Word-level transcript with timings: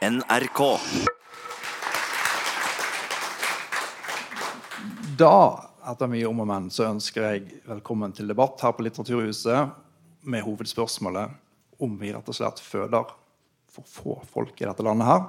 NRK. 0.00 0.60
Da, 5.18 5.68
etter 5.92 6.08
mye 6.08 6.28
om 6.28 6.38
og 6.40 6.46
men, 6.48 6.68
så 6.72 6.86
ønsker 6.88 7.26
jeg 7.26 7.58
velkommen 7.68 8.14
til 8.16 8.30
debatt 8.30 8.62
her 8.64 8.72
på 8.72 8.86
Litteraturhuset 8.86 9.74
med 10.24 10.44
hovedspørsmålet 10.46 11.34
om 11.84 11.98
vi 12.00 12.14
rett 12.14 12.30
og 12.32 12.36
slett 12.36 12.62
føder 12.64 13.10
for 13.70 13.90
få 13.92 14.14
folk 14.30 14.56
i 14.62 14.68
dette 14.70 14.86
landet 14.86 15.08
her. 15.10 15.26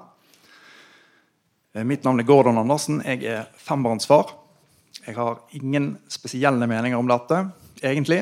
Eh, 1.75 1.83
Mitt 1.87 2.07
navn 2.07 2.23
er 2.23 2.29
Gordon 2.29 2.61
Andersen. 2.61 3.01
Jeg 3.03 3.25
er 3.27 3.49
fembarnsfar. 3.59 4.31
Jeg 5.01 5.17
har 5.17 5.41
ingen 5.57 5.97
spesielle 6.11 6.69
meninger 6.71 6.95
om 6.95 7.11
dette, 7.11 7.41
egentlig. 7.83 8.21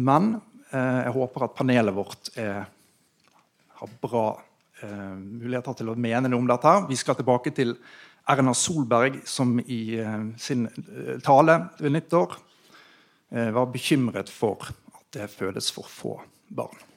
Men 0.00 0.32
eh, 0.72 1.02
jeg 1.10 1.14
håper 1.18 1.44
at 1.44 1.54
panelet 1.60 1.96
vårt 1.96 2.32
er, 2.40 2.64
har 3.82 3.94
bra 4.00 4.24
eh, 4.82 5.16
muligheter 5.16 5.76
til 5.78 5.92
å 5.92 5.98
mene 5.98 6.30
noe 6.30 6.42
om 6.42 6.48
dette. 6.50 6.72
Vi 6.88 6.98
skal 6.98 7.18
tilbake 7.18 7.52
til 7.54 7.74
Erna 8.30 8.54
Solberg, 8.54 9.20
som 9.28 9.56
i 9.62 9.98
eh, 9.98 10.24
sin 10.38 10.66
eh, 10.68 11.18
tale 11.24 11.58
ved 11.80 11.96
nyttår 11.96 12.36
eh, 13.32 13.50
var 13.54 13.70
bekymret 13.72 14.30
for 14.30 14.68
at 14.68 15.04
det 15.16 15.28
fødes 15.32 15.72
for 15.74 15.90
få 15.90 16.16
barn. 16.52 16.88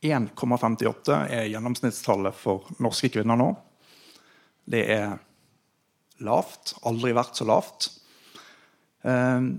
1,58 0.00 1.16
er 1.28 1.50
gjennomsnittstallet 1.52 2.36
for 2.40 2.70
norske 2.80 3.10
kvinner 3.12 3.36
nå. 3.36 3.50
Det 4.70 4.86
er 4.94 5.18
lavt. 6.24 6.76
Aldri 6.88 7.12
vært 7.16 7.36
så 7.36 7.46
lavt. 7.48 7.90
Eh, 9.04 9.50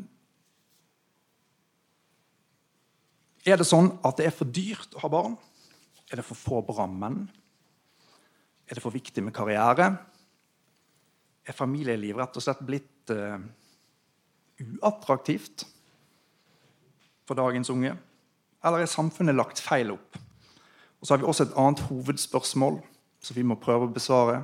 Er 3.42 3.58
det 3.58 3.66
sånn 3.66 3.90
at 4.06 4.20
det 4.20 4.28
er 4.30 4.36
for 4.36 4.50
dyrt 4.54 4.94
å 4.98 5.02
ha 5.02 5.10
barn? 5.10 5.38
Er 6.12 6.20
det 6.20 6.28
for 6.28 6.36
få 6.36 6.62
bra 6.68 6.86
menn? 6.92 7.24
Er 8.68 8.76
det 8.76 8.84
for 8.84 8.92
viktig 8.92 9.24
med 9.24 9.36
karriere? 9.36 9.94
Er 11.48 11.56
familieliv 11.56 12.20
rett 12.20 12.36
og 12.36 12.44
slett 12.44 12.62
blitt 12.68 13.14
uh, 13.16 13.40
uattraktivt 14.60 15.66
for 17.28 17.40
dagens 17.40 17.72
unge? 17.72 17.96
Eller 18.62 18.84
er 18.84 18.92
samfunnet 18.92 19.38
lagt 19.38 19.64
feil 19.64 19.96
opp? 19.96 20.20
Og 21.00 21.08
så 21.08 21.16
har 21.16 21.24
vi 21.24 21.30
også 21.32 21.48
et 21.48 21.56
annet 21.58 21.86
hovedspørsmål 21.88 22.82
som 23.22 23.38
vi 23.38 23.48
må 23.48 23.58
prøve 23.62 23.88
å 23.88 23.94
besvare. 23.94 24.44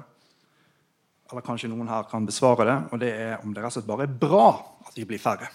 Eller 1.28 1.46
kanskje 1.46 1.70
noen 1.70 1.92
her 1.92 2.08
kan 2.10 2.26
besvare 2.26 2.66
det. 2.66 2.78
Og 2.96 3.04
det 3.04 3.12
er 3.12 3.44
om 3.44 3.54
det 3.54 3.62
rett 3.62 3.76
og 3.76 3.78
slett 3.78 3.92
bare 3.92 4.08
er 4.08 4.18
bra 4.24 4.48
at 4.88 4.96
vi 4.96 5.06
blir 5.06 5.22
færre. 5.22 5.52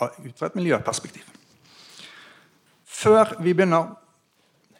Ut 0.00 0.36
fra 0.38 0.48
et 0.48 0.56
miljøperspektiv. 0.56 1.28
Før 2.88 3.36
vi 3.44 3.52
begynner 3.52 3.92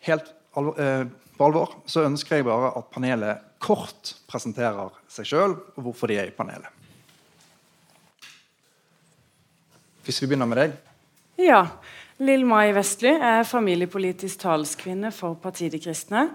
helt 0.08 0.32
på 0.54 1.46
alvor, 1.46 1.78
så 1.86 2.04
ønsker 2.08 2.40
jeg 2.40 2.48
bare 2.48 2.72
at 2.76 2.90
panelet 2.92 3.46
kort 3.62 4.14
presenterer 4.30 4.92
seg 5.10 5.28
sjøl 5.28 5.54
og 5.54 5.80
hvorfor 5.84 6.10
de 6.10 6.18
er 6.20 6.30
i 6.30 6.34
panelet. 6.34 6.68
Hvis 10.04 10.22
vi 10.22 10.30
begynner 10.30 10.48
med 10.48 10.62
deg. 10.62 10.76
Ja. 11.40 11.64
Lill 12.20 12.42
Mai 12.44 12.72
Vestly 12.76 13.14
er 13.14 13.46
familiepolitisk 13.48 14.42
talskvinne 14.42 15.08
for 15.14 15.38
Partiet 15.40 15.72
De 15.72 15.80
Kristne. 15.80 16.26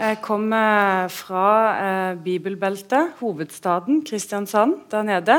Jeg 0.00 0.16
kommer 0.24 1.10
fra 1.12 1.46
eh, 1.76 2.18
bibelbeltet, 2.24 3.12
hovedstaden 3.20 4.00
Kristiansand, 4.08 4.78
der 4.90 5.04
nede. 5.04 5.36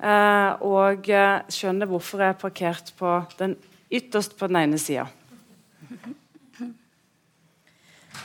Eh, 0.00 0.62
og 0.64 1.10
eh, 1.12 1.42
skjønner 1.52 1.90
hvorfor 1.90 2.24
jeg 2.24 2.32
er 2.32 2.40
parkert 2.40 2.94
på 2.98 3.18
den 3.38 3.58
ytterst 3.92 4.38
på 4.38 4.48
den 4.48 4.62
ene 4.62 4.80
sida. 4.80 5.04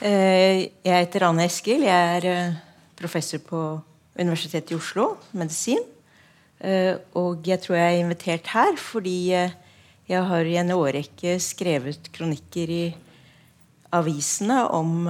Eh, 0.04 0.68
Jeg 0.84 1.06
heter 1.06 1.24
Anne 1.24 1.46
Eskil. 1.48 1.86
Jeg 1.86 2.16
er 2.18 2.26
eh, 2.28 2.56
professor 2.98 3.40
på 3.40 3.60
Universitetet 4.18 4.74
i 4.74 4.76
Oslo, 4.76 5.16
medisin. 5.32 5.80
Eh, 6.60 6.96
Og 7.14 7.46
jeg 7.46 7.60
tror 7.62 7.76
jeg 7.76 7.94
er 7.94 8.04
invitert 8.04 8.46
her 8.52 8.76
fordi 8.76 9.32
jeg 10.06 10.22
har 10.22 10.44
i 10.44 10.56
en 10.56 10.70
årrekke 10.70 11.38
skrevet 11.40 12.12
kronikker 12.12 12.70
i 12.70 12.94
avisene 13.92 14.68
om, 14.68 15.08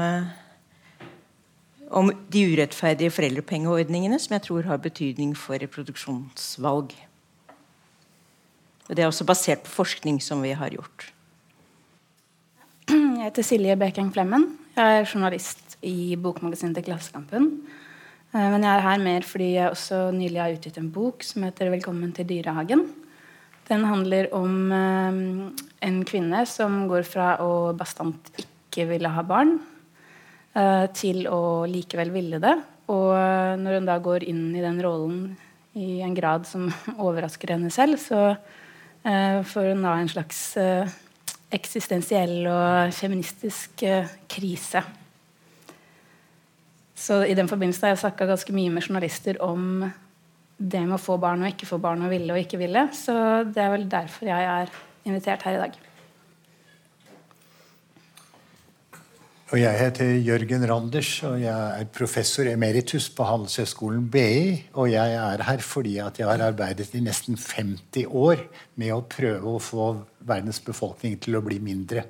om 1.91 2.13
de 2.33 2.45
urettferdige 2.53 3.11
foreldrepengeordningene 3.11 4.19
som 4.19 4.35
jeg 4.39 4.43
tror 4.47 4.63
har 4.71 4.79
betydning 4.81 5.35
for 5.37 5.59
reproduksjonsvalg. 5.59 6.95
Og 8.89 8.95
Det 8.97 9.03
er 9.03 9.11
også 9.11 9.27
basert 9.27 9.67
på 9.67 9.83
forskning 9.83 10.23
som 10.23 10.41
vi 10.43 10.55
har 10.55 10.71
gjort. 10.71 11.11
Jeg 12.89 13.25
heter 13.27 13.43
Silje 13.43 13.77
Bekeng 13.77 14.13
Flemmen. 14.15 14.66
Jeg 14.77 14.93
er 14.93 15.07
journalist 15.09 15.79
i 15.89 16.19
bokmagasinet 16.21 16.77
til 16.77 16.85
Klassekampen. 16.91 17.47
Eh, 18.35 18.49
Men 18.53 18.61
jeg 18.61 18.77
er 18.77 18.83
her 18.85 18.99
mer 19.01 19.25
fordi 19.25 19.47
jeg 19.55 19.71
også 19.71 20.11
nylig 20.13 20.37
har 20.37 20.53
utgitt 20.53 20.77
en 20.77 20.91
bok 20.93 21.23
som 21.25 21.45
heter 21.45 21.71
'Velkommen 21.71 22.13
til 22.13 22.27
dyrehagen'. 22.29 22.85
Den 23.71 23.85
handler 23.85 24.29
om 24.35 24.73
eh, 24.73 25.53
en 25.81 26.05
kvinne 26.05 26.47
som 26.47 26.89
går 26.89 27.05
fra 27.05 27.39
å 27.41 27.73
bastant 27.73 28.21
ikke 28.37 28.87
ville 28.87 29.09
ha 29.09 29.23
barn, 29.23 29.61
eh, 30.55 30.87
til 30.93 31.27
å 31.27 31.65
likevel 31.65 32.13
ville 32.13 32.39
det. 32.39 32.63
Og 32.89 33.17
når 33.59 33.81
hun 33.81 33.87
da 33.87 33.99
går 33.99 34.29
inn 34.29 34.55
i 34.55 34.61
den 34.61 34.83
rollen 34.83 35.39
i 35.75 36.03
en 36.03 36.15
grad 36.15 36.45
som 36.45 36.69
overrasker 36.99 37.49
henne 37.49 37.71
selv, 37.71 37.97
så 37.97 38.37
får 39.05 39.73
hun 39.73 39.83
da 39.83 39.95
en 39.97 40.09
slags 40.09 40.55
eksistensiell 41.55 42.47
og 42.51 42.95
feministisk 42.95 43.85
eh, 43.87 44.09
krise. 44.31 44.83
Så 46.97 47.21
i 47.29 47.37
den 47.37 47.49
forbindelse 47.49 47.85
har 47.85 47.95
jeg 47.95 48.03
snakka 48.07 48.27
ganske 48.27 48.55
mye 48.57 48.73
med 48.73 48.87
journalister 48.87 49.39
om 49.45 49.85
det 50.57 50.81
med 50.87 50.97
å 50.97 51.03
få 51.03 51.19
barn 51.21 51.45
og 51.45 51.53
ikke 51.53 51.69
få 51.69 51.79
barn 51.83 52.07
og 52.07 52.13
ville 52.13 52.33
og 52.33 52.41
ikke 52.41 52.61
ville. 52.61 52.89
Så 52.97 53.15
det 53.51 53.61
er 53.63 53.75
vel 53.75 53.85
derfor 53.93 54.31
jeg 54.31 54.49
er 54.53 54.73
invitert 55.07 55.45
her 55.47 55.59
i 55.59 55.61
dag. 55.67 55.77
Og 59.55 59.61
jeg 59.61 59.79
heter 59.79 60.09
Jørgen 60.27 60.65
Randers, 60.67 61.11
og 61.23 61.37
jeg 61.39 61.55
er 61.55 61.91
professor 61.95 62.49
emeritus 62.51 63.05
på 63.15 63.29
Handelshøyskolen 63.29 64.09
BI. 64.11 64.65
Og 64.75 64.89
jeg 64.91 65.13
er 65.21 65.45
her 65.47 65.63
fordi 65.63 65.93
at 66.03 66.19
jeg 66.19 66.27
har 66.27 66.43
arbeidet 66.49 66.89
i 66.99 67.03
nesten 67.05 67.39
50 67.39 68.09
år 68.11 68.43
med 68.75 68.91
å 68.97 69.05
prøve 69.07 69.53
å 69.53 69.63
få 69.63 69.93
verdens 70.27 70.61
befolkning 70.65 71.17
til 71.23 71.39
å 71.39 71.45
bli 71.45 71.59
mindre. 71.63 72.05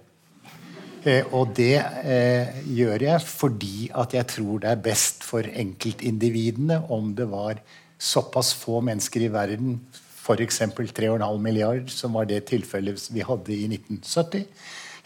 Eh, 1.06 1.27
og 1.37 1.53
det 1.54 1.77
eh, 1.78 2.56
gjør 2.75 3.04
jeg 3.06 3.27
fordi 3.27 3.91
at 3.94 4.16
jeg 4.16 4.27
tror 4.32 4.62
det 4.65 4.72
er 4.72 4.87
best 4.88 5.27
for 5.27 5.47
enkeltindividene 5.47 6.81
om 6.93 7.12
det 7.19 7.28
var 7.31 7.60
såpass 7.97 8.53
få 8.59 8.81
mennesker 8.84 9.28
i 9.28 9.31
verden, 9.32 9.78
f.eks. 10.27 10.60
3,5 10.75 11.38
milliard, 11.38 11.87
som 11.93 12.19
var 12.19 12.27
det 12.27 12.43
tilfellet 12.50 13.06
vi 13.15 13.22
hadde 13.25 13.54
i 13.54 13.69
1970. 13.71 14.50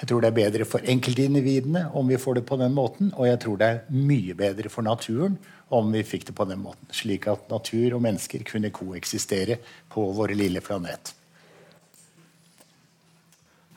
Jeg 0.00 0.08
tror 0.08 0.24
det 0.24 0.30
er 0.30 0.38
bedre 0.38 0.64
for 0.64 0.86
enkeltindividene 0.88 1.90
om 1.98 2.08
vi 2.08 2.16
får 2.16 2.38
det 2.38 2.46
på 2.48 2.56
den 2.56 2.72
måten. 2.72 3.12
Og 3.20 3.28
jeg 3.28 3.42
tror 3.42 3.60
det 3.60 3.68
er 3.68 3.80
mye 3.92 4.36
bedre 4.38 4.72
for 4.72 4.86
naturen 4.86 5.36
om 5.76 5.92
vi 5.92 6.00
fikk 6.06 6.30
det 6.30 6.36
på 6.38 6.48
den 6.48 6.64
måten. 6.64 6.88
Slik 6.96 7.28
at 7.28 7.50
natur 7.52 7.98
og 7.98 8.04
mennesker 8.08 8.46
kunne 8.48 8.72
koeksistere 8.72 9.60
på 9.92 10.08
vår 10.16 10.32
lille 10.40 10.64
planet. 10.64 11.12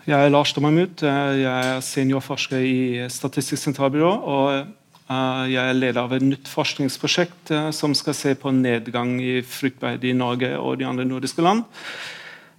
Jeg 0.03 0.19
er 0.19 0.31
Lars 0.33 0.51
Dommermut. 0.51 0.99
Jeg 0.99 1.43
er 1.47 1.77
seniorforsker 1.79 2.59
i 2.59 3.05
Statistisk 3.07 3.61
sentralbyrå. 3.63 4.09
Og 4.11 4.49
eh, 4.57 5.43
jeg 5.53 5.61
er 5.63 5.77
leder 5.77 6.01
av 6.01 6.11
et 6.17 6.25
nytt 6.25 6.49
forskningsprosjekt 6.51 7.53
eh, 7.55 7.69
som 7.71 7.95
skal 7.95 8.17
se 8.17 8.33
på 8.35 8.51
nedgang 8.51 9.13
i 9.23 9.37
fruktbeite 9.47 10.09
i 10.09 10.15
Norge 10.17 10.49
og 10.59 10.81
de 10.81 10.89
andre 10.89 11.05
nordiske 11.07 11.45
land. 11.45 11.63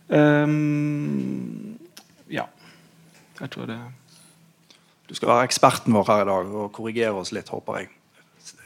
Um, 0.08 1.76
ja. 2.32 2.46
Jeg 3.40 3.52
tror 3.52 3.68
det 3.68 3.78
Du 5.08 5.14
skal 5.16 5.28
være 5.28 5.44
eksperten 5.48 5.92
vår 5.96 6.08
her 6.08 6.24
i 6.24 6.28
dag 6.30 6.56
og 6.62 6.72
korrigere 6.72 7.20
oss 7.20 7.32
litt, 7.36 7.52
håper 7.52 7.82
jeg. 7.82 7.92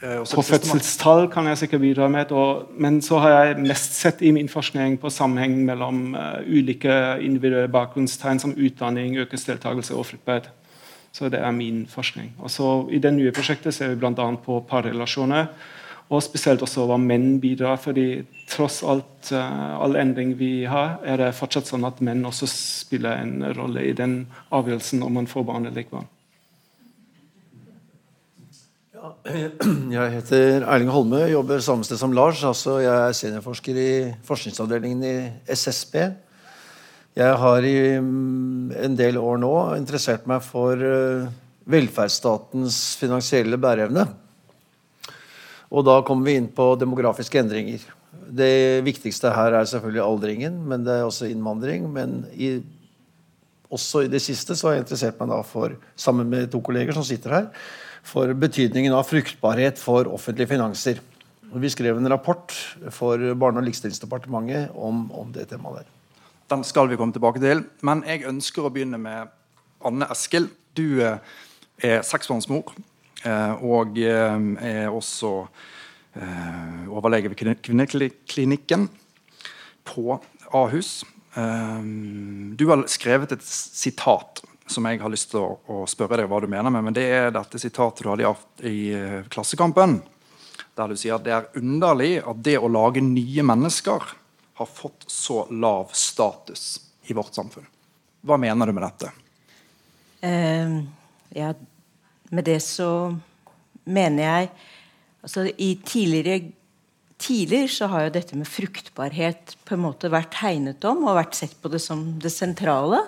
Eh, 0.01 0.23
På 0.35 0.41
fødselstall 0.43 1.29
kan 1.31 1.47
jeg 1.47 1.57
sikkert 1.57 1.81
bidra 1.81 2.07
med, 2.07 2.31
og, 2.31 2.71
men 2.75 3.01
så 3.01 3.19
har 3.23 3.29
jeg 3.29 3.59
mest 3.63 3.95
sett 3.95 4.21
i 4.21 4.31
min 4.35 4.49
forskning 4.51 4.97
på 4.99 5.09
sammenheng 5.09 5.55
mellom 5.65 6.15
uh, 6.15 6.39
ulike 6.43 6.91
individuelle 7.23 7.71
bakgrunnstegn 7.71 8.39
som 8.43 8.55
utdanning, 8.57 9.15
yrkesdeltakelse 9.23 9.95
og 9.95 10.05
fruktbarhet. 10.05 10.49
Så 11.11 11.29
det 11.31 11.39
er 11.39 11.51
min 11.51 11.85
forskning. 11.89 12.33
Og 12.39 12.51
så 12.51 12.87
I 12.91 12.99
det 12.99 13.13
nye 13.13 13.31
prosjektet 13.31 13.73
ser 13.73 13.93
vi 13.93 14.01
bl.a. 14.03 14.27
på 14.45 14.59
parrelasjoner, 14.69 15.47
og 16.09 16.23
spesielt 16.25 16.61
også 16.65 16.87
hva 16.89 16.97
menn 16.97 17.39
bidrar. 17.39 17.77
fordi 17.77 18.25
tross 18.49 18.83
alt, 18.83 19.31
uh, 19.31 19.79
all 19.79 19.95
endring 19.95 20.35
vi 20.39 20.65
har, 20.65 20.99
er 21.05 21.17
det 21.17 21.35
fortsatt 21.39 21.71
sånn 21.71 21.87
at 21.87 22.01
menn 22.01 22.25
også 22.25 22.51
spiller 22.51 23.23
en 23.23 23.53
rolle 23.55 23.87
i 23.87 23.93
den 23.93 24.25
avgjørelsen 24.51 25.03
om 25.03 25.13
man 25.13 25.27
får 25.27 25.43
barn 25.43 25.65
eller 25.65 25.87
ikke 25.87 26.01
barn. 26.01 26.15
Jeg 29.95 30.11
heter 30.11 30.65
Erling 30.67 30.89
Holmø, 30.91 31.21
jobber 31.29 31.61
samme 31.63 31.85
sted 31.87 31.99
som 31.99 32.11
Lars. 32.15 32.41
altså 32.43 32.79
Jeg 32.83 32.91
er 32.91 33.15
seniorforsker 33.15 33.77
i 33.79 33.91
forskningsavdelingen 34.27 35.05
i 35.07 35.13
SSB. 35.55 35.95
Jeg 37.19 37.37
har 37.41 37.67
i 37.67 37.77
mm, 38.03 38.73
en 38.75 38.97
del 38.99 39.19
år 39.21 39.39
nå 39.39 39.53
interessert 39.77 40.27
meg 40.29 40.43
for 40.43 40.75
eh, 40.83 41.29
velferdsstatens 41.69 42.97
finansielle 42.99 43.59
bæreevne. 43.61 44.05
Og 45.69 45.85
da 45.87 45.99
kommer 46.03 46.27
vi 46.27 46.37
inn 46.41 46.51
på 46.51 46.73
demografiske 46.81 47.39
endringer. 47.39 47.83
Det 48.11 48.83
viktigste 48.85 49.31
her 49.31 49.61
er 49.61 49.69
selvfølgelig 49.69 50.05
aldringen, 50.05 50.63
men 50.67 50.83
det 50.83 50.97
er 50.97 51.07
også 51.07 51.29
innvandring. 51.29 51.87
Men 51.93 52.23
i, 52.33 52.57
også 53.71 54.03
i 54.05 54.11
det 54.11 54.23
siste 54.25 54.57
så 54.57 54.69
har 54.69 54.79
jeg 54.79 54.89
interessert 54.89 55.21
meg 55.21 55.31
da 55.31 55.43
for, 55.45 55.77
sammen 55.95 56.27
med 56.31 56.49
to 56.51 56.59
kolleger 56.65 56.97
som 56.97 57.07
sitter 57.07 57.37
her, 57.37 57.53
for 58.09 58.33
betydningen 58.33 58.95
av 58.95 59.05
fruktbarhet 59.09 59.79
for 59.81 60.09
offentlige 60.09 60.49
finanser. 60.55 60.99
Vi 61.49 61.69
skrev 61.69 61.97
en 61.97 62.09
rapport 62.09 62.53
for 62.93 63.21
Barne- 63.37 63.61
og 63.61 63.65
likestillingsdepartementet 63.67 64.75
om, 64.75 65.07
om 65.11 65.31
det 65.33 65.47
temaet 65.49 65.81
der. 65.81 65.95
Den 66.49 66.63
skal 66.65 66.89
vi 66.89 66.97
komme 66.97 67.13
tilbake 67.13 67.41
til. 67.41 67.63
Men 67.85 68.01
jeg 68.07 68.25
ønsker 68.29 68.65
å 68.65 68.71
begynne 68.73 68.97
med 69.01 69.29
Anne 69.85 70.07
Eskil. 70.13 70.49
Du 70.77 71.01
eh, 71.05 71.19
er 71.85 72.01
seksbarnsmor 72.05 72.73
eh, 73.25 73.65
og 73.65 73.99
eh, 74.01 74.47
er 74.65 74.89
også 74.89 75.33
overlege 76.89 77.29
ved 77.29 77.37
kvinneklinikken 77.63 78.87
på 79.87 80.17
Ahus. 80.57 81.03
Du 82.57 82.63
har 82.67 82.81
skrevet 82.91 83.35
et 83.35 83.45
sitat 83.45 84.41
som 84.69 84.85
jeg 84.85 85.01
har 85.01 85.11
lyst 85.11 85.31
til 85.33 85.41
å, 85.41 85.57
å 85.65 85.83
spørre 85.89 86.21
deg 86.21 86.29
hva 86.29 86.39
du 86.43 86.47
mener 86.51 86.73
med. 86.73 86.85
Men 86.89 86.95
det 86.95 87.05
er 87.09 87.33
dette 87.33 87.61
sitatet 87.61 88.05
du 88.05 88.11
hadde 88.11 88.33
i, 88.69 88.69
i 88.69 89.23
Klassekampen. 89.31 89.99
Der 90.77 90.91
du 90.91 90.99
sier 90.99 91.17
at 91.17 91.25
det 91.25 91.35
er 91.35 91.49
underlig 91.59 92.19
at 92.21 92.43
det 92.45 92.57
å 92.59 92.69
lage 92.71 93.03
nye 93.03 93.45
mennesker 93.45 94.05
har 94.59 94.69
fått 94.69 95.07
så 95.07 95.45
lav 95.51 95.91
status 95.95 96.79
i 97.09 97.15
vårt 97.17 97.35
samfunn. 97.35 97.67
Hva 98.21 98.37
mener 98.39 98.67
du 98.67 98.75
med 98.75 98.85
dette? 98.85 99.11
Uh, 100.19 100.79
ja, 101.35 101.53
med 102.29 102.47
det 102.47 102.59
så 102.65 102.89
mener 103.87 104.25
jeg 104.25 104.49
altså 105.23 105.47
i 105.55 105.73
tidligere 105.85 106.55
Tidligere 107.19 107.67
så 107.67 107.87
har 107.91 108.05
jo 108.05 108.11
dette 108.15 108.37
med 108.39 108.47
fruktbarhet 108.47 109.57
på 109.67 109.73
en 109.75 109.81
måte 109.83 110.07
vært 110.07 110.37
hegnet 110.39 110.85
om 110.87 111.01
og 111.03 111.17
vært 111.17 111.33
sett 111.35 111.57
på 111.59 111.67
det 111.67 111.81
som 111.83 112.05
det 112.23 112.31
sentrale 112.31 113.01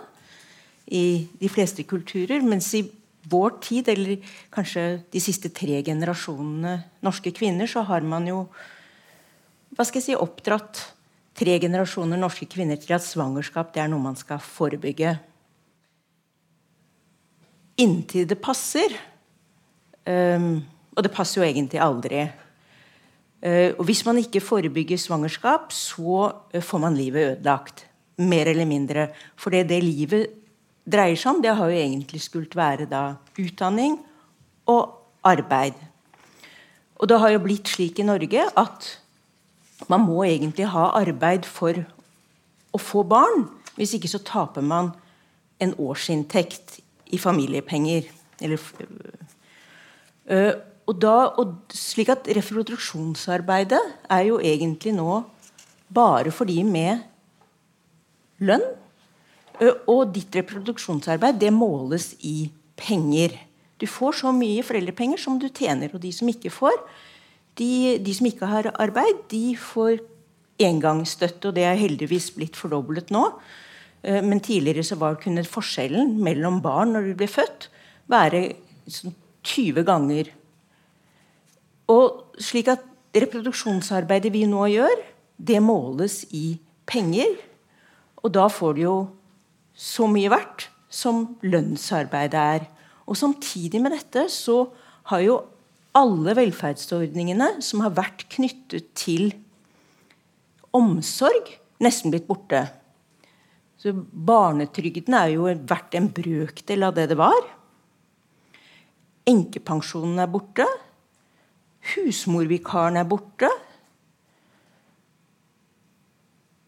i 0.91 1.27
de 1.39 1.49
fleste 1.51 1.85
kulturer. 1.87 2.43
Mens 2.43 2.67
i 2.75 2.83
vår 3.31 3.57
tid, 3.63 3.89
eller 3.93 4.17
kanskje 4.53 4.85
de 5.13 5.21
siste 5.23 5.51
tre 5.53 5.81
generasjonene 5.85 6.77
norske 7.05 7.33
kvinner, 7.35 7.69
så 7.69 7.85
har 7.87 8.05
man 8.05 8.27
jo 8.29 8.45
hva 9.71 9.85
skal 9.87 10.01
jeg 10.01 10.09
si, 10.09 10.15
oppdratt 10.19 10.81
tre 11.37 11.55
generasjoner 11.63 12.19
norske 12.19 12.45
kvinner 12.51 12.79
til 12.79 12.91
at 12.97 13.05
svangerskap 13.05 13.71
det 13.73 13.83
er 13.83 13.91
noe 13.91 14.03
man 14.03 14.17
skal 14.19 14.41
forebygge. 14.43 15.15
Inntil 17.79 18.27
det 18.27 18.37
passer. 18.43 18.97
Um, 20.03 20.59
og 20.91 21.05
det 21.05 21.13
passer 21.15 21.39
jo 21.39 21.47
egentlig 21.47 21.79
aldri. 21.81 22.25
Uh, 23.41 23.71
og 23.77 23.85
hvis 23.87 24.03
man 24.05 24.19
ikke 24.19 24.43
forebygger 24.43 24.99
svangerskap, 24.99 25.71
så 25.71 26.27
uh, 26.35 26.59
får 26.59 26.83
man 26.83 26.99
livet 26.99 27.37
ødelagt. 27.37 27.85
Mer 28.19 28.51
eller 28.51 28.67
mindre. 28.67 29.07
For 29.39 29.55
det 29.55 29.79
livet 29.81 30.40
dreier 30.85 31.19
seg 31.19 31.35
om, 31.35 31.41
det 31.43 31.55
har 31.57 31.69
jo 31.69 31.77
egentlig 31.77 32.21
skult 32.23 32.55
være 32.57 32.87
da 32.89 33.15
utdanning 33.39 33.99
og 34.69 34.97
arbeid. 35.27 35.77
Og 37.01 37.09
det 37.09 37.19
har 37.21 37.33
jo 37.33 37.43
blitt 37.43 37.69
slik 37.69 37.99
i 38.01 38.05
Norge 38.05 38.45
at 38.57 38.89
man 39.89 40.05
må 40.05 40.21
egentlig 40.27 40.67
ha 40.69 40.91
arbeid 40.99 41.47
for 41.49 41.77
å 42.71 42.79
få 42.81 43.03
barn. 43.07 43.47
Hvis 43.77 43.95
ikke 43.97 44.11
så 44.11 44.21
taper 44.25 44.61
man 44.65 44.91
en 45.61 45.73
årsinntekt 45.81 46.79
i 47.13 47.19
familiepenger. 47.21 48.09
Eller, 48.41 48.61
øh, 50.25 50.53
og 50.87 51.01
da, 51.01 51.15
og 51.41 51.73
slik 51.73 52.09
at 52.09 52.29
reproduksjonsarbeidet 52.37 53.81
er 54.09 54.27
jo 54.29 54.39
egentlig 54.39 54.93
nå 54.97 55.21
bare 55.93 56.31
for 56.31 56.49
de 56.49 56.63
med 56.65 57.03
lønn. 58.39 58.63
Og 59.59 60.11
ditt 60.15 60.35
reproduksjonsarbeid 60.35 61.39
det 61.41 61.51
måles 61.53 62.13
i 62.25 62.49
penger. 62.79 63.35
Du 63.81 63.87
får 63.89 64.21
så 64.21 64.31
mye 64.35 64.63
foreldrepenger 64.65 65.19
som 65.21 65.39
du 65.41 65.47
tjener. 65.49 65.91
Og 65.93 66.01
de 66.03 66.11
som 66.15 66.29
ikke 66.29 66.53
får, 66.53 66.77
de, 67.59 67.97
de, 67.99 68.13
som 68.15 68.29
ikke 68.29 68.49
har 68.49 68.71
arbeid, 68.79 69.25
de 69.31 69.55
får 69.59 69.99
engangsstøtte, 70.61 71.49
og 71.49 71.57
det 71.57 71.65
er 71.67 71.79
heldigvis 71.79 72.29
blitt 72.35 72.57
fordoblet 72.59 73.11
nå. 73.13 73.25
Eh, 74.03 74.21
men 74.23 74.41
tidligere 74.43 74.85
så 74.85 74.97
var 75.01 75.19
kunne 75.21 75.43
forskjellen 75.45 76.15
mellom 76.23 76.61
barn 76.63 76.95
når 76.95 77.09
de 77.09 77.17
ble 77.21 77.29
født, 77.29 77.69
være 78.11 78.43
20 78.87 78.93
sånn 78.93 79.85
ganger. 79.87 80.31
Og 81.91 82.37
slik 82.39 82.69
at 82.71 82.85
reproduksjonsarbeidet 83.17 84.31
vi 84.33 84.45
nå 84.47 84.67
gjør, 84.71 85.01
det 85.41 85.59
måles 85.63 86.21
i 86.37 86.59
penger. 86.87 87.33
Og 88.21 88.31
da 88.37 88.45
får 88.51 88.77
du 88.77 88.81
jo 88.83 88.95
så 89.81 90.05
mye 90.09 90.29
verdt 90.29 90.67
som 90.91 91.23
lønnsarbeidet 91.41 92.41
er. 92.57 92.67
Og 93.09 93.17
samtidig 93.17 93.81
med 93.81 93.95
dette 93.95 94.27
så 94.29 94.65
har 95.09 95.23
jo 95.25 95.39
alle 95.97 96.35
velferdsordningene 96.37 97.57
som 97.65 97.81
har 97.83 97.95
vært 97.97 98.27
knyttet 98.31 98.91
til 98.95 99.31
omsorg, 100.75 101.49
nesten 101.83 102.13
blitt 102.13 102.29
borte. 102.29 102.61
Så 103.81 103.95
Barnetrygden 103.97 105.15
er 105.17 105.33
jo 105.33 105.49
verdt 105.49 105.97
en 105.97 106.11
brøkdel 106.13 106.85
av 106.85 106.95
det 106.95 107.09
det 107.11 107.17
var. 107.19 107.41
Enkepensjonen 109.27 110.21
er 110.21 110.29
borte. 110.31 110.67
Husmorvikaren 111.95 112.99
er 113.01 113.09
borte. 113.09 113.49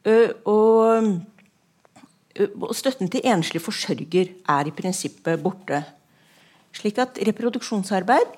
Og, 0.03 1.13
støtten 2.33 3.11
til 3.11 3.25
enslig 3.29 3.61
forsørger 3.61 4.31
er 4.49 4.67
i 4.67 4.73
prinsippet 4.73 5.41
borte. 5.43 5.83
Slik 6.73 6.97
at 6.97 7.19
reproduksjonsarbeid 7.27 8.37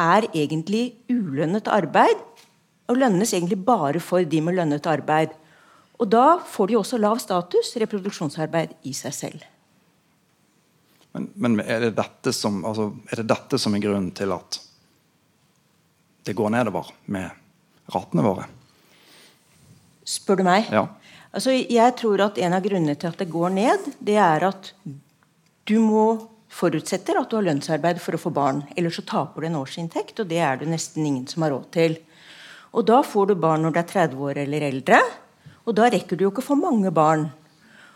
er 0.00 0.28
egentlig 0.32 0.94
ulønnet 1.12 1.68
arbeid. 1.68 2.16
Og 2.88 2.98
lønnes 2.98 3.32
egentlig 3.32 3.60
bare 3.64 4.00
for 4.00 4.24
de 4.24 4.40
med 4.40 4.56
lønnet 4.56 4.86
arbeid. 4.86 5.32
Og 6.00 6.08
da 6.10 6.40
får 6.40 6.68
de 6.68 6.78
også 6.80 6.98
lav 6.98 7.20
status, 7.22 7.76
reproduksjonsarbeid 7.78 8.72
i 8.88 8.94
seg 8.96 9.14
selv. 9.14 9.44
Men, 11.12 11.28
men 11.36 11.60
er, 11.60 11.84
det 11.84 11.92
dette 11.98 12.32
som, 12.32 12.62
altså, 12.64 12.88
er 13.12 13.20
det 13.20 13.28
dette 13.30 13.60
som 13.60 13.76
er 13.76 13.84
grunnen 13.84 14.10
til 14.16 14.32
at 14.32 14.58
det 16.24 16.34
går 16.38 16.52
nedover 16.54 16.88
med 17.12 17.28
ratene 17.92 18.24
våre? 18.24 18.48
Spør 20.08 20.40
du 20.40 20.44
meg? 20.46 20.70
Ja. 20.72 20.86
Altså, 21.32 21.54
jeg 21.56 21.96
tror 21.96 22.20
at 22.26 22.38
en 22.44 22.52
av 22.52 22.64
grunnene 22.64 22.96
til 22.98 23.08
at 23.08 23.20
det 23.22 23.30
går 23.32 23.54
ned, 23.56 23.88
det 24.04 24.18
er 24.20 24.44
at 24.50 24.72
du 25.68 25.78
må 25.80 26.04
forutsetter 26.52 27.16
at 27.16 27.30
du 27.30 27.38
har 27.38 27.46
lønnsarbeid 27.46 28.00
for 28.02 28.16
å 28.16 28.20
få 28.20 28.32
barn. 28.34 28.62
Ellers 28.76 28.98
så 29.00 29.06
taper 29.08 29.40
du 29.40 29.48
en 29.48 29.60
årsinntekt, 29.62 30.20
og 30.20 30.28
det 30.28 30.42
er 30.44 30.60
det 30.60 30.68
nesten 30.68 31.06
ingen 31.06 31.28
som 31.30 31.46
har 31.46 31.54
råd 31.54 31.70
til. 31.72 31.96
Og 32.76 32.84
da 32.88 33.00
får 33.04 33.30
du 33.30 33.38
barn 33.40 33.64
når 33.64 33.72
du 33.72 33.80
er 33.80 33.88
30 33.88 34.26
år 34.28 34.42
eller 34.44 34.66
eldre, 34.68 35.00
og 35.62 35.76
da 35.78 35.88
rekker 35.92 36.18
du 36.18 36.26
jo 36.26 36.32
ikke 36.32 36.44
å 36.44 36.50
få 36.52 36.58
mange 36.58 36.92
barn. 36.92 37.30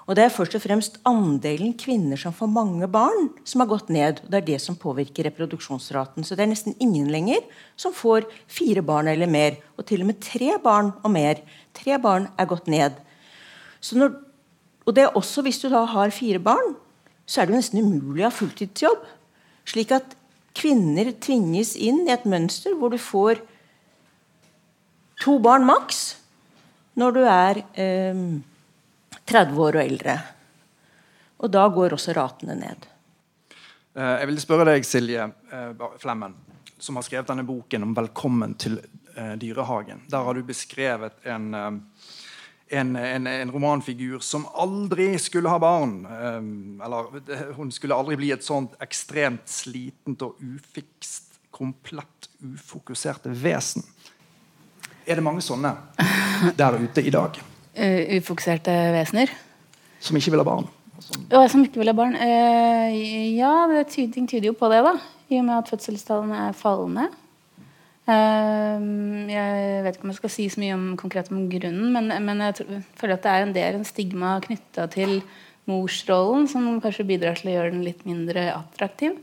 Og 0.07 0.15
det 0.15 0.23
er 0.23 0.31
først 0.31 0.55
og 0.55 0.63
fremst 0.63 1.01
andelen 1.09 1.73
kvinner 1.79 2.21
som 2.21 2.35
får 2.35 2.49
mange 2.53 2.87
barn, 2.87 3.33
som 3.43 3.63
har 3.63 3.71
gått 3.73 3.89
ned. 3.91 4.21
og 4.23 4.31
Det 4.31 4.39
er 4.39 4.47
det 4.53 4.61
som 4.63 4.79
påvirker 4.79 5.27
reproduksjonsraten. 5.27 6.23
Så 6.23 6.39
det 6.39 6.45
er 6.45 6.53
nesten 6.53 6.77
ingen 6.79 7.11
lenger 7.11 7.43
som 7.75 7.95
får 7.95 8.29
fire 8.47 8.85
barn 8.87 9.11
eller 9.11 9.27
mer. 9.27 9.59
Og 9.75 9.89
til 9.89 10.05
og 10.05 10.13
med 10.13 10.21
tre 10.23 10.53
barn 10.63 10.93
og 11.03 11.11
mer. 11.11 11.43
Tre 11.75 11.99
barn 11.99 12.31
er 12.39 12.47
gått 12.47 12.71
ned. 12.71 13.03
Når, 13.95 14.15
og 14.87 14.95
det 14.97 15.05
er 15.05 15.19
også 15.19 15.45
hvis 15.47 15.61
du 15.63 15.69
da 15.71 15.85
har 15.87 16.15
fire 16.15 16.41
barn, 16.43 16.75
så 17.27 17.41
er 17.41 17.47
det 17.47 17.55
jo 17.55 17.61
nesten 17.61 17.83
umulig 17.85 18.25
å 18.25 18.31
ha 18.31 18.35
fulltidsjobb. 18.35 19.05
Slik 19.67 19.93
at 19.95 20.17
kvinner 20.57 21.13
tvinges 21.23 21.75
inn 21.77 22.05
i 22.07 22.15
et 22.15 22.27
mønster 22.29 22.75
hvor 22.79 22.95
du 22.95 22.99
får 23.03 23.43
to 25.23 25.37
barn 25.43 25.67
maks 25.67 26.17
når 26.97 27.17
du 27.17 27.23
er 27.29 27.63
eh, 27.77 28.21
30 29.27 29.63
år 29.63 29.79
og 29.79 29.83
eldre. 29.83 30.19
Og 31.45 31.53
da 31.53 31.67
går 31.69 31.97
også 31.97 32.15
ratene 32.17 32.57
ned. 32.57 32.87
Eh, 33.97 34.15
jeg 34.23 34.31
vil 34.31 34.41
spørre 34.41 34.69
deg, 34.71 34.87
Silje 34.87 35.27
eh, 35.27 35.89
Flemmen, 36.01 36.37
som 36.79 36.99
har 36.99 37.05
skrevet 37.07 37.29
denne 37.33 37.47
boken 37.49 37.89
om 37.89 37.95
'Velkommen 37.97 38.55
til 38.61 38.79
eh, 39.17 39.35
dyrehagen'. 39.41 40.07
Der 40.09 40.25
har 40.25 40.35
du 40.35 40.43
beskrevet 40.43 41.13
en 41.25 41.83
en, 42.69 42.97
en, 42.97 43.27
en, 43.27 43.51
romanfigur 43.51 44.19
som 44.19 44.47
aldri 44.55 45.13
skulle 45.23 45.51
ha 45.51 45.59
barn. 45.63 46.01
Eller 46.83 47.53
hun 47.55 47.71
skulle 47.75 47.95
aldri 47.95 48.19
bli 48.19 48.33
et 48.35 48.45
sånt 48.45 48.75
ekstremt 48.83 49.47
slitent 49.51 50.25
og 50.27 50.41
ufikst, 50.43 51.37
komplett 51.55 52.29
ufokuserte 52.43 53.31
vesen. 53.33 53.85
Er 55.07 55.21
det 55.21 55.25
mange 55.25 55.45
sånne 55.45 55.71
der 56.59 56.79
ute 56.83 57.05
i 57.05 57.13
dag? 57.15 57.39
Uh, 57.77 58.19
ufokuserte 58.19 58.73
vesener? 58.97 59.31
Som 60.03 60.19
ikke 60.19 60.35
vil 60.35 60.43
ha 60.43 60.49
barn? 60.49 60.67
Som, 60.99 61.27
jeg 61.31 61.53
som 61.53 61.63
ikke 61.65 61.81
vil 61.81 61.93
ha 61.93 61.97
barn? 61.97 62.17
Uh, 62.19 62.91
ja, 63.37 63.53
det 63.71 63.87
ting 63.95 64.27
tyder 64.27 64.51
jo 64.51 64.57
på 64.59 64.69
det, 64.73 64.83
da. 64.85 64.97
I 65.31 65.41
og 65.41 65.47
med 65.47 65.57
at 65.61 65.71
fødselstallene 65.71 66.49
er 66.49 66.59
fallende. 66.59 67.07
Eh, 68.07 68.85
jeg 69.33 69.83
vet 69.83 69.97
ikke 69.97 70.07
om 70.07 70.13
jeg 70.13 70.21
skal 70.21 70.33
si 70.33 70.47
så 70.53 70.63
mye 70.63 70.77
om, 70.77 70.87
konkret 71.01 71.33
om 71.35 71.49
grunnen, 71.51 71.91
men, 71.95 72.13
men 72.23 72.45
jeg 72.45 72.83
føler 72.99 73.17
at 73.17 73.25
det 73.25 73.33
er 73.33 73.47
en 73.47 73.57
del 73.57 73.79
en 73.81 73.89
stigma 73.89 74.37
knytta 74.45 74.87
til 74.93 75.19
morsrollen 75.67 76.47
som 76.51 76.77
kanskje 76.83 77.09
bidrar 77.09 77.39
til 77.39 77.51
å 77.51 77.57
gjøre 77.57 77.73
den 77.75 77.83
litt 77.87 78.05
mindre 78.07 78.47
attraktiv. 78.55 79.17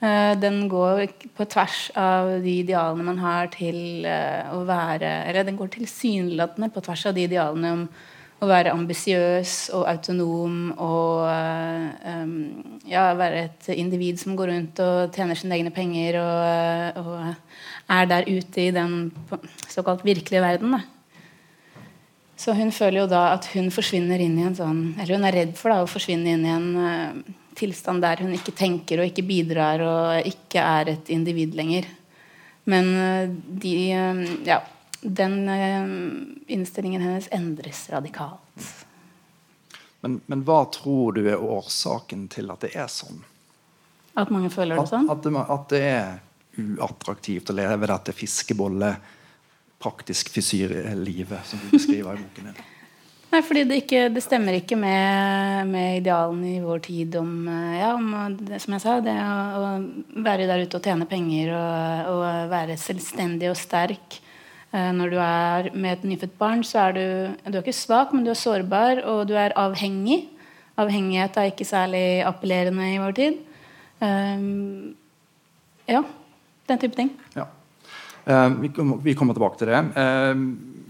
Eh, 0.00 0.32
den 0.40 0.66
går 0.68 1.06
på 1.36 1.44
tvers 1.48 1.90
av 1.96 2.34
de 2.44 2.58
idealene 2.62 3.04
man 3.06 3.20
har 3.20 3.48
til 3.54 4.04
eh, 4.04 4.44
å 4.52 4.60
være 4.68 5.08
Eller 5.30 5.46
den 5.48 5.56
går 5.56 5.70
tilsynelatende 5.72 6.68
på 6.72 6.82
tvers 6.84 7.06
av 7.08 7.16
de 7.16 7.24
idealene 7.24 7.70
om 7.72 7.86
å 8.36 8.48
være 8.48 8.72
ambisiøs 8.76 9.52
og 9.76 9.86
autonom 9.88 10.56
og 10.74 11.22
um, 11.24 12.34
ja, 12.84 13.06
være 13.16 13.46
et 13.46 13.70
individ 13.72 14.20
som 14.20 14.36
går 14.36 14.52
rundt 14.52 14.82
og 14.84 15.16
tjener 15.16 15.38
sine 15.38 15.56
egne 15.56 15.72
penger 15.74 16.18
og, 16.20 17.00
og 17.00 17.94
er 17.96 18.10
der 18.10 18.28
ute 18.28 18.66
i 18.66 18.74
den 18.76 19.08
såkalt 19.72 20.04
virkelige 20.04 20.44
verden. 20.44 20.76
Da. 20.76 20.82
Så 22.36 22.52
hun 22.52 22.74
føler 22.76 23.04
jo 23.04 23.08
da 23.08 23.30
at 23.38 23.48
hun 23.54 23.72
forsvinner 23.72 24.20
inn 24.20 24.36
i 24.36 24.44
en 24.44 24.56
sånn 24.58 24.80
Eller 25.00 25.16
hun 25.16 25.24
er 25.24 25.38
redd 25.38 25.54
for 25.56 25.72
da, 25.72 25.80
å 25.80 25.88
forsvinne 25.88 26.36
inn 26.36 26.44
i 26.44 26.52
en 26.52 26.70
uh, 26.76 27.34
tilstand 27.56 28.04
der 28.04 28.20
hun 28.20 28.36
ikke 28.36 28.52
tenker 28.52 29.00
og 29.00 29.08
ikke 29.08 29.24
bidrar 29.24 29.80
og 29.80 30.28
ikke 30.28 30.60
er 30.60 30.92
et 30.92 31.12
individ 31.14 31.56
lenger. 31.56 31.88
Men 32.68 32.96
uh, 33.00 33.36
de 33.64 33.76
uh, 33.96 34.26
Ja 34.44 34.60
den 35.06 35.48
eh, 35.48 36.52
innstillingen 36.54 37.02
hennes 37.02 37.28
endres 37.30 37.86
radikalt. 37.90 38.84
Men, 40.00 40.20
men, 40.26 40.44
hva 40.46 40.64
tror 40.74 41.16
du 41.16 41.24
er 41.30 41.40
årsaken 41.42 42.28
til 42.30 42.50
at 42.52 42.62
det 42.66 42.74
er 42.78 42.90
sånn? 42.92 43.24
At 44.16 44.30
mange 44.32 44.50
føler 44.52 44.78
det 44.78 44.88
sånn? 44.90 45.08
At, 45.10 45.26
at, 45.26 45.26
det, 45.26 45.44
at 45.56 45.68
det 45.72 45.82
er 45.88 46.76
uattraktivt 46.76 47.52
å 47.52 47.56
leve 47.56 47.90
dette 47.90 48.14
fiskebolle, 48.16 48.94
praktisk 49.82 50.30
fysyrlivet 50.32 51.44
som 51.44 51.60
du 51.60 51.74
beskriver 51.76 52.16
i 52.16 52.24
boken 52.24 52.50
din? 52.50 52.64
Nei, 53.26 53.40
fordi 53.44 53.64
det, 53.68 53.80
ikke, 53.82 54.04
det 54.14 54.22
stemmer 54.24 54.54
ikke 54.56 54.78
med, 54.78 55.66
med, 55.68 55.98
idealene 55.98 56.52
i 56.54 56.60
vår 56.62 56.78
tid 56.86 57.18
om, 57.18 57.32
eh, 57.50 57.74
ja, 57.80 57.90
om 57.96 58.36
det, 58.38 58.60
som 58.62 58.76
jeg 58.76 58.84
sa, 58.84 58.94
det 59.04 59.16
å, 59.18 59.40
å, 59.58 60.22
være 60.24 60.46
der 60.48 60.62
ute 60.62 60.78
og 60.78 60.86
tjene 60.86 61.08
penger 61.10 61.50
og, 61.58 62.12
og 62.14 62.54
være 62.54 62.78
selvstendig 62.80 63.50
og 63.50 63.58
sterk. 63.58 64.20
Eh, 64.74 64.92
når 64.92 65.12
du 65.12 65.18
er 65.22 65.68
med 65.74 65.92
et 65.92 66.06
nyfødt 66.10 66.38
barn, 66.40 66.64
så 66.66 66.88
er 66.88 66.96
du, 66.96 67.04
du 67.46 67.58
er 67.58 67.62
ikke 67.62 67.76
svak, 67.76 68.12
men 68.12 68.26
du 68.26 68.32
er 68.32 68.40
sårbar, 68.40 69.02
og 69.06 69.26
du 69.30 69.34
er 69.38 69.54
avhengig. 69.58 70.24
Avhengighet 70.76 71.38
er 71.38 71.52
ikke 71.52 71.68
særlig 71.68 72.04
appellerende 72.26 72.88
i 72.92 72.98
vår 73.00 73.16
tid. 73.16 73.38
Um, 74.02 74.96
ja. 75.88 76.02
Den 76.66 76.82
type 76.82 76.98
ting. 76.98 77.12
Ja. 77.36 77.46
Uh, 78.26 78.58
vi, 78.60 79.14
kommer 79.14 79.36
tilbake 79.36 79.60
til 79.60 79.70
det. 79.70 79.80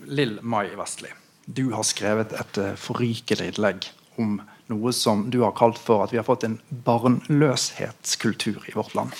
Lill 0.06 0.38
Mai 0.42 0.72
Vestli, 0.78 1.10
du 1.44 1.68
har 1.74 1.84
skrevet 1.86 2.32
et 2.34 2.60
forrykende 2.80 3.50
innlegg 3.50 3.88
om 4.16 4.38
noe 4.72 4.92
som 4.96 5.26
du 5.30 5.42
har 5.44 5.54
kalt 5.58 5.78
for 5.78 6.02
at 6.02 6.14
vi 6.14 6.18
har 6.18 6.26
fått 6.26 6.46
en 6.46 6.58
barnløshetskultur 6.86 8.66
i 8.70 8.74
vårt 8.74 8.96
land. 8.98 9.12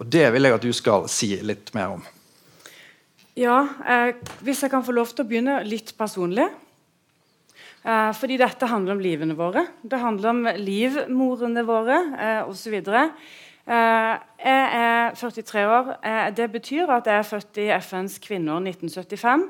Og 0.00 0.06
Det 0.06 0.30
vil 0.32 0.48
jeg 0.48 0.56
at 0.56 0.64
du 0.64 0.72
skal 0.72 1.08
si 1.12 1.34
litt 1.44 1.74
mer 1.76 1.98
om. 1.98 2.04
Ja, 3.38 3.60
eh, 3.86 4.14
hvis 4.42 4.62
jeg 4.64 4.72
kan 4.72 4.82
få 4.82 4.92
lov 4.92 5.12
til 5.14 5.22
å 5.22 5.28
begynne 5.28 5.60
litt 5.62 5.92
personlig. 5.98 6.48
Eh, 7.80 8.10
fordi 8.12 8.36
dette 8.36 8.66
handler 8.66 8.96
om 8.96 9.02
livene 9.02 9.36
våre. 9.38 9.68
Det 9.82 10.00
handler 10.00 10.30
om 10.32 10.40
livmorene 10.58 11.62
våre 11.64 12.00
eh, 12.18 12.42
osv. 12.50 12.74
Eh, 13.70 14.16
jeg 14.42 14.64
er 14.74 15.14
43 15.14 15.62
år. 15.64 15.92
Eh, 16.02 16.30
det 16.34 16.48
betyr 16.50 16.90
at 16.90 17.06
jeg 17.06 17.22
er 17.22 17.28
født 17.28 17.60
i 17.62 17.68
FNs 17.78 18.18
kvinneår 18.18 18.64
1975. 18.66 19.44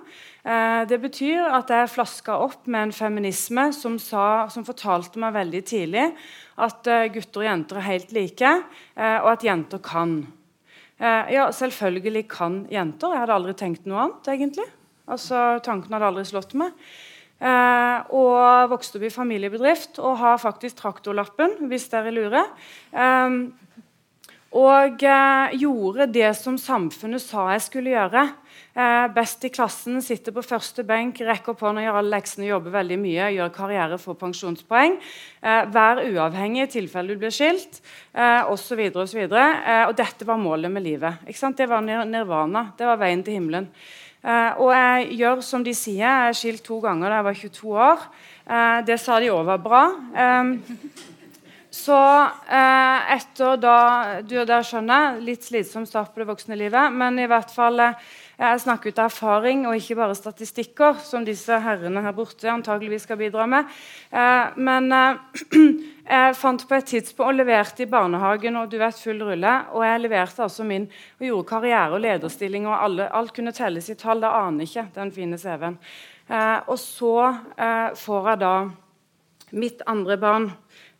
Eh, 0.45 0.85
det 0.85 1.01
betyr 1.01 1.49
at 1.49 1.73
jeg 1.73 1.91
flaska 1.91 2.37
opp 2.37 2.69
med 2.69 2.83
en 2.83 2.93
feminisme 2.93 3.71
som, 3.73 3.97
sa, 3.99 4.47
som 4.53 4.67
fortalte 4.67 5.19
meg 5.19 5.35
veldig 5.39 5.63
tidlig 5.65 6.11
at 6.61 6.87
eh, 6.87 7.09
gutter 7.15 7.47
og 7.47 7.49
jenter 7.49 7.81
er 7.81 7.89
helt 7.89 8.13
like, 8.13 8.53
og 9.01 9.33
at 9.33 9.45
jenter 9.47 9.81
kan. 9.81 10.21
Eh, 11.01 11.33
ja, 11.33 11.47
selvfølgelig 11.57 12.27
kan 12.29 12.65
jenter. 12.73 13.15
Jeg 13.15 13.23
hadde 13.23 13.37
aldri 13.39 13.55
tenkt 13.57 13.87
noe 13.89 14.03
annet, 14.05 14.29
egentlig. 14.35 14.67
Altså, 15.09 15.59
Tanken 15.65 15.97
hadde 15.97 16.11
aldri 16.11 16.27
slått 16.29 16.53
meg. 16.61 16.77
Eh, 17.41 18.11
og 18.13 18.69
vokste 18.75 18.99
opp 19.01 19.07
i 19.09 19.13
familiebedrift 19.15 19.97
og 20.05 20.19
har 20.21 20.37
faktisk 20.43 20.83
traktorlappen, 20.83 21.57
hvis 21.71 21.89
dere 21.93 22.13
lurer. 22.13 22.53
Eh, 22.93 23.39
og 24.51 25.03
eh, 25.07 25.53
gjorde 25.63 26.09
det 26.11 26.33
som 26.35 26.57
samfunnet 26.59 27.23
sa 27.23 27.45
jeg 27.53 27.63
skulle 27.69 27.93
gjøre. 27.93 28.25
Eh, 28.75 29.05
best 29.15 29.45
i 29.47 29.51
klassen, 29.55 30.01
sitter 30.03 30.35
på 30.35 30.43
første 30.43 30.83
benk, 30.87 31.21
rekker 31.27 31.53
opp 31.53 31.63
hånda, 31.63 31.85
gjør 31.85 32.01
alle 32.01 32.17
leksene, 32.17 32.49
jobber 32.49 32.75
veldig 32.75 32.99
mye, 32.99 33.29
gjør 33.37 33.53
karriere, 33.55 33.99
får 34.03 34.19
pensjonspoeng. 34.19 34.99
Eh, 35.43 35.63
vær 35.71 36.03
uavhengig 36.03 36.67
i 36.67 36.73
tilfelle 36.75 37.15
du 37.15 37.23
blir 37.23 37.35
skilt, 37.35 37.79
eh, 38.15 38.43
osv. 38.51 38.83
osv. 38.91 39.23
Eh, 39.23 39.85
og 39.87 39.95
dette 39.99 40.27
var 40.27 40.43
målet 40.43 40.71
med 40.71 40.83
livet. 40.83 41.23
Det 41.57 41.69
var 41.69 41.83
nirvana. 41.83 42.73
Det 42.77 42.87
var 42.87 42.99
veien 42.99 43.23
til 43.23 43.39
himmelen. 43.39 43.71
Eh, 44.21 44.53
og 44.61 44.75
jeg 44.75 45.15
gjør 45.23 45.41
som 45.47 45.63
de 45.65 45.73
sier. 45.73 46.03
Jeg 46.03 46.29
er 46.29 46.37
skilt 46.37 46.65
to 46.67 46.81
ganger 46.83 47.09
da 47.09 47.21
jeg 47.21 47.29
var 47.31 47.39
22 47.39 47.79
år. 47.87 48.05
Eh, 48.51 48.83
det 48.83 48.99
sa 49.01 49.21
de 49.21 49.31
òg 49.31 49.47
var 49.47 49.63
bra. 49.63 49.85
Eh, 50.15 51.20
så 51.71 51.97
eh, 52.51 53.13
etter 53.15 53.61
da 53.63 53.77
du 54.27 54.35
og 54.41 54.49
der 54.51 54.65
skjønner, 54.67 55.21
Litt 55.23 55.47
slitsom 55.47 55.87
start 55.87 56.11
på 56.11 56.23
det 56.23 56.27
voksne 56.33 56.59
livet, 56.59 56.91
men 56.91 57.19
i 57.23 57.29
hvert 57.31 57.53
fall 57.55 57.79
eh, 57.85 58.11
jeg 58.41 58.63
snakker 58.63 58.91
ut 58.91 58.99
av 59.03 59.11
erfaring 59.11 59.67
og 59.69 59.77
ikke 59.77 59.99
bare 59.99 60.17
statistikker, 60.17 60.99
som 61.05 61.27
disse 61.27 61.59
herrene 61.61 62.01
her 62.01 62.15
borte 62.17 62.49
antageligvis 62.49 63.05
skal 63.05 63.19
bidra 63.21 63.45
med. 63.51 63.69
Eh, 64.11 64.57
men 64.57 64.89
eh, 64.97 65.43
jeg 66.15 66.39
fant 66.41 66.65
på 66.67 66.79
et 66.79 66.89
tidspunkt 66.89 67.29
og 67.29 67.37
leverte 67.37 67.85
i 67.85 67.91
barnehagen 67.91 68.57
og 68.57 68.73
du 68.73 68.79
vet 68.81 68.97
full 68.97 69.21
rulle. 69.29 69.53
Og 69.77 69.85
jeg 69.85 70.03
leverte 70.07 70.47
altså 70.47 70.65
min 70.65 70.89
og 71.21 71.27
gjorde 71.29 71.51
karriere 71.53 71.99
og 71.99 72.03
lederstilling, 72.07 72.67
og 72.67 72.79
alle, 72.79 73.11
alt 73.13 73.37
kunne 73.37 73.53
telles 73.55 73.93
i 73.93 73.99
tall. 74.01 74.25
Det 74.25 74.33
aner 74.41 74.67
ikke 74.67 74.89
den 74.97 75.13
fine 75.13 75.39
CV-en. 75.39 75.77
Eh, 76.31 76.59
og 76.65 76.79
så 76.81 77.15
eh, 77.29 77.91
får 77.99 78.33
jeg 78.33 78.43
da 78.47 78.55
mitt 79.53 79.85
andre 79.91 80.17
barn. 80.17 80.51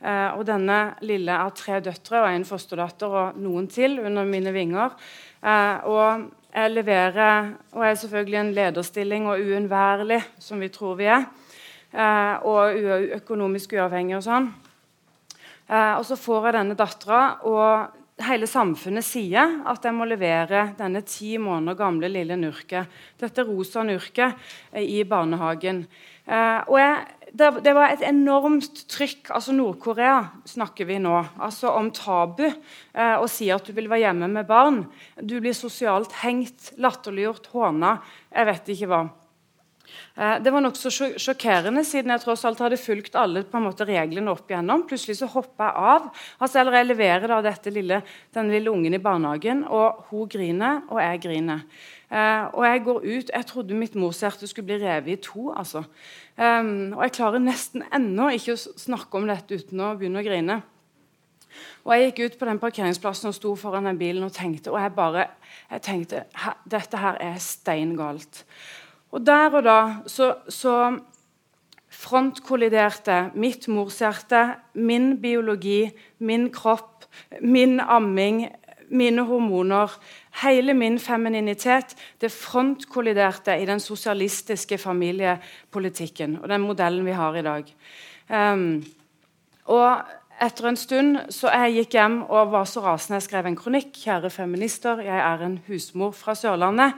Eh, 0.01 0.31
og 0.33 0.47
denne 0.49 0.79
lille 1.05 1.35
har 1.43 1.53
tre 1.57 1.81
døtre 1.85 2.23
og 2.23 2.31
en 2.31 2.47
fosterdatter 2.49 3.17
og 3.23 3.41
noen 3.41 3.69
til 3.69 3.99
under 4.01 4.25
mine 4.29 4.53
vinger. 4.55 4.97
Eh, 5.45 5.85
og 5.85 6.31
jeg 6.51 6.73
leverer 6.73 7.53
og 7.77 7.85
er 7.85 8.01
selvfølgelig 8.01 8.41
en 8.41 8.55
lederstilling 8.57 9.29
og 9.29 9.45
uunnværlig, 9.45 10.23
som 10.41 10.61
vi 10.61 10.71
tror 10.73 10.97
vi 10.99 11.11
er. 11.13 11.29
Eh, 11.93 12.35
og 12.49 12.81
økonomisk 13.21 13.77
uavhengig 13.77 14.19
og 14.19 14.27
sånn. 14.27 14.51
Og 15.71 16.03
så 16.03 16.17
får 16.19 16.49
jeg 16.49 16.55
denne 16.57 16.75
dattera, 16.75 17.19
og 17.47 18.01
hele 18.27 18.49
samfunnet 18.51 19.07
sier 19.07 19.61
at 19.71 19.85
jeg 19.87 19.95
må 19.95 20.07
levere 20.09 20.65
denne 20.79 21.03
ti 21.07 21.37
måneder 21.39 21.79
gamle 21.79 22.11
lille 22.11 22.35
Nurket, 22.41 22.91
dette 23.21 23.45
rosa 23.47 23.85
Nurket, 23.87 24.35
i 24.75 25.05
barnehagen. 25.07 25.85
Eh, 26.31 26.61
og 26.71 26.77
jeg 26.79 27.20
det, 27.33 27.51
det, 27.65 27.75
var 27.77 27.93
et 27.93 28.03
enormt 28.07 28.85
trykk. 28.91 29.31
altså 29.35 29.55
Nord-Korea 29.55 30.17
snakker 30.49 30.89
vi 30.89 30.99
nå. 31.03 31.15
altså 31.39 31.73
Om 31.79 31.91
tabu. 31.95 32.47
Eh, 32.47 33.17
å 33.19 33.29
si 33.31 33.51
at 33.55 33.67
du 33.67 33.75
vil 33.77 33.91
være 33.91 34.09
hjemme 34.09 34.31
med 34.33 34.49
barn. 34.49 34.85
Du 35.21 35.39
blir 35.41 35.55
sosialt 35.57 36.13
hengt, 36.25 36.73
latterliggjort, 36.81 37.51
håna. 37.55 37.99
Jeg 38.35 38.51
vet 38.51 38.73
ikke 38.75 38.91
hva. 38.91 39.03
Eh, 40.17 40.37
det 40.43 40.53
var 40.53 40.65
nokså 40.65 40.91
sjokkerende, 41.21 41.85
siden 41.87 42.13
jeg 42.15 42.23
tross 42.25 42.45
alt 42.49 42.63
hadde 42.63 42.81
fulgt 42.81 43.19
alle 43.19 43.45
måte 43.63 43.87
reglene 43.89 44.33
opp 44.33 44.51
igjennom. 44.51 44.87
Plutselig 44.89 45.21
så 45.21 45.31
hopper 45.31 45.69
jeg 45.69 45.87
av. 45.95 46.11
Altså, 46.41 46.61
eller 46.61 46.79
Jeg 46.81 46.91
leverer 46.91 47.29
da 47.29 47.55
lille, 47.71 48.03
den 48.35 48.51
lille 48.51 48.71
ungen 48.71 48.95
i 48.95 48.99
barnehagen, 48.99 49.65
og 49.69 50.07
hun 50.11 50.29
griner, 50.29 50.83
og 50.89 51.01
jeg 51.01 51.21
griner. 51.21 51.65
Eh, 52.11 52.45
og 52.55 52.65
jeg 52.67 52.83
går 52.85 53.05
ut 53.05 53.31
Jeg 53.31 53.47
trodde 53.47 53.75
mitt 53.75 53.95
morshjerte 53.95 54.47
skulle 54.47 54.67
bli 54.67 54.81
revet 54.83 55.13
i 55.13 55.17
to. 55.17 55.53
altså. 55.53 55.85
Um, 56.37 56.93
og 56.97 57.03
jeg 57.05 57.13
klarer 57.13 57.39
nesten 57.39 57.83
ennå 57.93 58.31
ikke 58.33 58.55
å 58.57 58.61
snakke 58.81 59.19
om 59.19 59.27
dette 59.29 59.59
uten 59.61 59.81
å 59.85 59.95
begynne 59.99 60.23
å 60.23 60.25
grine. 60.25 60.63
Og 61.85 61.95
Jeg 61.95 62.11
gikk 62.11 62.21
ut 62.25 62.39
på 62.39 62.49
den 62.49 62.61
parkeringsplassen 62.63 63.31
og 63.31 63.37
sto 63.37 63.55
foran 63.59 63.89
den 63.89 63.99
bilen 63.99 64.25
og 64.25 64.33
tenkte 64.33 64.73
og 64.73 64.81
jeg 64.81 64.93
bare, 64.97 65.27
jeg 65.71 65.83
tenkte, 65.83 66.25
dette 66.71 66.97
her 66.97 67.19
er 67.21 67.39
stein 67.43 67.97
galt. 67.99 68.45
Og 69.11 69.27
der 69.27 69.57
og 69.59 69.65
da 69.67 69.79
så, 70.07 70.35
så 70.49 70.77
frontkolliderte 71.91 73.31
mitt 73.35 73.69
morshjerte, 73.69 74.55
min 74.75 75.17
biologi, 75.23 75.91
min 76.19 76.49
kropp, 76.55 77.07
min 77.43 77.81
amming, 77.81 78.47
mine 78.91 79.23
hormoner 79.23 79.93
Hele 80.43 80.75
min 80.75 80.99
femininitet 80.99 81.97
det 82.23 82.31
frontkolliderte 82.33 83.57
i 83.59 83.67
den 83.67 83.81
sosialistiske 83.83 84.79
familiepolitikken 84.79 86.39
og 86.43 86.49
den 86.49 86.63
modellen 86.63 87.05
vi 87.05 87.17
har 87.19 87.35
i 87.35 87.43
dag. 87.43 87.73
Um, 88.31 88.85
og 89.67 90.07
etter 90.41 90.71
en 90.71 90.79
stund 90.79 91.19
så 91.35 91.51
jeg 91.51 91.75
gikk 91.81 91.99
hjem 91.99 92.21
og 92.23 92.55
var 92.55 92.69
så 92.71 92.81
rasende 92.85 93.19
jeg 93.19 93.27
skrev 93.27 93.51
en 93.51 93.59
kronikk. 93.59 93.91
Kjære 94.05 94.31
feminister, 94.31 95.03
jeg 95.05 95.19
er 95.19 95.45
en 95.45 95.59
husmor 95.67 96.15
fra 96.17 96.37
Sørlandet. 96.39 96.95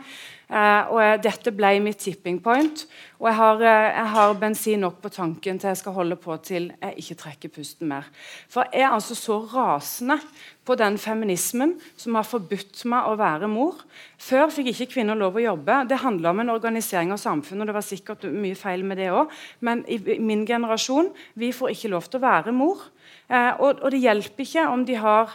Eh, 0.52 0.90
og 0.92 1.22
Dette 1.24 1.52
ble 1.56 1.78
mitt 1.80 2.02
tipping 2.02 2.36
point. 2.44 2.84
Og 3.22 3.28
jeg 3.30 3.36
har, 3.38 3.62
eh, 3.62 3.92
jeg 3.96 4.08
har, 4.12 4.34
bensin 4.34 4.80
nok 4.80 5.00
på 5.00 5.08
tanken 5.08 5.58
til 5.58 5.68
jeg 5.68 5.76
skal 5.80 5.92
holde 5.92 6.16
på 6.16 6.36
til 6.42 6.72
jeg 6.82 6.94
ikke 6.98 7.14
trekker 7.22 7.48
pusten 7.48 7.88
mer. 7.88 8.04
For 8.48 8.66
jeg 8.72 8.82
er 8.82 8.92
altså 8.92 9.14
så 9.14 9.38
rasende 9.48 10.18
på 10.64 10.76
den 10.76 10.98
feminismen 10.98 11.80
som 11.96 12.14
har 12.14 12.28
forbudt 12.28 12.84
meg 12.84 13.08
å 13.08 13.16
være 13.16 13.48
mor. 13.48 13.80
Før 14.18 14.50
fikk 14.50 14.68
ikke 14.74 14.92
kvinner 14.92 15.16
lov 15.16 15.36
å 15.36 15.46
jobbe. 15.46 15.88
Det 15.88 16.02
handla 16.04 16.30
om 16.30 16.40
en 16.40 16.50
organisering 16.50 17.12
av 17.12 17.18
samfunnet. 17.18 17.62
og 17.62 17.66
det 17.66 17.74
var 17.74 17.88
sikkert 17.88 18.24
mye 18.24 18.54
feil 18.54 18.84
med 18.84 18.98
det 18.98 19.10
også. 19.10 19.32
Men 19.60 19.84
i 19.88 20.18
min 20.18 20.46
generasjon 20.46 21.12
vi 21.34 21.52
får 21.52 21.70
ikke 21.70 21.90
lov 21.90 22.10
til 22.10 22.20
å 22.20 22.28
være 22.28 22.52
mor. 22.52 22.78
Eh, 23.30 23.54
og, 23.58 23.80
og 23.82 23.90
det 23.90 24.02
hjelper 24.02 24.44
ikke 24.44 24.68
om 24.68 24.84
de 24.84 24.94
har 24.94 25.30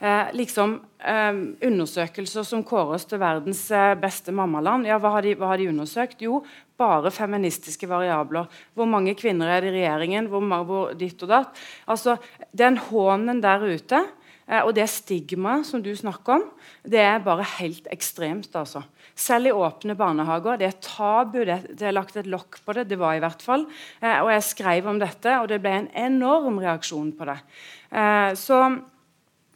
eh, 0.00 0.30
liksom, 0.36 0.78
eh, 0.98 1.40
undersøkelser 1.66 2.46
som 2.46 2.64
kåres 2.66 3.06
til 3.08 3.20
verdens 3.22 3.64
eh, 3.74 3.94
beste 3.98 4.34
mammaland. 4.34 4.86
Ja, 4.88 4.98
hva 5.02 5.16
har, 5.16 5.26
de, 5.26 5.34
hva 5.38 5.52
har, 5.52 5.60
de, 5.60 5.70
undersøkt? 5.72 6.22
Jo, 6.24 6.42
bare 6.78 7.12
feministiske 7.14 7.88
variabler. 7.90 8.46
Hvor 8.74 8.88
mange 8.90 9.16
kvinner 9.18 9.50
er 9.50 9.64
det 9.64 9.72
i 9.72 9.80
regjeringen? 9.80 10.30
Hvor, 10.30 10.46
hvor 10.68 10.94
ditt 10.98 11.22
og 11.26 11.34
datt? 11.34 11.66
Altså, 11.86 12.18
Den 12.52 12.78
hånen 12.88 13.42
der 13.42 13.64
ute 13.66 14.04
eh, 14.46 14.62
og 14.62 14.74
det 14.76 14.88
stigmaet 14.90 15.66
som 15.66 15.82
du 15.82 15.90
snakker 15.96 16.38
om, 16.38 16.46
det 16.86 17.02
er 17.02 17.24
bare 17.24 17.46
helt 17.58 17.88
ekstremt. 17.90 18.54
altså. 18.54 18.84
Selv 19.18 19.50
i 19.50 19.52
åpne 19.52 19.96
barnehager. 19.98 20.60
Det 20.60 20.68
er 20.68 20.78
tabu. 20.84 21.40
Det, 21.44 21.58
det 21.74 21.88
er 21.88 21.96
lagt 21.96 22.16
et 22.16 22.30
lokk 22.30 22.60
på 22.64 22.76
det. 22.76 22.86
Det 22.88 23.00
var 23.00 23.18
i 23.18 23.24
hvert 23.24 23.42
fall. 23.42 23.66
Eh, 24.00 24.20
og 24.22 24.30
jeg 24.36 24.46
skrev 24.46 24.86
om 24.86 25.02
dette, 25.02 25.40
og 25.40 25.50
det 25.50 25.58
ble 25.64 25.74
en 25.80 25.90
enorm 26.06 26.62
reaksjon 26.62 27.10
på 27.18 27.26
det. 27.26 27.40
Eh, 27.90 28.30
så 28.38 28.62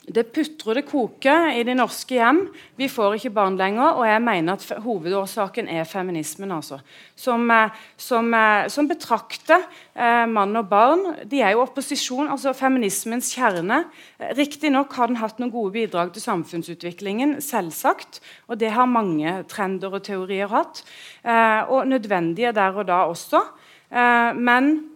det 0.03 0.25
putrer 0.35 0.81
det 0.81 0.83
koker 0.89 1.53
i 1.55 1.63
de 1.63 1.77
norske 1.79 2.17
hjem. 2.17 2.41
Vi 2.75 2.89
får 2.91 3.21
ikke 3.21 3.31
barn 3.37 3.55
lenger. 3.57 4.01
Og 4.01 4.03
jeg 4.09 4.23
mener 4.25 4.59
at 4.59 4.83
hovedårsaken 4.83 5.69
er 5.71 5.87
feminismen. 5.87 6.51
Altså. 6.51 6.81
Som, 7.15 7.51
eh, 7.51 7.71
som, 7.97 8.35
eh, 8.35 8.67
som 8.69 8.89
betrakter 8.89 9.63
eh, 9.95 10.27
mann 10.27 10.57
og 10.57 10.69
barn 10.69 11.17
De 11.25 11.41
er 11.41 11.53
jo 11.53 11.63
opposisjon. 11.63 12.29
altså 12.29 12.53
Feminismens 12.53 13.31
kjerne. 13.31 13.85
Riktignok 14.19 14.93
har 14.93 15.07
den 15.07 15.17
hatt 15.17 15.39
noen 15.39 15.53
gode 15.53 15.73
bidrag 15.73 16.13
til 16.13 16.23
samfunnsutviklingen, 16.23 17.41
selvsagt. 17.41 18.21
Og 18.49 18.59
det 18.59 18.73
har 18.73 18.87
mange 18.87 19.45
trender 19.45 19.95
og 19.95 20.03
teorier 20.03 20.49
hatt. 20.49 20.83
Eh, 21.25 21.63
og 21.71 21.87
nødvendige 21.87 22.53
der 22.53 22.75
og 22.75 22.89
da 22.89 23.05
også. 23.07 23.41
Eh, 23.93 24.35
men 24.35 24.91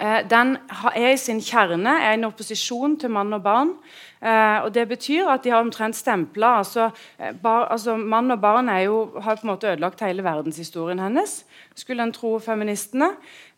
eh, 0.00 0.22
den 0.30 0.56
er 0.94 1.12
i 1.12 1.16
sin 1.16 1.42
kjerne 1.44 1.98
er 2.00 2.14
en 2.14 2.24
opposisjon 2.24 2.96
til 2.96 3.10
mann 3.10 3.32
og 3.32 3.42
barn. 3.42 3.74
Eh, 4.24 4.64
og 4.64 4.74
Det 4.74 4.88
betyr 4.88 5.28
at 5.28 5.44
de 5.44 5.50
har 5.52 5.60
omtrent 5.60 5.96
stempla 5.96 6.54
altså, 6.62 6.88
eh, 7.20 7.34
altså, 7.44 7.96
Mann 7.96 8.30
og 8.30 8.40
barn 8.40 8.70
jo, 8.80 9.20
har 9.20 9.36
på 9.36 9.44
en 9.44 9.50
måte 9.52 9.68
ødelagt 9.68 10.00
hele 10.00 10.24
verdenshistorien 10.24 10.98
hennes, 10.98 11.44
skulle 11.74 12.02
en 12.02 12.12
tro 12.12 12.38
feministene. 12.38 13.10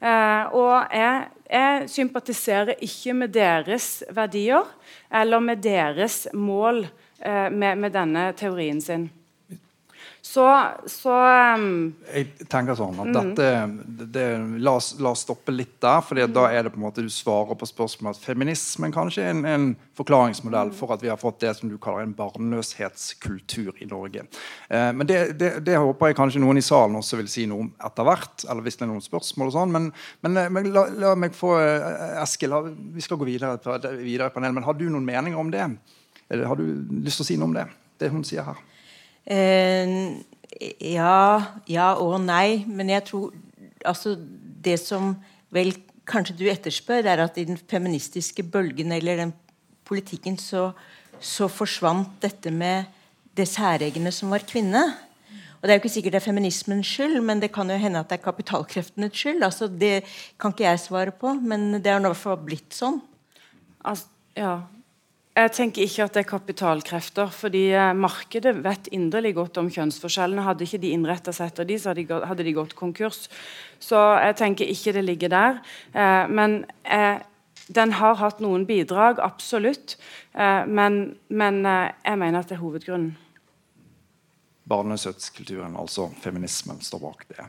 Eh, 0.02 0.54
og 0.54 0.90
jeg, 0.92 1.28
jeg 1.50 1.90
sympatiserer 1.90 2.74
ikke 2.82 3.14
med 3.14 3.28
deres 3.28 4.04
verdier 4.10 4.66
eller 5.14 5.38
med 5.38 5.62
deres 5.62 6.26
mål 6.34 6.86
med, 7.26 7.76
med 7.76 7.90
denne 7.90 8.32
teorien 8.36 8.80
sin. 8.80 9.06
Så, 10.26 10.44
så 10.86 11.12
um, 11.54 11.94
Jeg 12.10 12.48
tenker 12.50 12.74
sånn 12.74 12.96
at 12.98 13.08
mm. 13.12 13.14
dette 13.14 14.06
det, 14.10 14.24
la, 14.58 14.72
oss, 14.74 14.88
la, 14.98 15.12
oss, 15.14 15.22
stoppe 15.22 15.52
litt 15.54 15.76
der. 15.84 16.00
For 16.02 16.18
mm. 16.18 16.32
da 16.34 16.48
er 16.50 16.66
det 16.66 16.72
på 16.74 16.80
en 16.80 16.86
måte 16.88 17.04
du 17.04 17.10
svarer 17.12 17.54
på 17.58 17.68
spørsmålet 17.70 18.18
at 18.18 18.26
feminismen 18.26 18.94
kanskje 18.94 19.22
er 19.22 19.36
en, 19.36 19.44
en 19.46 19.68
forklaringsmodell 19.96 20.72
mm. 20.72 20.76
for 20.80 20.96
at 20.96 21.04
vi 21.04 21.12
har 21.12 21.20
fått 21.20 21.38
det 21.44 21.54
som 21.60 21.70
du 21.70 21.76
kaller 21.78 22.02
en 22.02 22.16
barnløshetskultur 22.18 23.78
i 23.78 23.88
Norge. 23.92 24.26
Eh, 24.66 24.90
men 24.98 25.06
det, 25.06 25.20
det, 25.38 25.52
det, 25.68 25.78
håper 25.78 26.10
jeg 26.10 26.18
kanskje 26.18 26.42
noen 26.42 26.58
i 26.58 26.66
salen 26.66 26.98
også 26.98 27.22
vil 27.22 27.30
si 27.30 27.46
noe 27.46 27.68
om 27.68 27.72
etter 27.86 28.10
hvert. 28.10 28.48
eller 28.48 28.66
hvis 28.66 28.80
det 28.80 28.88
er 28.88 28.92
noen 28.96 29.06
spørsmål 29.06 29.52
og 29.52 29.58
sånn, 29.60 29.78
Men, 29.78 29.90
men, 30.26 30.42
eh, 30.42 30.52
men 30.58 30.72
la, 30.74 30.88
la, 31.06 31.14
meg 31.14 31.38
få 31.38 31.54
uh, 31.54 32.22
Eskil, 32.24 32.56
vi 32.98 33.04
skal 33.04 33.22
gå 33.22 33.30
videre, 33.30 33.60
videre 34.02 34.32
i 34.32 34.34
panelet, 34.34 34.58
men 34.58 34.66
har 34.66 34.74
du 34.74 34.88
noen 34.90 35.06
meninger 35.06 35.38
om 35.38 35.54
det? 35.54 35.70
Eller 36.26 36.50
har 36.50 36.58
du 36.58 36.66
lyst 37.06 37.22
til 37.22 37.28
å 37.28 37.30
si 37.30 37.38
noe 37.38 37.52
om 37.52 37.60
det? 37.60 37.70
Det 38.02 38.10
hun 38.10 38.26
sier 38.26 38.50
her? 38.50 38.58
Eh, 39.26 40.22
ja, 40.80 41.18
ja 41.66 41.88
og 42.00 42.20
nei. 42.24 42.64
Men 42.66 42.92
jeg 42.94 43.04
tror 43.10 43.34
altså 43.86 44.16
Det 44.66 44.78
som 44.82 45.12
vel 45.54 45.74
kanskje 46.06 46.34
du 46.38 46.46
etterspør, 46.50 47.06
er 47.06 47.22
at 47.22 47.36
i 47.38 47.44
den 47.46 47.58
feministiske 47.58 48.42
bølgen 48.42 48.92
eller 48.94 49.20
den 49.20 49.32
politikken 49.86 50.38
så, 50.38 50.72
så 51.22 51.46
forsvant 51.50 52.16
dette 52.22 52.50
med 52.50 52.86
det 53.36 53.46
særegne 53.46 54.10
som 54.14 54.32
var 54.34 54.46
kvinne. 54.48 54.82
Og 55.56 55.62
Det 55.62 55.70
er 55.70 55.78
jo 55.78 55.82
ikke 55.82 55.94
sikkert 55.94 56.16
det 56.16 56.20
er 56.20 56.26
feminismens 56.26 56.90
skyld, 56.90 57.20
men 57.26 57.40
det 57.42 57.52
kan 57.54 57.70
jo 57.70 57.78
hende 57.80 58.00
at 58.02 58.10
det 58.10 58.18
er 58.18 58.26
kapitalkreftenes 58.26 59.14
skyld. 59.14 59.42
Altså, 59.42 59.66
det 59.66 60.04
kan 60.40 60.54
ikke 60.54 60.66
jeg 60.66 60.82
svare 60.82 61.14
på, 61.14 61.32
men 61.34 61.78
det 61.80 61.90
har 61.90 62.00
i 62.00 62.06
hvert 62.06 62.20
fall 62.20 62.38
blitt 62.42 62.74
sånn. 62.76 63.00
Altså, 63.86 64.06
ja, 64.36 64.60
jeg 65.36 65.52
tenker 65.52 65.84
ikke 65.84 66.04
at 66.06 66.14
det 66.16 66.22
er 66.22 66.30
kapitalkrefter. 66.30 67.28
fordi 67.28 67.68
eh, 67.72 67.92
Markedet 67.92 68.54
vet 68.64 68.88
inderlig 68.88 69.34
godt 69.36 69.58
om 69.60 69.68
kjønnsforskjellene. 69.68 70.46
Hadde 70.46 70.64
ikke 70.64 70.80
de 70.80 70.92
innretta 70.96 71.32
seg 71.36 71.52
etter 71.52 71.68
de, 71.68 71.76
så 71.78 71.92
hadde 71.92 72.44
de, 72.44 72.54
gått 72.56 72.72
konkurs. 72.74 73.28
Så 73.78 74.00
jeg 74.22 74.36
tenker 74.40 74.72
ikke 74.72 74.96
det 74.96 75.04
ligger 75.04 75.34
der. 75.34 75.60
Eh, 75.92 76.24
men 76.32 76.64
eh, 76.84 77.20
den 77.68 77.92
har 77.98 78.16
hatt 78.16 78.40
noen 78.40 78.64
bidrag, 78.64 79.18
absolutt. 79.20 79.96
Men, 80.32 81.16
men 81.26 81.56
jeg 81.66 82.18
mener 82.20 82.38
at 82.38 82.52
det 82.52 82.54
er 82.54 82.60
hovedgrunnen. 82.60 83.16
Barnesøtskulturen, 84.66 85.76
altså 85.78 86.08
feminismen, 86.20 86.80
står 86.82 87.00
bak 87.02 87.20
det. 87.30 87.44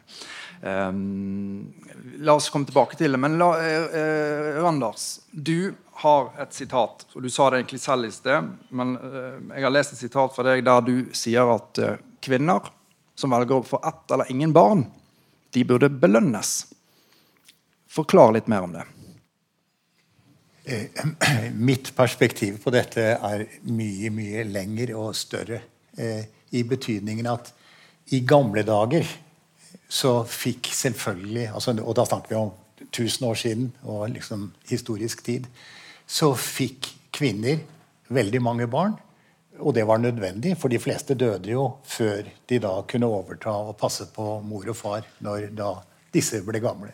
Um, 0.62 1.74
la 2.22 2.36
oss 2.38 2.52
komme 2.54 2.70
tilbake 2.70 2.98
til 3.00 3.16
det. 3.16 3.20
Men 3.22 3.40
la, 3.42 3.48
uh, 3.58 4.60
Randers, 4.62 5.08
du 5.32 5.74
har 6.04 6.30
et 6.44 6.54
sitat, 6.54 7.08
og 7.16 7.26
du 7.26 7.30
sa 7.34 7.50
det 7.50 7.64
egentlig 7.64 7.82
selv 7.82 8.06
i 8.06 8.14
sted, 8.14 8.52
men 8.70 8.94
uh, 9.02 9.40
jeg 9.50 9.66
har 9.66 9.74
lest 9.74 9.96
et 9.96 10.04
sitat 10.04 10.36
fra 10.36 10.46
deg 10.46 10.62
der 10.68 10.86
du 10.86 10.94
sier 11.18 11.56
at 11.56 11.82
uh, 11.82 11.96
kvinner 12.22 12.70
som 13.18 13.34
velger 13.34 13.58
å 13.58 13.66
få 13.66 13.82
ett 13.82 14.14
eller 14.14 14.30
ingen 14.30 14.54
barn, 14.54 14.86
de 15.58 15.66
burde 15.66 15.90
belønnes. 15.90 16.54
Forklar 17.90 18.38
litt 18.38 18.52
mer 18.52 18.68
om 18.68 18.78
det. 18.78 18.86
Eh, 20.70 20.86
mitt 21.54 21.96
perspektiv 21.96 22.62
på 22.62 22.78
dette 22.78 23.14
er 23.16 23.46
mye, 23.74 24.14
mye 24.14 24.46
lengre 24.46 24.94
og 25.02 25.16
større. 25.18 25.64
I 26.52 26.64
betydningen 26.64 27.28
at 27.32 27.54
i 28.16 28.22
gamle 28.28 28.64
dager 28.64 29.08
så 29.90 30.22
fikk 30.28 30.70
selvfølgelig 30.76 31.50
altså, 31.54 31.74
Og 31.84 31.96
da 31.96 32.06
snakker 32.06 32.30
vi 32.30 32.40
om 32.40 32.52
1000 32.88 33.28
år 33.28 33.36
siden 33.36 33.74
og 33.84 34.10
liksom 34.10 34.52
historisk 34.70 35.24
tid 35.26 35.48
så 36.08 36.32
fikk 36.40 36.88
kvinner 37.12 37.60
veldig 38.08 38.42
mange 38.42 38.68
barn. 38.72 38.96
Og 39.60 39.74
det 39.76 39.88
var 39.88 39.98
nødvendig, 39.98 40.54
for 40.58 40.70
de 40.70 40.80
fleste 40.80 41.18
døde 41.18 41.52
jo 41.52 41.66
før 41.84 42.28
de 42.50 42.60
da 42.64 42.74
kunne 42.88 43.10
overta 43.10 43.52
og 43.52 43.78
passe 43.78 44.06
på 44.14 44.38
mor 44.46 44.70
og 44.70 44.78
far 44.78 45.08
når 45.20 45.50
da 45.58 45.72
disse 46.14 46.40
ble 46.46 46.62
gamle. 46.64 46.94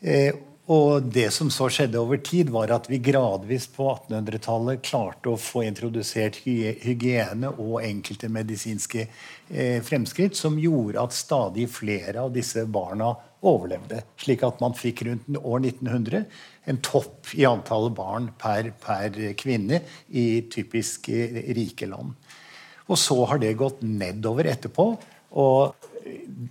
Eh, 0.00 0.32
og 0.68 1.06
det 1.08 1.30
som 1.32 1.48
så 1.48 1.70
skjedde 1.72 1.96
over 1.96 2.18
tid, 2.20 2.50
var 2.52 2.68
at 2.74 2.90
vi 2.90 2.98
gradvis 3.00 3.64
på 3.72 3.86
1800-tallet 3.88 4.82
klarte 4.84 5.32
å 5.32 5.40
få 5.40 5.62
introdusert 5.64 6.36
hygiene 6.44 7.54
og 7.54 7.78
enkelte 7.86 8.28
medisinske 8.28 9.06
eh, 9.06 9.78
fremskritt 9.84 10.36
som 10.36 10.58
gjorde 10.60 11.00
at 11.00 11.16
stadig 11.16 11.70
flere 11.72 12.26
av 12.26 12.36
disse 12.36 12.66
barna 12.68 13.14
overlevde. 13.48 14.02
Slik 14.20 14.44
at 14.44 14.60
man 14.60 14.76
fikk 14.76 15.06
rundt 15.08 15.40
år 15.40 15.64
1900 15.70 16.24
en 16.68 16.82
topp 16.84 17.32
i 17.32 17.48
antallet 17.48 17.96
barn 17.96 18.28
per, 18.36 18.68
per 18.84 19.16
kvinne 19.40 19.80
i 20.12 20.28
typisk 20.52 21.08
eh, 21.08 21.46
rike 21.56 21.88
land. 21.88 22.12
Og 22.92 23.00
så 23.00 23.22
har 23.30 23.40
det 23.40 23.56
gått 23.56 23.80
nedover 23.80 24.52
etterpå. 24.52 24.90
Og 25.40 25.88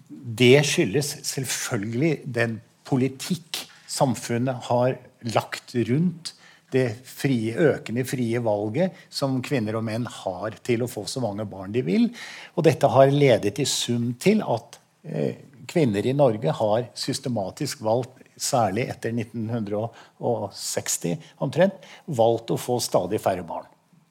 det 0.10 0.56
skyldes 0.66 1.20
selvfølgelig 1.26 2.16
den 2.26 2.64
politikk 2.88 3.47
samfunnet 3.88 4.68
har 4.70 4.98
lagt 5.34 5.76
rundt 5.88 6.34
det 6.72 6.90
frie, 7.08 7.56
økende 7.56 8.04
frie 8.08 8.40
valget 8.44 8.92
som 9.10 9.40
kvinner 9.44 9.78
og 9.80 9.86
menn 9.88 10.08
har 10.12 10.58
til 10.68 10.84
å 10.84 10.90
få 10.92 11.06
så 11.08 11.24
mange 11.24 11.46
barn 11.48 11.72
de 11.76 11.84
vil. 11.88 12.10
Og 12.56 12.66
dette 12.68 12.90
har 12.92 13.14
ledet 13.14 13.60
i 13.64 13.68
sum 13.70 14.12
til 14.20 14.44
at 14.44 14.80
eh, 15.08 15.36
kvinner 15.68 16.06
i 16.06 16.16
Norge 16.16 16.52
har 16.60 16.90
systematisk 16.98 17.82
valgt, 17.88 18.14
særlig 18.38 18.84
etter 18.92 19.16
1960 19.18 21.16
omtrent, 21.42 21.74
valgt 22.06 22.52
å 22.54 22.58
få 22.62 22.78
stadig 22.84 23.18
færre 23.24 23.42
barn. 23.48 23.66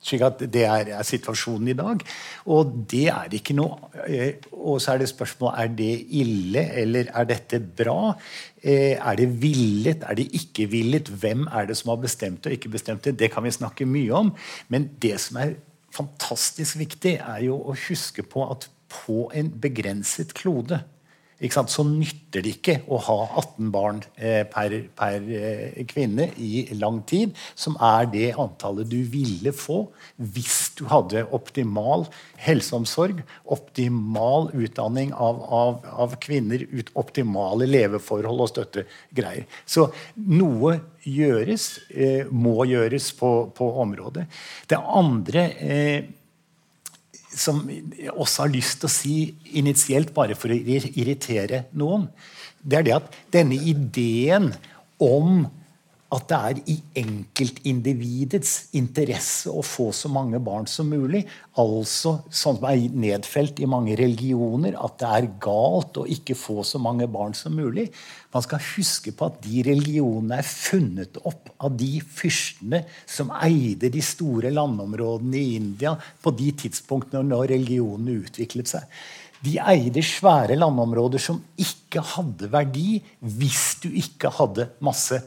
Slik 0.07 0.23
at 0.23 0.43
Det 0.53 0.63
er, 0.63 0.93
er, 0.95 1.03
situasjonen 1.07 1.73
i 1.73 1.77
dag. 1.79 2.03
Og 2.55 2.75
det 2.91 3.07
er 3.11 3.33
ikke 3.35 3.57
noe 3.59 3.91
eh, 4.07 4.39
Og 4.53 4.79
så 4.83 4.95
er 4.95 5.03
det 5.03 5.11
spørsmålet 5.11 5.63
er 5.63 5.73
det 5.81 5.93
ille, 6.21 6.65
eller 6.83 7.11
er 7.11 7.29
dette 7.29 7.61
bra? 7.61 8.15
Eh, 8.63 8.95
er 8.95 9.19
det 9.19 9.29
villet? 9.43 10.07
Er 10.07 10.19
det 10.19 10.29
ikke 10.39 10.69
villet? 10.71 11.11
Hvem 11.11 11.47
er 11.51 11.67
det 11.71 11.79
som 11.81 11.95
har 11.95 12.03
bestemt 12.03 12.45
det 12.45 12.53
og 12.53 12.59
ikke 12.59 12.75
bestemt 12.77 13.05
det? 13.05 13.19
Det 13.19 13.33
kan 13.35 13.47
vi 13.47 13.55
snakke 13.55 13.89
mye 13.89 14.15
om. 14.15 14.35
Men 14.69 14.91
det 15.03 15.17
som 15.23 15.41
er 15.43 15.57
fantastisk 15.97 16.79
viktig, 16.79 17.19
er 17.19 17.47
jo 17.47 17.59
å 17.59 17.77
huske 17.87 18.23
på 18.27 18.47
at 18.51 18.69
på 18.93 19.27
en 19.35 19.51
begrenset 19.61 20.35
klode 20.37 20.79
så 21.37 21.85
nytter 21.85 22.43
det 22.43 22.53
ikke 22.57 22.77
å 22.89 22.97
ha 22.97 23.17
18 23.43 23.71
barn 23.73 24.01
eh, 24.17 24.45
per, 24.49 24.73
per 24.97 25.21
eh, 25.21 25.85
kvinne 25.89 26.31
i 26.41 26.67
lang 26.73 27.03
tid, 27.05 27.35
som 27.55 27.77
er 27.77 28.09
det 28.09 28.31
antallet 28.41 28.89
du 28.89 29.03
ville 29.05 29.53
få 29.53 29.87
hvis 30.17 30.73
du 30.79 30.87
hadde 30.89 31.27
optimal 31.37 32.07
helseomsorg, 32.41 33.21
optimal 33.45 34.51
utdanning 34.57 35.13
av, 35.13 35.43
av, 35.45 35.85
av 35.93 36.17
kvinner, 36.21 36.65
ut, 36.73 36.91
optimale 36.97 37.69
leveforhold 37.69 38.41
og 38.41 38.53
støttegreier. 38.55 39.45
Så 39.67 39.91
noe 40.17 40.79
gjøres, 41.05 41.71
eh, 41.93 42.25
må 42.33 42.65
gjøres 42.65 43.13
på, 43.19 43.51
på, 43.55 43.73
området. 43.85 44.27
Det 44.69 44.81
andre 44.81 45.51
eh, 45.61 46.07
som 47.37 47.63
jeg 47.69 48.13
også 48.15 48.47
har 48.47 48.53
lyst 48.55 48.81
til 48.81 48.89
å 48.89 48.93
si 48.93 49.17
initielt, 49.61 50.15
bare 50.17 50.37
for 50.39 50.53
å 50.53 50.57
irritere 50.57 51.67
noen, 51.77 52.09
det 52.67 52.81
er 52.81 52.87
det 52.87 52.97
at 52.97 53.19
denne 53.35 53.59
ideen 53.61 54.51
om 55.03 55.45
at 56.17 56.29
det 56.31 56.37
er 56.37 56.61
i 56.73 56.77
enkeltindividets 57.03 58.53
interesse 58.79 59.53
å 59.53 59.63
få 59.65 59.91
så 59.95 60.09
mange 60.13 60.39
barn 60.43 60.69
som 60.71 60.89
mulig. 60.89 61.23
Altså, 61.61 62.17
sånn 62.31 62.57
som 62.57 62.69
er 62.69 62.87
nedfelt 62.97 63.61
i 63.61 63.69
mange 63.69 63.97
religioner, 63.99 64.79
at 64.81 64.97
det 65.03 65.11
er 65.19 65.29
galt 65.43 66.01
å 66.01 66.07
ikke 66.09 66.39
få 66.39 66.65
så 66.65 66.81
mange 66.83 67.09
barn 67.13 67.37
som 67.37 67.57
mulig. 67.59 67.91
Man 68.33 68.45
skal 68.45 68.65
huske 68.73 69.13
på 69.17 69.29
at 69.29 69.39
de 69.45 69.63
religionene 69.67 70.41
er 70.41 70.49
funnet 70.49 71.21
opp 71.29 71.53
av 71.65 71.77
de 71.77 71.93
fyrstene 72.01 72.83
som 73.05 73.33
eide 73.37 73.93
de 73.93 74.03
store 74.05 74.53
landområdene 74.55 75.41
i 75.41 75.55
India 75.61 75.95
på 75.97 76.33
de 76.37 76.51
tidspunktene 76.65 77.25
når 77.29 77.53
religionene 77.57 78.21
utviklet 78.25 78.73
seg. 78.73 78.99
De 79.45 79.59
eide 79.61 80.03
svære 80.05 80.57
landområder 80.57 81.21
som 81.23 81.43
ikke 81.61 82.01
hadde 82.15 82.49
verdi 82.53 82.99
hvis 83.21 83.65
du 83.85 83.91
ikke 83.93 84.33
hadde 84.39 84.71
masse 84.85 85.21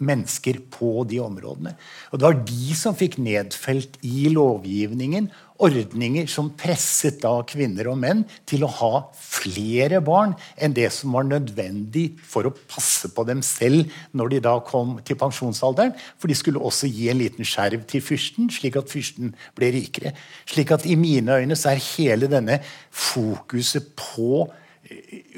mennesker 0.00 0.60
på 0.72 1.04
de 1.08 1.20
områdene. 1.22 1.76
Og 2.10 2.18
Det 2.18 2.26
var 2.26 2.42
de 2.48 2.74
som 2.78 2.96
fikk 2.96 3.18
nedfelt 3.22 4.00
i 4.02 4.28
lovgivningen 4.32 5.30
ordninger 5.60 6.28
som 6.30 6.50
presset 6.58 7.20
da 7.22 7.32
kvinner 7.48 7.90
og 7.90 7.98
menn 8.00 8.22
til 8.48 8.64
å 8.64 8.70
ha 8.78 8.92
flere 9.14 10.00
barn 10.04 10.32
enn 10.60 10.74
det 10.76 10.88
som 10.94 11.14
var 11.16 11.26
nødvendig 11.28 12.06
for 12.24 12.48
å 12.48 12.54
passe 12.70 13.10
på 13.14 13.24
dem 13.28 13.42
selv 13.46 13.90
når 14.16 14.34
de 14.34 14.42
da 14.48 14.56
kom 14.66 14.96
til 15.06 15.18
pensjonsalderen. 15.20 15.94
For 16.18 16.30
de 16.30 16.38
skulle 16.38 16.62
også 16.62 16.90
gi 16.90 17.10
en 17.12 17.20
liten 17.20 17.46
skjerv 17.46 17.84
til 17.90 18.04
fyrsten, 18.04 18.50
slik 18.52 18.78
at 18.80 18.90
fyrsten 18.92 19.34
ble 19.58 19.72
rikere. 19.76 20.14
Slik 20.48 20.72
at 20.76 20.88
i 20.88 20.96
mine 21.00 21.40
øyne 21.42 21.58
så 21.58 21.74
er 21.74 21.84
hele 21.92 22.30
denne 22.30 22.60
fokuset 22.90 23.92
på 23.98 24.46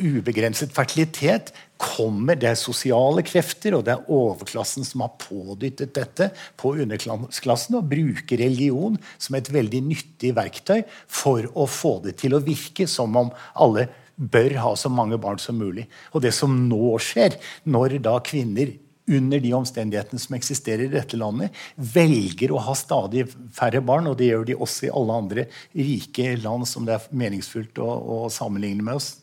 ubegrenset 0.00 0.72
fertilitet 0.74 1.52
kommer 1.82 2.38
det 2.38 2.48
er 2.52 2.58
sosiale 2.58 3.24
krefter, 3.26 3.74
og 3.76 3.84
det 3.86 3.94
er 3.96 4.12
overklassen 4.12 4.86
som 4.86 5.02
har 5.04 5.16
pådyttet 5.20 5.94
dette 5.96 6.28
på 6.60 6.74
underklassen, 6.84 7.78
og 7.78 7.88
bruker 7.90 8.40
religion 8.40 8.98
som 9.18 9.36
et 9.36 9.50
veldig 9.52 9.82
nyttig 9.88 10.32
verktøy 10.38 10.84
for 11.10 11.48
å 11.58 11.66
få 11.68 11.98
det 12.06 12.16
til 12.22 12.36
å 12.36 12.42
virke 12.44 12.86
som 12.90 13.18
om 13.18 13.32
alle 13.52 13.88
bør 14.16 14.54
ha 14.62 14.72
så 14.78 14.90
mange 14.92 15.18
barn 15.20 15.40
som 15.42 15.58
mulig. 15.58 15.88
Og 16.12 16.22
det 16.24 16.34
som 16.36 16.54
nå 16.68 16.94
skjer, 17.02 17.36
når 17.64 17.98
da 18.04 18.18
kvinner 18.24 18.76
under 19.10 19.40
de 19.42 19.52
omstendighetene 19.56 20.20
som 20.22 20.36
eksisterer 20.36 20.86
i 20.86 20.92
dette 20.92 21.18
landet, 21.18 21.50
velger 21.76 22.52
å 22.54 22.60
ha 22.62 22.74
stadig 22.78 23.24
færre 23.54 23.82
barn, 23.84 24.06
og 24.10 24.18
det 24.20 24.30
gjør 24.30 24.46
de 24.48 24.56
også 24.56 24.86
i 24.86 24.92
alle 24.94 25.18
andre 25.24 25.46
rike 25.74 26.36
land 26.42 26.68
som 26.70 26.86
det 26.86 26.96
er 26.96 27.08
meningsfullt 27.22 27.80
å, 27.82 27.88
å 27.88 28.18
sammenligne 28.32 28.86
med 28.86 29.00
oss, 29.00 29.16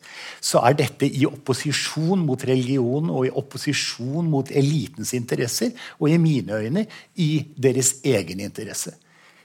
så 0.44 0.62
er 0.68 0.76
dette 0.82 1.08
i 1.08 1.26
opposisjon 1.28 2.26
mot 2.26 2.44
religion 2.48 3.12
og 3.12 3.28
i 3.28 3.34
opposisjon 3.42 4.28
mot 4.30 4.50
elitens 4.52 5.14
interesser, 5.16 5.72
og 5.98 6.10
i 6.10 6.20
mine 6.20 6.60
øyne 6.60 6.86
i 7.20 7.32
deres 7.56 7.96
egen 8.04 8.44
interesse. 8.44 8.96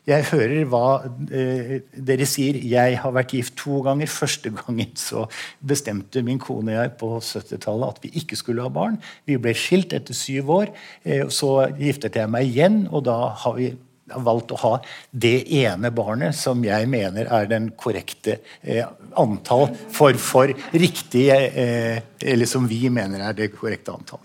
Jeg 0.06 0.28
hører 0.30 0.68
hva 0.70 0.88
eh, 1.34 1.80
dere 1.98 2.28
sier. 2.30 2.60
Jeg 2.62 3.00
har 3.02 3.14
vært 3.16 3.34
gift 3.34 3.56
to 3.58 3.80
ganger. 3.86 4.10
Første 4.12 4.52
gangen 4.54 4.92
så 5.02 5.26
bestemte 5.66 6.22
min 6.26 6.42
kone 6.42 6.76
og 6.76 6.78
jeg 6.78 6.92
på 7.00 7.10
70-tallet 7.18 7.96
at 7.96 8.06
vi 8.06 8.12
ikke 8.22 8.38
skulle 8.38 8.66
ha 8.66 8.70
barn. 8.74 9.00
Vi 9.26 9.40
ble 9.42 9.56
skilt 9.58 9.96
etter 9.98 10.18
syv 10.18 10.52
år. 10.60 10.72
Eh, 11.04 11.26
så 11.34 11.56
giftet 11.80 12.20
jeg 12.22 12.30
meg 12.30 12.52
igjen, 12.52 12.84
og 12.94 13.08
da 13.10 13.18
har 13.46 13.58
vi 13.58 13.72
valgt 14.06 14.54
å 14.54 14.60
ha 14.62 14.74
det 15.10 15.48
ene 15.58 15.90
barnet 15.90 16.38
som 16.38 16.60
jeg 16.62 16.86
mener 16.90 17.26
er 17.34 17.48
den 17.50 17.72
korrekte 17.74 18.38
eh, 18.62 18.86
antall 19.18 19.72
for, 19.74 20.14
for 20.22 20.52
riktig 20.78 21.24
eh, 21.34 21.98
Eller 22.22 22.50
som 22.50 22.68
vi 22.70 22.84
mener 22.94 23.24
er 23.26 23.34
det 23.38 23.50
korrekte 23.56 23.96
antall. 23.96 24.22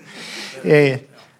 Eh, 0.64 0.98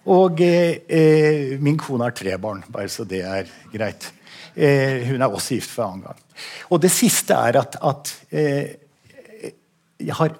og 0.09 0.41
eh, 0.41 1.59
min 1.61 1.77
kone 1.77 2.07
har 2.07 2.17
tre 2.17 2.33
barn, 2.41 2.65
bare 2.73 2.89
så 2.89 3.05
det 3.05 3.21
er 3.21 3.53
greit. 3.69 4.09
Eh, 4.55 5.07
hun 5.07 5.21
er 5.21 5.27
også 5.27 5.57
gift 5.57 5.71
for 5.71 5.87
annen 5.87 6.05
gang. 6.09 6.21
Og 6.69 6.81
det 6.83 6.91
siste 6.93 7.35
er 7.35 7.59
at, 7.61 7.77
at 7.81 8.13
eh, 8.31 8.73
jeg 10.01 10.17
har 10.17 10.37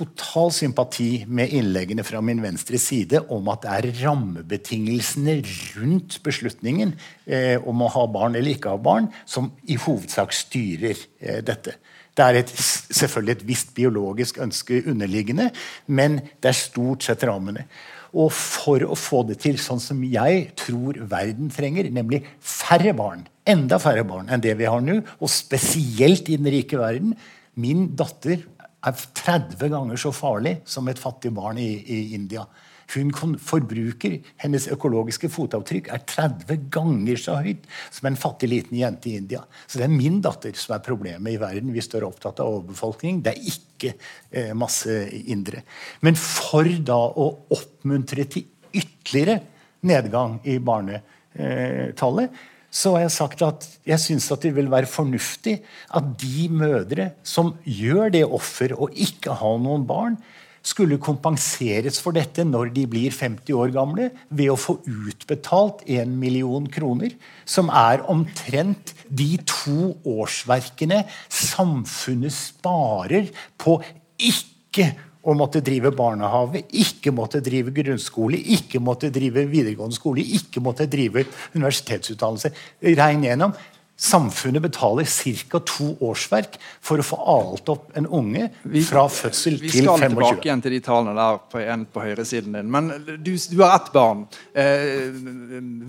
total 0.00 0.52
sympati 0.54 1.24
med 1.28 1.52
innleggene 1.56 2.04
fra 2.06 2.22
min 2.24 2.40
venstre 2.42 2.78
side 2.80 3.20
om 3.34 3.48
at 3.52 3.64
det 3.64 3.72
er 3.76 3.88
rammebetingelsene 4.04 5.36
rundt 5.76 6.20
beslutningen 6.24 6.94
eh, 7.26 7.58
om 7.58 7.82
å 7.82 7.90
ha 7.96 8.06
barn 8.12 8.38
eller 8.38 8.54
ikke 8.54 8.72
ha 8.72 8.80
barn, 8.80 9.10
som 9.26 9.50
i 9.68 9.76
hovedsak 9.80 10.34
styrer 10.36 10.96
eh, 11.20 11.40
dette. 11.44 11.76
Det 12.16 12.26
er 12.26 12.40
et, 12.40 12.52
selvfølgelig 12.52 13.36
et 13.36 13.46
visst 13.48 13.74
biologisk 13.76 14.40
ønske 14.42 14.82
underliggende, 14.90 15.50
men 15.86 16.20
det 16.40 16.52
er 16.52 16.58
stort 16.58 17.06
sett 17.06 17.24
rammene. 17.28 17.66
Og 18.10 18.32
for 18.34 18.82
å 18.82 18.96
få 18.98 19.22
det 19.28 19.38
til 19.44 19.58
sånn 19.62 19.82
som 19.82 20.00
jeg 20.02 20.48
tror 20.58 20.98
verden 21.10 21.50
trenger, 21.54 21.90
nemlig 21.94 22.24
færre 22.42 22.94
barn, 22.96 23.26
enda 23.46 23.78
færre 23.82 24.02
barn 24.06 24.30
enn 24.30 24.42
det 24.42 24.56
vi 24.58 24.66
har 24.66 24.82
nå, 24.82 24.98
og 25.20 25.30
spesielt 25.30 26.30
i 26.30 26.38
den 26.40 26.50
rike 26.52 26.80
verden 26.80 27.14
Min 27.60 27.90
datter 27.98 28.44
er 28.86 28.94
30 28.96 29.68
ganger 29.72 29.98
så 30.00 30.12
farlig 30.14 30.60
som 30.64 30.86
et 30.88 31.00
fattig 31.00 31.32
barn 31.34 31.58
i, 31.60 31.72
i 31.82 31.98
India. 32.16 32.46
Hun 32.90 33.36
forbruker, 33.38 34.18
Hennes 34.42 34.66
økologiske 34.72 35.30
fotavtrykk 35.30 35.90
er 35.94 36.02
30 36.08 36.66
ganger 36.72 37.20
så 37.20 37.38
høyt 37.44 37.68
som 37.92 38.10
en 38.10 38.18
fattig 38.18 38.50
liten 38.50 38.78
jente 38.80 39.12
i 39.12 39.16
India. 39.20 39.44
Så 39.66 39.78
det 39.78 39.86
er 39.86 39.94
min 39.94 40.20
datter 40.24 40.56
som 40.58 40.74
er 40.76 40.84
problemet 40.84 41.34
i 41.34 41.40
verden 41.40 41.72
hvis 41.74 41.90
står 41.90 42.06
opptatt 42.08 42.42
av 42.42 42.50
overbefolkning. 42.56 43.22
Det 43.24 43.34
er 43.34 43.50
ikke 43.52 43.94
eh, 43.94 44.52
masse 44.58 44.96
indre. 45.20 45.64
Men 46.04 46.18
for 46.18 46.68
da 46.86 46.98
å 46.98 47.30
oppmuntre 47.54 48.26
til 48.30 48.48
ytterligere 48.70 49.40
nedgang 49.86 50.38
i 50.48 50.58
barnetallet, 50.62 52.40
så 52.70 52.92
har 52.94 53.02
jeg 53.02 53.14
sagt 53.16 53.40
at 53.42 53.66
jeg 53.88 53.98
syns 53.98 54.28
det 54.42 54.52
vil 54.54 54.70
være 54.70 54.86
fornuftig 54.86 55.56
at 55.98 56.12
de 56.22 56.46
mødre 56.54 57.10
som 57.26 57.56
gjør 57.66 58.12
det 58.14 58.22
offer 58.26 58.76
å 58.76 58.86
ikke 58.94 59.34
ha 59.40 59.56
noen 59.58 59.86
barn, 59.88 60.20
skulle 60.62 61.00
kompenseres 61.00 62.00
for 62.02 62.16
dette 62.16 62.44
når 62.44 62.72
de 62.74 62.84
blir 62.90 63.14
50 63.14 63.56
år 63.56 63.72
gamle, 63.74 64.10
ved 64.28 64.52
å 64.52 64.58
få 64.60 64.78
utbetalt 64.84 65.84
1 65.88 66.10
million 66.20 66.66
kroner, 66.70 67.14
som 67.48 67.72
er 67.72 68.04
omtrent 68.12 68.94
de 69.08 69.32
to 69.48 69.94
årsverkene 70.04 71.04
samfunnet 71.28 72.34
sparer 72.36 73.30
på 73.60 73.78
ikke 74.20 74.92
å 75.20 75.34
måtte 75.36 75.60
drive 75.64 75.92
barnehage, 75.96 76.62
ikke 76.80 77.12
måtte 77.12 77.42
drive 77.44 77.72
grunnskole, 77.76 78.38
ikke 78.56 78.80
måtte 78.80 79.10
drive 79.12 79.44
videregående 79.50 79.96
skole, 79.96 80.24
ikke 80.24 80.62
måtte 80.64 80.88
drive 80.90 81.26
universitetsutdannelse. 81.56 82.52
Regn 82.96 83.26
gjennom. 83.28 83.52
Samfunnet 84.00 84.62
betaler 84.64 85.04
ca. 85.04 85.58
to 85.68 85.90
årsverk 86.00 86.54
for 86.80 87.02
å 87.02 87.04
få 87.04 87.16
alt 87.28 87.68
opp 87.68 87.90
en 87.98 88.06
unge 88.08 88.46
fra 88.88 89.02
fødsel 89.12 89.58
til 89.60 89.68
25. 89.68 89.74
Vi 89.76 89.82
skal 89.84 90.04
tilbake 90.06 90.48
igjen 90.48 90.62
til 90.64 90.72
de 90.72 90.78
tallene 90.86 91.16
der 91.18 91.40
på, 91.52 91.64
på 91.92 92.04
høyresiden 92.06 92.56
din. 92.56 92.70
Men 92.72 92.88
du, 93.20 93.34
du 93.36 93.58
har 93.60 93.76
ett 93.76 93.90
barn. 93.92 94.24
Eh, 94.56 95.12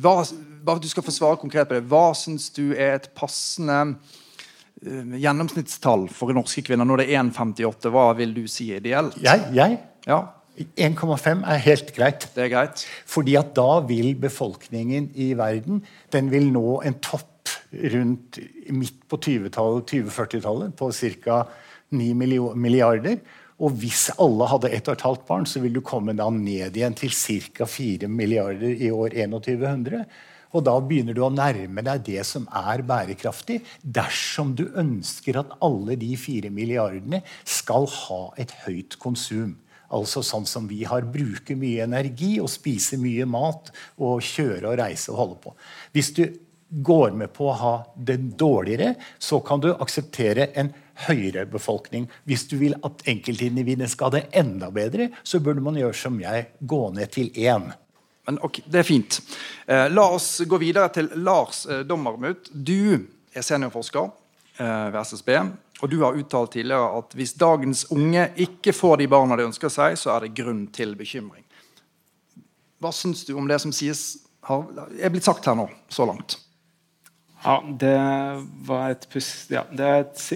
hva, 0.04 0.17
du 0.76 0.89
skal 0.91 1.08
få 1.08 1.15
svare 1.15 1.39
konkret 1.39 1.71
på 1.71 1.78
det. 1.78 1.86
Hva 1.88 2.12
syns 2.17 2.50
du 2.58 2.74
er 2.74 2.97
et 2.97 3.08
passende 3.15 3.80
eh, 4.84 5.15
gjennomsnittstall 5.24 6.10
for 6.12 6.36
norske 6.36 6.65
kvinner 6.67 6.91
når 6.91 7.06
det 7.06 7.10
er 7.13 7.24
1,58? 7.24 7.95
Hva 7.95 8.10
vil 8.19 8.36
du 8.36 8.43
si 8.52 8.74
ideelt? 8.76 9.15
Jeg? 9.24 9.47
jeg? 9.56 9.80
Ja. 10.10 10.26
1,5 10.60 11.47
er 11.47 11.63
helt 11.63 11.95
greit. 11.95 12.28
Det 12.36 12.43
er 12.43 12.52
greit. 12.52 12.84
Fordi 13.08 13.39
at 13.39 13.56
da 13.56 13.80
vil 13.88 14.17
befolkningen 14.19 15.13
i 15.15 15.32
verden 15.39 15.86
den 16.12 16.28
vil 16.34 16.52
nå 16.52 16.82
en 16.84 17.00
topp 17.00 17.31
opp 17.41 17.51
rundt 17.93 18.39
midt 18.69 19.04
på 19.10 19.17
2040-tallet 19.17 20.75
på 20.77 20.91
ca. 20.91 21.43
9 21.91 22.13
milliarder. 22.56 23.19
Og 23.62 23.75
hvis 23.77 24.08
alle 24.21 24.47
hadde 24.49 24.71
ett 24.73 24.88
og 24.89 24.95
et 24.95 25.06
halvt 25.06 25.25
barn, 25.27 25.45
så 25.45 25.62
vil 25.62 25.75
du 25.75 25.82
komme 25.86 26.15
da 26.17 26.30
ned 26.34 26.77
igjen 26.77 26.97
til 26.97 27.13
ca. 27.13 27.67
4 27.69 28.10
milliarder 28.10 28.73
i 28.73 28.91
år 28.91 29.13
2100. 29.13 30.06
Og 30.51 30.65
da 30.67 30.73
begynner 30.84 31.15
du 31.15 31.21
å 31.23 31.32
nærme 31.32 31.84
deg 31.86 32.04
det 32.10 32.23
som 32.27 32.47
er 32.58 32.84
bærekraftig, 32.84 33.62
dersom 33.82 34.56
du 34.58 34.65
ønsker 34.75 35.39
at 35.39 35.54
alle 35.63 35.95
de 35.99 36.12
fire 36.19 36.51
milliardene 36.51 37.21
skal 37.47 37.88
ha 37.88 38.23
et 38.41 38.51
høyt 38.65 38.97
konsum. 38.99 39.56
Altså 39.91 40.23
sånn 40.23 40.47
som 40.47 40.67
vi 40.67 40.84
har. 40.88 41.04
bruker 41.04 41.56
mye 41.60 41.84
energi 41.84 42.38
og 42.39 42.49
spise 42.51 42.99
mye 42.99 43.27
mat 43.27 43.71
og 43.99 44.23
kjøre 44.23 44.71
og 44.71 44.80
reise 44.80 45.12
og 45.12 45.19
holde 45.19 45.39
på. 45.43 45.56
Hvis 45.91 46.12
du 46.15 46.23
går 46.71 47.12
med 47.12 47.34
på 47.36 47.49
å 47.51 47.57
ha 47.60 47.73
det 47.95 48.17
dårligere, 48.39 48.95
så 49.19 49.39
kan 49.43 49.60
du 49.60 49.73
akseptere 49.73 50.47
en 50.55 50.71
høyere 51.07 51.45
befolkning. 51.49 52.07
Hvis 52.23 52.47
du 52.47 52.57
vil 52.62 52.77
at 52.88 53.03
enkeltindividene 53.12 53.89
skal 53.91 54.10
ha 54.10 54.19
det 54.19 54.27
enda 54.39 54.71
bedre, 54.71 55.10
så 55.23 55.41
burde 55.43 55.63
man 55.63 55.79
gjøre 55.79 55.97
som 55.97 56.19
jeg, 56.21 56.47
gå 56.60 56.81
ned 56.95 57.12
til 57.12 57.31
én. 57.36 57.71
Men 58.27 58.39
ok, 58.39 58.62
Det 58.65 58.79
er 58.79 58.88
fint. 58.88 59.19
Eh, 59.65 59.89
la 59.91 60.07
oss 60.15 60.41
gå 60.47 60.57
videre 60.62 60.91
til 60.93 61.10
Lars 61.25 61.65
eh, 61.65 61.84
Dommermuth. 61.88 62.53
Du 62.53 63.07
er 63.34 63.43
seniorforsker 63.43 64.07
eh, 64.57 64.88
ved 64.93 64.99
SSB. 65.01 65.31
Og 65.81 65.89
du 65.89 65.97
har 66.03 66.15
uttalt 66.15 66.53
tidligere 66.53 66.99
at 66.99 67.15
hvis 67.17 67.34
dagens 67.34 67.88
unge 67.91 68.27
ikke 68.45 68.73
får 68.77 69.01
de 69.01 69.10
barna 69.10 69.36
de 69.39 69.47
ønsker 69.49 69.73
seg, 69.73 69.97
så 69.97 70.13
er 70.13 70.27
det 70.27 70.36
grunn 70.38 70.67
til 70.73 70.93
bekymring. 70.95 71.43
Hva 72.81 72.93
syns 72.93 73.25
du 73.25 73.34
om 73.38 73.49
det 73.49 73.57
som 73.62 73.73
sies 73.73 74.21
har, 74.45 74.65
er 75.01 75.13
blitt 75.13 75.25
sagt 75.25 75.45
her 75.49 75.57
nå, 75.57 75.67
så 75.89 76.05
langt? 76.10 76.38
Ja, 77.43 77.60
det 77.65 77.99
var 78.67 78.89
et 78.93 79.08
pust... 79.12 79.51
Ja, 79.54 79.65
det, 79.71 79.91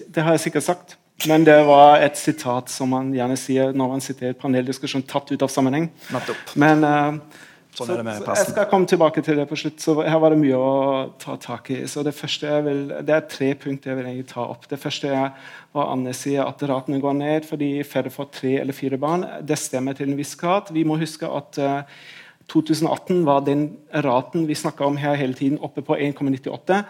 det, 0.07 0.21
har 0.21 0.35
jeg 0.35 0.47
sikkert 0.47 0.67
sagt. 0.67 0.95
Men 1.29 1.45
det 1.47 1.57
var 1.67 2.01
et 2.03 2.17
sitat 2.19 2.71
som 2.73 2.91
man 2.91 3.13
gjerne 3.15 3.37
sier 3.39 3.75
når 3.77 3.91
man 3.93 4.03
sitter 4.03 4.27
i 4.29 4.33
et 4.33 4.41
paneldiskusjon 4.41 5.05
tatt 5.07 5.31
ut 5.31 5.45
av 5.45 5.51
sammenheng. 5.53 5.87
Men 6.59 6.83
uh, 6.83 7.43
Sånn 7.75 7.89
så, 7.91 8.23
jeg 8.23 8.47
skal 8.53 8.67
komme 8.71 8.87
tilbake 8.87 9.19
til 9.25 9.35
det 9.35 9.45
på 9.49 9.57
slutt. 9.59 9.81
så 9.83 9.97
Her 9.99 10.19
var 10.23 10.31
det 10.31 10.39
mye 10.39 10.55
å 10.55 10.75
ta 11.19 11.35
tak 11.41 11.69
i. 11.75 11.81
så 11.91 12.05
Det 12.07 12.13
første 12.15 12.47
jeg 12.47 12.63
vil, 12.63 12.83
det 13.03 13.15
er 13.15 13.25
tre 13.27 13.49
punkter 13.59 13.91
jeg 13.91 13.99
vil 13.99 14.07
egentlig 14.11 14.29
ta 14.31 14.45
opp. 14.47 14.67
Det 14.71 14.79
første 14.79 15.11
er 15.11 15.49
hva 15.75 15.89
Anne 15.91 16.13
sier, 16.15 16.45
at 16.45 16.63
ratene 16.63 17.01
går 17.03 17.17
ned 17.19 17.47
fordi 17.49 17.71
færre 17.83 18.13
får 18.13 18.29
tre 18.37 18.53
eller 18.61 18.75
fire 18.75 18.99
barn. 19.01 19.25
Det 19.43 19.59
stemmer 19.59 19.97
til 19.97 20.11
en 20.11 20.19
viss 20.19 20.35
grad. 20.39 20.71
Vi 20.71 20.85
må 20.87 20.95
huske 21.01 21.27
at 21.27 21.59
uh, 21.59 22.05
2018 22.51 23.25
var 23.25 23.39
den 23.45 23.77
raten 24.03 24.47
vi 24.47 24.55
snakka 24.55 24.85
om 24.85 24.97
her 24.97 25.15
hele 25.15 25.33
tiden, 25.33 25.59
oppe 25.59 25.81
på 25.81 25.95
1,98. 25.95 26.83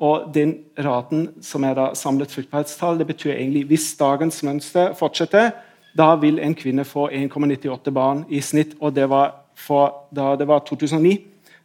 Og 0.00 0.30
den 0.34 0.54
raten 0.78 1.28
som 1.44 1.64
er 1.64 1.74
da 1.76 1.90
samlet 1.94 2.32
fruktbarhetstall, 2.32 2.98
det 2.98 3.06
betyr 3.10 3.34
egentlig 3.34 3.66
hvis 3.68 3.90
dagens 4.00 4.42
mønster 4.42 4.94
fortsetter, 4.96 5.50
da 5.96 6.14
vil 6.16 6.38
en 6.38 6.54
kvinne 6.54 6.84
få 6.86 7.08
1,98 7.10 7.90
barn 7.90 8.24
i 8.28 8.40
snitt. 8.40 8.76
og 8.80 8.94
det 8.94 9.08
var 9.10 9.34
for 9.54 10.06
da 10.14 10.36
det 10.36 10.48
var 10.48 10.64
2009. 10.64 11.18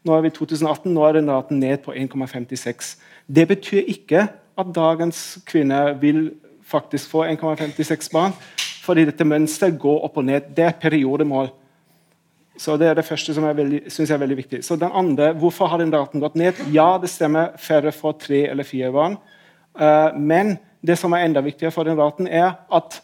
Nå 0.05 0.15
er 0.15 0.21
vi 0.21 0.29
2018, 0.29 0.93
nå 0.93 1.05
er 1.05 1.13
den 1.13 1.29
raten 1.31 1.60
ned 1.60 1.77
på 1.86 1.93
1,56. 1.93 2.97
Det 3.27 3.47
betyr 3.47 3.88
ikke 3.88 4.27
at 4.58 4.75
dagens 4.75 5.39
kvinne 5.45 5.97
vil 6.01 6.31
faktisk 6.65 7.10
få 7.10 7.25
1,56 7.25 8.12
barn. 8.12 8.34
Fordi 8.86 9.05
dette 9.05 9.25
mønsteret 9.25 9.79
går 9.81 10.03
opp 10.05 10.17
og 10.17 10.25
ned. 10.27 10.51
Det 10.58 10.65
er 10.65 10.77
periodemål. 10.81 11.49
Så 12.57 12.77
Det 12.77 12.87
er 12.87 12.93
det 12.95 13.05
første 13.05 13.33
som 13.33 13.43
synes 13.87 14.11
er 14.11 14.17
veldig 14.17 14.37
viktig. 14.37 14.63
Så 14.63 14.75
den 14.75 14.91
andre, 14.93 15.33
Hvorfor 15.33 15.67
har 15.67 15.77
den 15.77 15.93
raten 15.93 16.21
gått 16.21 16.35
ned? 16.35 16.53
Ja, 16.71 16.97
det 16.97 17.09
stemmer. 17.09 17.57
Færre 17.57 17.91
får 17.91 18.19
tre 18.19 18.47
eller 18.49 18.63
fire 18.63 18.91
barn. 18.91 19.17
Uh, 19.75 20.17
men 20.17 20.57
det 20.85 20.97
som 20.97 21.11
er 21.13 21.25
enda 21.25 21.41
viktigere 21.41 21.71
for 21.71 21.83
den 21.83 21.97
raten, 21.97 22.27
er 22.27 22.53
at 22.71 23.01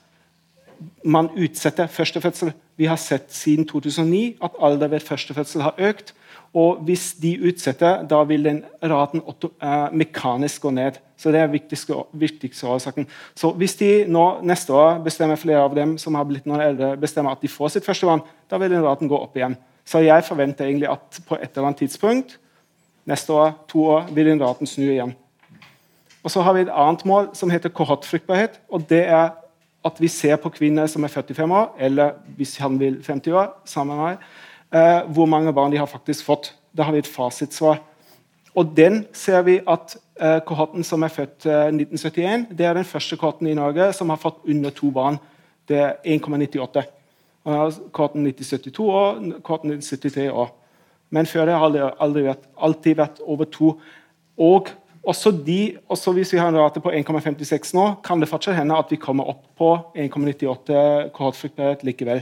man 1.03 1.29
utsetter 1.37 1.87
førstefødsel. 1.87 2.53
Vi 2.77 2.85
har 2.85 2.95
sett 2.95 3.33
siden 3.33 3.67
2009 3.67 4.37
at 4.43 4.51
alder 4.61 4.87
ved 4.87 4.99
førstefødsel 4.99 5.61
har 5.61 5.75
økt. 5.77 6.13
Og 6.53 6.81
hvis 6.83 7.13
de 7.21 7.37
utsetter, 7.47 8.01
da 8.03 8.23
vil 8.27 8.43
den 8.43 8.63
raten 8.83 9.21
uh, 9.23 9.87
mekanisk 9.95 10.61
gå 10.61 10.69
ned. 10.69 10.97
Så 11.17 11.31
det 11.31 11.39
er 11.39 11.51
viktigste, 11.51 11.95
viktigste 12.17 12.67
årsaken. 12.67 13.07
Så 13.37 13.53
hvis 13.55 13.75
de 13.79 13.91
nå 14.09 14.25
neste 14.43 14.73
år 14.73 14.99
bestemmer 15.05 15.39
flere 15.39 15.61
av 15.63 15.75
dem 15.77 15.97
som 16.01 16.17
har 16.17 16.25
blitt 16.27 16.47
noen 16.49 16.63
eldre, 16.65 16.95
bestemmer 16.99 17.35
at 17.35 17.43
de 17.43 17.51
får 17.51 17.75
sitt 17.75 17.87
første 17.87 18.09
barn, 18.09 18.23
da 18.51 18.59
vil 18.59 18.73
den 18.73 18.83
raten 18.83 19.09
gå 19.09 19.17
opp 19.17 19.37
igjen. 19.39 19.55
Så 19.87 20.03
jeg 20.03 20.27
forventer 20.27 20.67
egentlig 20.67 20.91
at 20.91 21.21
på 21.27 21.37
et 21.39 21.49
eller 21.55 21.71
annet 21.71 21.83
tidspunkt, 21.85 22.37
neste 23.09 23.33
år, 23.33 23.53
to 23.71 23.85
år, 23.95 24.09
vil 24.13 24.29
den 24.29 24.43
raten 24.43 24.69
snu 24.69 24.85
igjen. 24.85 25.15
Og 26.21 26.31
så 26.31 26.43
har 26.45 26.53
vi 26.53 26.67
et 26.67 26.73
annet 26.73 27.05
mål 27.07 27.31
som 27.33 27.49
heter 27.49 27.73
kohortfruktbarhet. 27.73 28.59
og 28.69 28.89
det 28.89 29.05
er 29.07 29.31
at 29.85 30.01
vi 30.01 30.07
ser 30.07 30.37
på 30.37 30.51
kvinner 30.53 30.85
som 30.87 31.03
er 31.03 31.09
45 31.09 31.55
år, 31.57 31.71
eller 31.79 32.11
hvis 32.37 32.57
han 32.61 32.79
vil 32.79 32.99
50 33.03 33.33
år, 33.33 33.47
sammen 33.65 33.97
med 33.97 34.03
meg, 34.05 34.17
eh, 34.73 35.13
hvor 35.13 35.25
mange 35.25 35.53
barn 35.53 35.71
de 35.71 35.77
har 35.77 35.89
faktisk 35.89 36.25
fått. 36.25 36.53
Da 36.77 36.83
har 36.83 36.93
vi 36.93 37.01
et 37.01 37.09
fasitsvar. 37.09 37.81
Og 38.55 38.77
den 38.77 39.05
ser 39.13 39.41
vi 39.41 39.59
at 39.67 39.97
eh, 40.21 40.39
kohorten 40.45 40.83
som 40.83 41.01
er 41.03 41.07
født 41.07 41.45
eh, 41.45 41.71
1971, 41.73 42.45
det 42.57 42.65
er 42.65 42.73
den 42.73 42.85
første 42.85 43.17
kohorten 43.17 43.47
i 43.47 43.57
Norge 43.57 43.93
som 43.93 44.09
har 44.09 44.21
fått 44.21 44.45
under 44.45 44.69
to 44.69 44.91
barn. 44.91 45.17
Det 45.67 45.77
er 45.79 45.93
1,98. 46.05 46.83
Kohorten 47.45 48.27
1972 48.27 48.85
og 48.85 49.21
kohorten 49.41 49.73
1973 49.73 50.27
òg. 50.29 50.51
Men 51.11 51.27
før 51.27 51.49
det 51.49 51.57
har 51.59 51.73
det 51.73 51.87
aldri 51.99 52.23
vært, 52.29 52.45
alltid 52.55 52.99
vært 52.99 53.23
over 53.27 53.49
to. 53.51 53.73
Og 54.39 54.69
også, 55.03 55.31
de, 55.45 55.77
også 55.89 56.13
hvis 56.15 56.31
vi 56.33 56.39
har 56.39 56.51
en 56.51 56.59
rate 56.61 56.81
på 56.83 56.91
1,56 56.93 57.73
nå, 57.75 57.87
kan 58.05 58.21
det 58.21 58.29
fortsatt 58.29 58.59
hende 58.59 58.77
at 58.77 58.91
vi 58.93 58.99
kommer 59.01 59.27
opp 59.33 59.43
på 59.57 59.73
1,98 59.97 61.09
kohortfruktbarhet 61.15 61.83
likevel. 61.87 62.21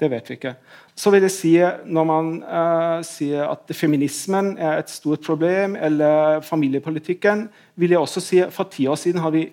Det 0.00 0.10
vet 0.10 0.28
vi 0.28 0.36
ikke. 0.36 0.54
Så 0.98 1.10
vil 1.14 1.24
jeg 1.24 1.32
si, 1.32 1.52
Når 1.86 2.04
man 2.04 2.30
uh, 2.42 3.00
sier 3.06 3.46
at 3.48 3.70
feminismen 3.72 4.56
er 4.58 4.78
et 4.82 4.90
stort 4.90 5.22
problem, 5.24 5.76
eller 5.76 6.40
familiepolitikken, 6.40 7.48
vil 7.76 7.90
jeg 7.90 7.98
også 7.98 8.20
si 8.20 8.38
at 8.42 8.52
for 8.52 8.68
ti 8.70 8.86
år 8.86 8.98
siden 9.00 9.20
har 9.20 9.30
vi 9.30 9.48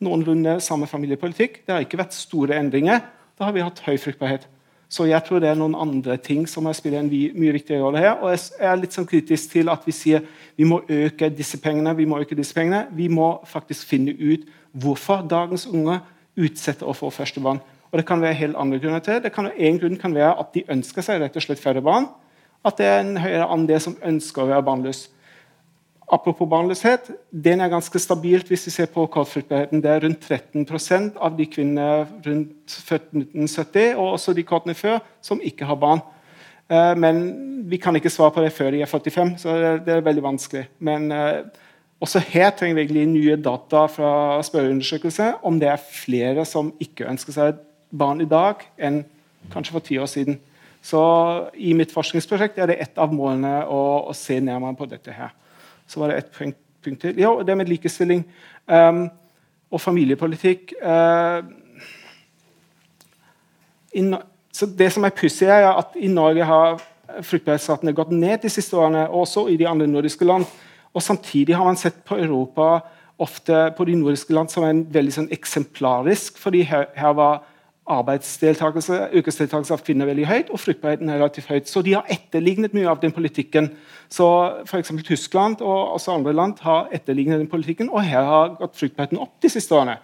noenlunde 0.00 0.60
samme 0.60 0.86
familiepolitikk. 0.86 1.62
Det 1.66 1.74
har 1.74 1.84
ikke 1.84 2.00
vært 2.00 2.16
store 2.16 2.58
endringer. 2.58 3.00
Da 3.38 3.46
har 3.46 3.54
vi 3.54 3.62
hatt 3.62 3.82
høy 3.86 3.96
fruktbarhet. 4.02 4.48
Så 4.88 5.04
jeg 5.04 5.20
tror 5.26 5.42
det 5.42 5.50
er 5.50 5.58
noen 5.58 5.76
andre 5.76 6.16
ting 6.16 6.46
som 6.48 6.66
spiller 6.72 7.02
en 7.02 7.10
mye 7.10 7.52
viktigere 7.54 7.84
rolle 7.84 8.00
her. 8.00 8.14
Og 8.24 8.32
jeg 8.32 8.70
er 8.70 8.78
litt 8.80 8.96
sånn 8.96 9.06
kritisk 9.06 9.52
til 9.52 9.68
at 9.68 9.84
vi 9.84 9.92
sier 9.92 10.24
vi 10.56 10.64
må 10.66 10.80
øke 10.88 11.28
disse 11.30 11.60
pengene. 11.60 11.92
Vi 11.96 12.06
må 12.08 12.18
øke 12.22 12.38
disse 12.38 12.56
pengene. 12.56 12.86
Vi 12.96 13.10
må 13.12 13.34
faktisk 13.46 13.86
finne 13.90 14.16
ut 14.16 14.48
hvorfor 14.72 15.26
dagens 15.28 15.68
unge 15.68 16.00
utsetter 16.38 16.88
å 16.88 16.96
få 16.96 17.12
første 17.12 17.42
barn. 17.44 17.60
Og 17.92 18.00
Det 18.00 18.06
kan 18.08 18.20
være 18.20 18.40
helt 18.40 18.56
andre 18.56 18.80
grunner 18.80 19.04
til 19.04 19.20
det. 19.22 19.32
Kan, 19.32 19.50
en 19.52 19.78
grunn 19.78 20.00
kan 20.00 20.14
være 20.14 20.34
at 20.40 20.50
de 20.54 20.64
ønsker 20.72 21.04
seg 21.04 21.20
rett 21.20 21.36
og 21.36 21.44
slett 21.44 21.62
færre 21.62 21.84
barn. 21.84 22.08
At 22.64 22.80
det 22.80 22.88
er 22.88 23.00
en 23.04 23.20
høyere 23.20 23.52
andel 23.52 23.80
som 23.80 23.96
ønsker 24.02 24.42
å 24.42 24.50
være 24.50 24.66
barnløs. 24.66 25.06
Apropos 26.08 26.48
barnløshet, 26.48 27.10
den 27.30 27.60
er 27.60 27.68
ganske 27.68 28.00
stabilt 28.00 28.48
hvis 28.48 28.64
vi 28.66 28.72
ser 28.72 28.86
på 28.88 29.04
kortfruktbarheten. 29.12 29.82
Det 29.84 29.90
er 29.92 30.04
rundt 30.06 30.24
13% 30.24 31.18
av 31.20 31.34
de 31.36 31.46
kvinnene 31.46 32.06
rundt 32.24 32.76
1970 32.80 33.98
og 33.98 34.14
også 34.14 34.32
de 34.32 34.44
kortene 34.48 34.76
før 34.78 35.02
som 35.20 35.42
ikke 35.44 35.68
har 35.68 35.76
barn. 35.76 36.00
Eh, 36.72 36.94
men 36.96 37.20
vi 37.68 37.76
kan 37.76 37.96
ikke 37.96 38.12
svare 38.12 38.32
på 38.32 38.44
det 38.44 38.54
før 38.56 38.72
de 38.72 38.80
er 38.80 38.88
45, 38.88 39.34
så 39.42 39.56
det 39.84 39.94
er 39.98 40.06
veldig 40.06 40.24
vanskelig. 40.24 40.64
Men 40.80 41.12
eh, 41.12 41.42
også 42.00 42.22
her 42.30 42.54
trenger 42.56 42.78
vi 42.78 42.84
egentlig 42.86 43.06
nye 43.10 43.36
data 43.36 43.84
fra 43.92 44.12
spørreundersøkelser 44.46 45.42
om 45.44 45.58
det 45.60 45.68
er 45.72 45.88
flere 45.92 46.44
som 46.48 46.70
ikke 46.80 47.08
ønsker 47.10 47.36
seg 47.36 47.58
barn 47.90 48.22
i 48.24 48.28
dag 48.28 48.62
enn 48.78 49.02
kanskje 49.52 49.76
for 49.76 49.84
ti 49.84 49.98
år 50.00 50.08
siden. 50.08 50.38
Så 50.80 51.02
I 51.52 51.74
mitt 51.76 51.92
forskningsprosjekt 51.92 52.56
er 52.56 52.70
det 52.70 52.78
et 52.80 53.00
av 53.00 53.12
målene 53.12 53.66
å, 53.66 54.08
å 54.08 54.16
se 54.16 54.38
nærmere 54.40 54.78
på 54.78 54.88
dette. 54.88 55.12
her. 55.12 55.34
Så 55.88 56.00
var 56.00 56.12
det 56.12 56.18
ett 56.20 56.32
punkt, 56.36 56.58
punkt, 56.84 57.00
til. 57.00 57.20
Jo, 57.20 57.38
det 57.42 57.56
med 57.56 57.70
likestilling 57.70 58.24
um, 58.66 59.06
og 59.70 59.80
familiepolitikk. 59.80 60.74
Uh, 60.82 61.42
in, 63.92 64.14
så 64.52 64.66
Det 64.66 64.92
som 64.92 65.04
er 65.04 65.16
pussig, 65.16 65.48
er 65.48 65.70
at 65.72 65.96
i 65.96 66.08
Norge 66.12 66.44
har 66.44 66.78
fruktbarhetsratene 67.24 67.94
gått 67.96 68.12
ned 68.12 68.42
de 68.42 68.50
siste 68.52 68.76
årene, 68.76 69.08
også 69.08 69.48
i 69.48 69.56
de 69.56 69.68
andre 69.68 69.86
nordiske 69.86 70.24
land. 70.24 70.44
Og 70.94 71.02
Samtidig 71.02 71.56
har 71.56 71.64
man 71.64 71.76
sett 71.76 72.04
på 72.04 72.18
Europa 72.18 72.80
ofte 73.18 73.72
på 73.76 73.84
de 73.84 73.96
nordiske 73.98 74.34
land 74.34 74.50
som 74.50 74.64
en 74.64 74.84
veldig 74.92 75.14
sånn 75.14 75.32
eksemplarisk. 75.34 76.38
fordi 76.38 76.62
her, 76.62 76.86
her 76.94 77.12
var 77.12 77.42
arbeidsdeltakelse, 77.90 78.98
yrkesdeltakelse 79.18 79.74
av 79.74 79.84
kvinner 79.86 80.08
veldig 80.10 80.26
høyt, 80.28 80.50
og 80.52 80.60
fruktbarheten 80.62 81.08
er 81.10 81.20
relativt 81.20 81.50
høyt. 81.50 81.70
Så 81.70 81.82
de 81.84 81.94
har 81.96 82.08
etterlignet 82.12 82.76
mye 82.76 82.88
av 82.90 83.00
den 83.02 83.14
politikken. 83.14 83.70
Så 84.12 84.26
F.eks. 84.64 84.92
Tyskland 85.06 85.62
og 85.64 85.94
også 85.96 86.16
andre 86.16 86.34
land 86.36 86.60
har 86.64 86.90
etterlignet 86.94 87.42
den 87.42 87.50
politikken, 87.50 87.90
og 87.92 88.04
her 88.06 88.28
har 88.28 88.56
gått 88.60 88.76
fruktbarheten 88.80 89.20
opp 89.22 89.36
de 89.42 89.52
siste 89.52 89.74
årene. 89.74 89.98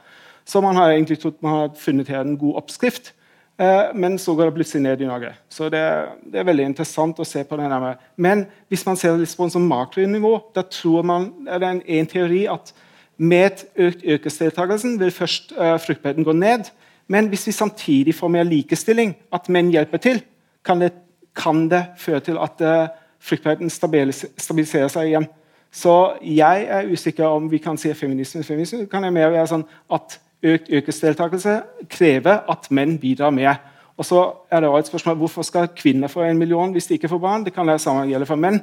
Så 0.44 0.60
man 0.60 0.76
har 0.76 0.92
egentlig 0.92 1.20
trodd 1.22 1.38
man 1.44 1.58
har 1.58 1.76
funnet 1.80 2.10
her 2.12 2.24
en 2.24 2.38
god 2.40 2.64
oppskrift. 2.64 3.14
Eh, 3.56 3.92
men 3.94 4.18
så 4.18 4.34
går 4.34 4.50
det 4.50 4.54
plutselig 4.56 4.82
ned 4.82 5.00
i 5.00 5.08
Norge. 5.08 5.30
Så 5.48 5.68
det, 5.70 5.82
det 6.26 6.40
er 6.40 6.48
veldig 6.48 6.66
interessant 6.72 7.20
å 7.22 7.26
se 7.28 7.44
på 7.46 7.58
det 7.58 7.68
nærmere. 7.70 8.00
Men 8.16 8.46
hvis 8.68 8.82
man 8.86 8.98
ser 8.98 9.14
det 9.18 9.30
på 9.30 9.46
en 9.46 9.54
sånn 9.54 9.68
makronivå, 9.70 10.32
da 10.56 10.64
tror 10.66 11.06
man, 11.06 11.30
er 11.46 11.62
det 11.62 11.70
en, 11.70 11.82
en 12.00 12.10
teori 12.10 12.44
at 12.50 12.74
med 13.16 13.62
økt 13.78 14.02
yrkesdeltakelse 14.02 14.96
vil 14.98 15.14
først 15.14 15.54
eh, 15.54 15.76
fruktbarheten 15.78 16.26
gå 16.26 16.34
ned. 16.34 16.66
Men 17.08 17.28
hvis 17.28 17.46
vi 17.46 17.52
samtidig 17.52 18.14
får 18.14 18.28
mer 18.28 18.46
likestilling, 18.48 19.14
at 19.32 19.48
menn 19.48 19.70
hjelper 19.70 20.00
til, 20.00 20.22
kan 20.64 20.80
det, 20.80 20.92
kan 21.36 21.66
det 21.70 21.84
føre 22.00 22.20
til 22.20 22.38
at 22.40 22.60
uh, 22.64 22.92
fryktbarheten 23.20 23.70
stabiliserer 23.70 24.88
seg 24.88 25.10
igjen. 25.10 25.26
Så 25.74 26.14
jeg 26.22 26.66
er 26.70 26.88
usikker 26.92 27.26
om 27.26 27.50
vi 27.50 27.58
kan 27.58 27.78
si 27.80 27.92
feminisme. 27.94 28.44
Feminisme 28.46 28.86
kan 28.86 29.04
jeg 29.04 29.12
mer 29.12 29.32
være 29.34 29.50
sånn 29.50 29.64
at 29.92 30.18
økt 30.44 30.68
yrkesdeltakelse 30.70 31.54
krever 31.90 32.44
at 32.50 32.68
menn 32.70 32.98
bidrar 33.00 33.34
mer. 33.34 33.58
Og 33.98 34.06
så 34.06 34.20
er 34.50 34.62
det 34.62 34.68
også 34.68 34.78
et 34.78 34.90
spørsmål 34.92 35.16
Hvorfor 35.16 35.42
skal 35.46 35.68
kvinner 35.76 36.10
få 36.10 36.22
en 36.26 36.38
million 36.38 36.72
hvis 36.72 36.86
de 36.86 36.94
ikke 36.98 37.08
får 37.08 37.18
barn? 37.18 37.44
Det 37.44 37.54
kan 37.54 37.66
være 37.66 37.82
samme 37.82 38.06
gjelde 38.10 38.26
for 38.26 38.38
menn. 38.38 38.60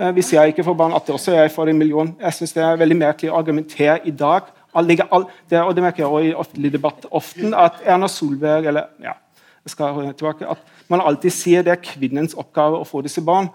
Eh, 0.00 0.10
hvis 0.12 0.32
jeg 0.32 0.52
ikke 0.52 0.64
får 0.64 0.74
barn, 0.74 0.94
at 0.94 1.06
det 1.06 1.14
også 1.14 1.34
jeg 1.34 1.50
får 1.50 1.68
en 1.68 1.78
million. 1.78 2.16
Jeg 2.20 2.32
synes 2.34 2.52
Det 2.52 2.62
er 2.62 2.76
veldig 2.76 2.96
merkelig 2.96 3.30
å 3.32 3.38
argumentere 3.38 4.00
i 4.04 4.10
dag 4.10 4.50
all, 4.76 5.28
det, 5.50 5.60
og 5.60 5.74
det 5.76 5.84
merker 5.84 6.04
jeg 6.04 6.10
også 6.10 6.28
i 6.28 6.34
offentlig 6.34 6.72
debatt 6.74 7.06
ofte, 7.10 7.52
at 7.56 7.80
Erna 7.84 8.08
Solberg 8.12 8.68
eller, 8.70 8.90
ja, 9.02 9.14
jeg 9.66 9.74
skal 9.74 10.12
tilbake, 10.14 10.48
at 10.48 10.90
man 10.92 11.02
alltid 11.02 11.34
sier 11.34 11.64
det 11.66 11.74
er 11.74 11.82
kvinnens 11.82 12.36
oppgave 12.38 12.78
å 12.78 12.86
få 12.86 13.02
disse 13.06 13.24
barn. 13.24 13.48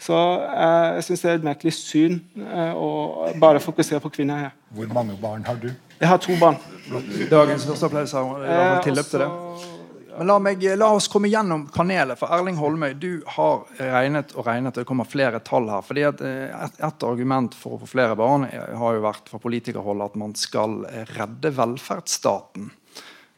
Så 0.00 0.16
eh, 0.42 0.96
jeg 0.98 1.04
syns 1.06 1.22
det 1.22 1.30
er 1.30 1.38
et 1.38 1.46
merkelig 1.46 1.72
syn 1.76 2.18
eh, 2.36 2.74
å 2.74 3.30
bare 3.40 3.62
fokusere 3.62 4.02
på 4.02 4.10
kvinner 4.16 4.42
her. 4.42 4.52
Hvor 4.74 4.90
mange 4.92 5.14
barn 5.20 5.46
har 5.46 5.56
du? 5.62 5.70
Jeg 6.00 6.10
har 6.10 6.18
to 6.20 6.34
barn. 6.40 6.58
Dagens 7.30 7.64
første 7.68 7.88
applaus 7.88 8.12
har 8.12 8.44
eh, 8.44 8.82
tilløp 8.84 9.08
til 9.12 9.22
det. 9.22 9.30
Men 10.18 10.28
la, 10.30 10.36
meg, 10.38 10.62
la, 10.78 10.88
oss 10.94 11.08
komme 11.10 11.28
gjennom 11.30 11.66
panelet. 11.74 12.18
For 12.20 12.30
Erling 12.34 12.58
Holmøy, 12.60 12.92
du 13.00 13.24
har 13.34 13.64
regnet 13.80 14.34
og 14.36 14.46
regnet, 14.46 14.76
og 14.76 14.84
det 14.84 14.88
kommer 14.88 15.08
flere 15.10 15.40
tall 15.42 15.66
her. 15.72 15.82
fordi 15.82 16.04
at 16.06 16.22
eh, 16.22 16.54
et, 16.54 16.78
et, 16.78 17.06
argument 17.06 17.56
for 17.58 17.74
å 17.74 17.80
få 17.82 17.90
flere 17.96 18.14
barn 18.18 18.46
har 18.46 18.96
jo 18.98 19.04
vært 19.04 19.32
fra 19.32 19.42
politikerhold 19.42 20.04
at 20.04 20.18
man 20.20 20.36
skal 20.38 20.84
redde 21.16 21.50
velferdsstaten. 21.56 22.70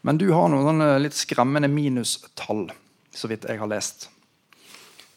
Men 0.06 0.20
du 0.20 0.28
har 0.34 0.52
noen 0.52 0.84
litt 1.02 1.16
skremmende 1.16 1.70
minustall, 1.72 2.68
så 3.10 3.30
vidt 3.30 3.48
jeg 3.48 3.58
har 3.58 3.72
lest, 3.72 4.10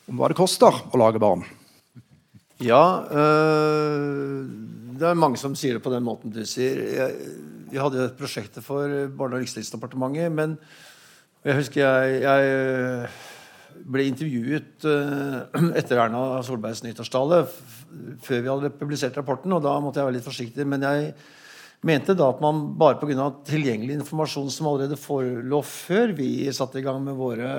om 0.09 0.17
hva 0.17 0.31
det 0.31 0.39
koster 0.39 0.73
å 0.73 1.01
lage 1.01 1.21
barn. 1.21 1.43
Ja, 2.59 3.05
øh, 3.07 4.43
det 4.99 5.07
er 5.07 5.19
mange 5.19 5.39
som 5.39 5.53
sier 5.55 5.77
det 5.77 5.83
på 5.83 5.93
den 5.93 6.03
måten 6.03 6.33
du 6.35 6.41
sier. 6.47 6.81
Jeg, 6.91 7.33
vi 7.69 7.79
hadde 7.79 8.01
jo 8.01 8.07
et 8.09 8.17
prosjekt 8.19 8.57
for 8.65 8.89
Barne- 9.15 9.37
og 9.37 9.43
likestillingsdepartementet. 9.45 10.33
Men 10.33 10.57
jeg 11.47 11.55
husker 11.55 11.83
jeg, 11.85 12.21
jeg 12.25 12.53
øh, 12.53 13.19
ble 13.89 14.05
intervjuet 14.09 14.87
uh, 14.89 15.69
etter 15.79 16.01
Erna 16.03 16.41
Solbergs 16.45 16.81
nyttårstale 16.83 17.45
før 18.25 18.41
vi 18.43 18.51
hadde 18.51 18.71
publisert 18.75 19.15
rapporten, 19.17 19.53
og 19.55 19.63
da 19.63 19.77
måtte 19.81 20.01
jeg 20.01 20.09
være 20.09 20.17
litt 20.17 20.27
forsiktig. 20.27 20.65
Men 20.67 20.83
jeg 20.83 21.13
mente 21.87 22.13
da 22.17 22.27
at 22.33 22.41
man 22.43 22.65
bare 22.79 22.99
pga. 22.99 23.29
tilgjengelig 23.47 24.01
informasjon 24.01 24.51
som 24.51 24.67
allerede 24.67 24.99
forelå 24.99 25.61
før 25.65 26.11
vi 26.17 26.29
satte 26.53 26.81
i 26.81 26.85
gang 26.85 26.99
med 27.05 27.17
våre 27.17 27.53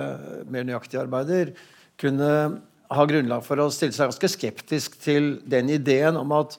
mer 0.44 0.66
nøyaktige 0.68 1.00
arbeider, 1.02 1.54
kunne 2.00 2.28
ha 2.90 3.06
grunnlag 3.06 3.42
for 3.46 3.62
å 3.62 3.70
stille 3.72 3.96
seg 3.96 4.12
ganske 4.12 4.30
skeptisk 4.34 5.00
til 5.00 5.38
den 5.48 5.72
ideen 5.72 6.20
om 6.20 6.36
at 6.36 6.58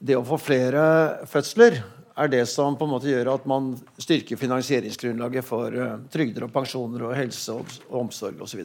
det 0.00 0.16
å 0.18 0.26
få 0.26 0.38
flere 0.40 0.84
fødsler 1.28 1.80
er 2.20 2.30
det 2.32 2.44
som 2.50 2.76
på 2.76 2.86
en 2.86 2.92
måte 2.92 3.08
gjør 3.10 3.34
at 3.34 3.48
man 3.48 3.72
styrker 4.00 4.38
finansieringsgrunnlaget 4.40 5.46
for 5.46 5.74
uh, 5.74 5.98
trygder 6.12 6.46
og 6.46 6.54
pensjoner 6.54 7.08
og 7.08 7.16
helse 7.16 7.56
og 7.56 8.00
omsorg 8.02 8.40
osv. 8.44 8.64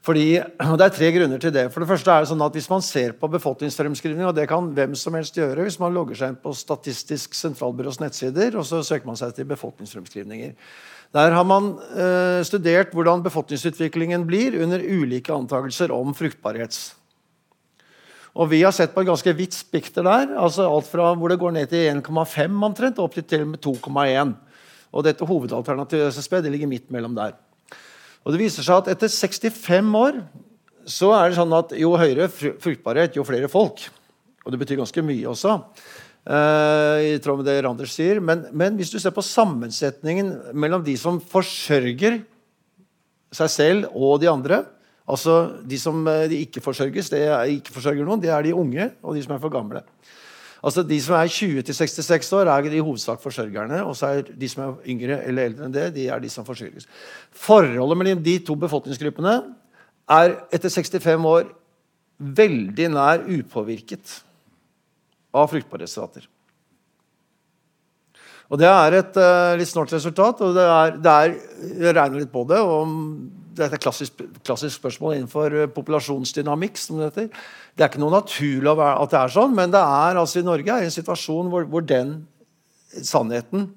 Fordi, 0.00 0.38
og 0.40 0.78
Det 0.80 0.86
er 0.86 0.94
tre 0.96 1.10
grunner 1.12 1.38
til 1.38 1.52
det. 1.52 1.66
For 1.72 1.84
det 1.84 1.88
første 1.90 2.10
er 2.10 2.22
det 2.22 2.30
sånn 2.30 2.44
at 2.44 2.54
Hvis 2.56 2.70
man 2.70 2.80
ser 2.82 3.12
på 3.12 3.28
befolkningsstrømskrivning, 3.28 4.24
og 4.24 4.34
det 4.34 4.46
kan 4.48 4.70
hvem 4.72 4.94
som 4.96 5.14
helst 5.14 5.36
gjøre 5.36 5.66
hvis 5.66 5.80
man 5.80 5.92
logger 5.92 6.16
seg 6.16 6.32
inn 6.32 6.40
på 6.40 6.54
Statistisk 6.56 7.36
sentralbyrås 7.36 8.00
nettsider 8.00 8.56
og 8.56 8.64
så 8.64 8.80
søker 8.86 9.10
man 9.10 9.20
seg 9.20 9.34
til 9.36 9.50
befolkningsstrømskrivninger. 9.50 10.56
Der 11.12 11.34
har 11.34 11.44
man 11.44 11.74
eh, 11.98 12.40
studert 12.46 12.94
hvordan 12.94 13.24
befolkningsutviklingen 13.26 14.24
blir 14.28 14.56
under 14.62 14.80
ulike 14.80 15.34
antakelser 15.34 15.92
om 15.92 16.14
fruktbarhets 16.14 16.94
og 18.40 18.48
vi 18.48 18.62
har 18.64 18.72
sett 18.72 18.94
på 18.94 19.02
et 19.02 19.10
ganske 19.10 19.32
vidt 19.36 19.52
spekter 19.52 20.06
der. 20.06 20.30
altså 20.40 20.64
Alt 20.64 20.88
fra 20.88 21.10
hvor 21.12 21.28
det 21.28 21.40
går 21.42 21.52
ned 21.52 21.68
til 21.68 21.90
1,5 21.92 22.62
omtrent, 22.70 23.00
opp 23.02 23.12
til 23.12 23.26
til 23.28 23.44
og 23.44 23.52
med 23.52 23.60
2,1. 23.60 24.32
Og 24.96 25.04
dette 25.04 25.26
hovedalternativet 25.28 26.14
SSB 26.16 26.40
det 26.40 26.52
ligger 26.54 26.70
midt 26.70 26.88
mellom 26.90 27.14
der. 27.18 27.36
Og 28.24 28.32
det 28.32 28.40
viser 28.40 28.64
seg 28.64 28.80
at 28.80 28.94
etter 28.94 29.12
65 29.12 29.92
år 30.00 30.22
så 30.88 31.12
er 31.14 31.28
det 31.28 31.36
sånn 31.36 31.52
at 31.52 31.74
jo 31.76 31.92
høyere 32.00 32.30
fruktbarhet, 32.32 33.16
jo 33.16 33.26
flere 33.28 33.50
folk. 33.52 33.84
Og 34.44 34.52
det 34.52 34.60
betyr 34.62 34.80
ganske 34.80 35.04
mye 35.04 35.28
også. 35.28 35.58
Uh, 36.24 36.96
I 37.00 37.20
tråd 37.22 37.40
med 37.40 37.48
det 37.48 37.60
Randers 37.64 37.92
sier. 37.96 38.20
Men, 38.24 38.46
men, 38.56 38.76
hvis 38.80 38.92
du 38.92 38.98
ser 39.00 39.12
på 39.12 39.24
sammensetningen 39.24 40.32
mellom 40.56 40.84
de 40.84 40.96
som 41.00 41.20
forsørger 41.20 42.22
seg 43.36 43.52
selv 43.52 43.92
og 43.92 44.20
de 44.24 44.32
andre, 44.32 44.64
Altså, 45.10 45.36
De 45.66 45.78
som 45.80 46.06
eh, 46.08 46.28
de 46.30 46.42
ikke 46.46 46.62
forsørges, 46.62 47.10
det 47.10 47.24
er 47.26 47.50
ikke 47.56 47.74
forsørger 47.74 48.06
noen, 48.06 48.22
det 48.22 48.30
er 48.30 48.46
de 48.46 48.54
unge 48.54 48.90
og 49.02 49.16
de 49.16 49.24
som 49.24 49.34
er 49.34 49.42
for 49.42 49.52
gamle. 49.52 49.82
Altså, 50.62 50.84
De 50.86 50.98
som 51.02 51.16
er 51.16 51.28
20 51.28 51.72
66 51.72 52.32
år, 52.36 52.50
er 52.52 52.70
i 52.70 52.78
hovedsak 52.78 53.22
forsørgerne. 53.22 53.82
Og 53.84 53.96
så 53.96 54.06
er 54.06 54.22
de 54.22 54.48
som 54.48 54.64
er 54.64 54.90
yngre 54.92 55.22
eller 55.24 55.50
eldre 55.50 55.66
enn 55.66 55.74
det, 55.74 55.94
de 55.94 56.08
er 56.08 56.20
de 56.20 56.28
som 56.28 56.44
forsørges. 56.44 56.86
Forholdet 57.32 57.98
mellom 57.98 58.22
de 58.22 58.38
to 58.44 58.54
befolkningsgruppene 58.54 59.38
er 60.10 60.36
etter 60.52 60.68
65 60.68 61.24
år 61.26 61.48
veldig 62.20 62.90
nær 62.92 63.24
upåvirket 63.24 64.20
av 65.32 65.48
fruktbarhetsrater. 65.48 66.26
Og 68.50 68.58
Det 68.58 68.66
er 68.66 68.96
et 68.98 69.18
uh, 69.22 69.56
litt 69.56 69.70
snålt 69.70 69.92
resultat. 69.94 70.40
og 70.42 70.56
det 70.56 70.64
er, 70.66 70.96
det 70.98 71.10
er, 71.10 71.36
Jeg 71.80 71.94
regner 71.94 72.18
litt 72.18 72.32
på 72.32 72.42
det. 72.50 72.58
og 72.58 72.88
det 73.60 73.68
er 73.68 73.82
klassisk, 73.82 74.22
klassisk, 74.46 74.78
spørsmål 74.80 75.18
innenfor 75.18 75.54
eh, 75.54 75.70
populasjonsdynamikk. 75.74 76.78
som 76.80 76.98
Det 76.98 77.10
heter. 77.10 77.28
Det 77.76 77.84
er 77.84 77.92
ikke 77.92 78.02
noe 78.02 78.16
naturlig 78.16 78.72
at 78.72 79.12
det 79.12 79.20
er 79.20 79.34
sånn, 79.36 79.54
men 79.56 79.74
det 79.74 79.82
er 79.82 80.20
altså 80.20 80.40
i 80.40 80.46
Norge 80.46 80.74
er 80.74 80.86
en 80.86 80.94
situasjon 80.94 81.52
hvor, 81.52 81.68
hvor 81.68 81.84
den 81.84 82.16
sannheten 82.90 83.70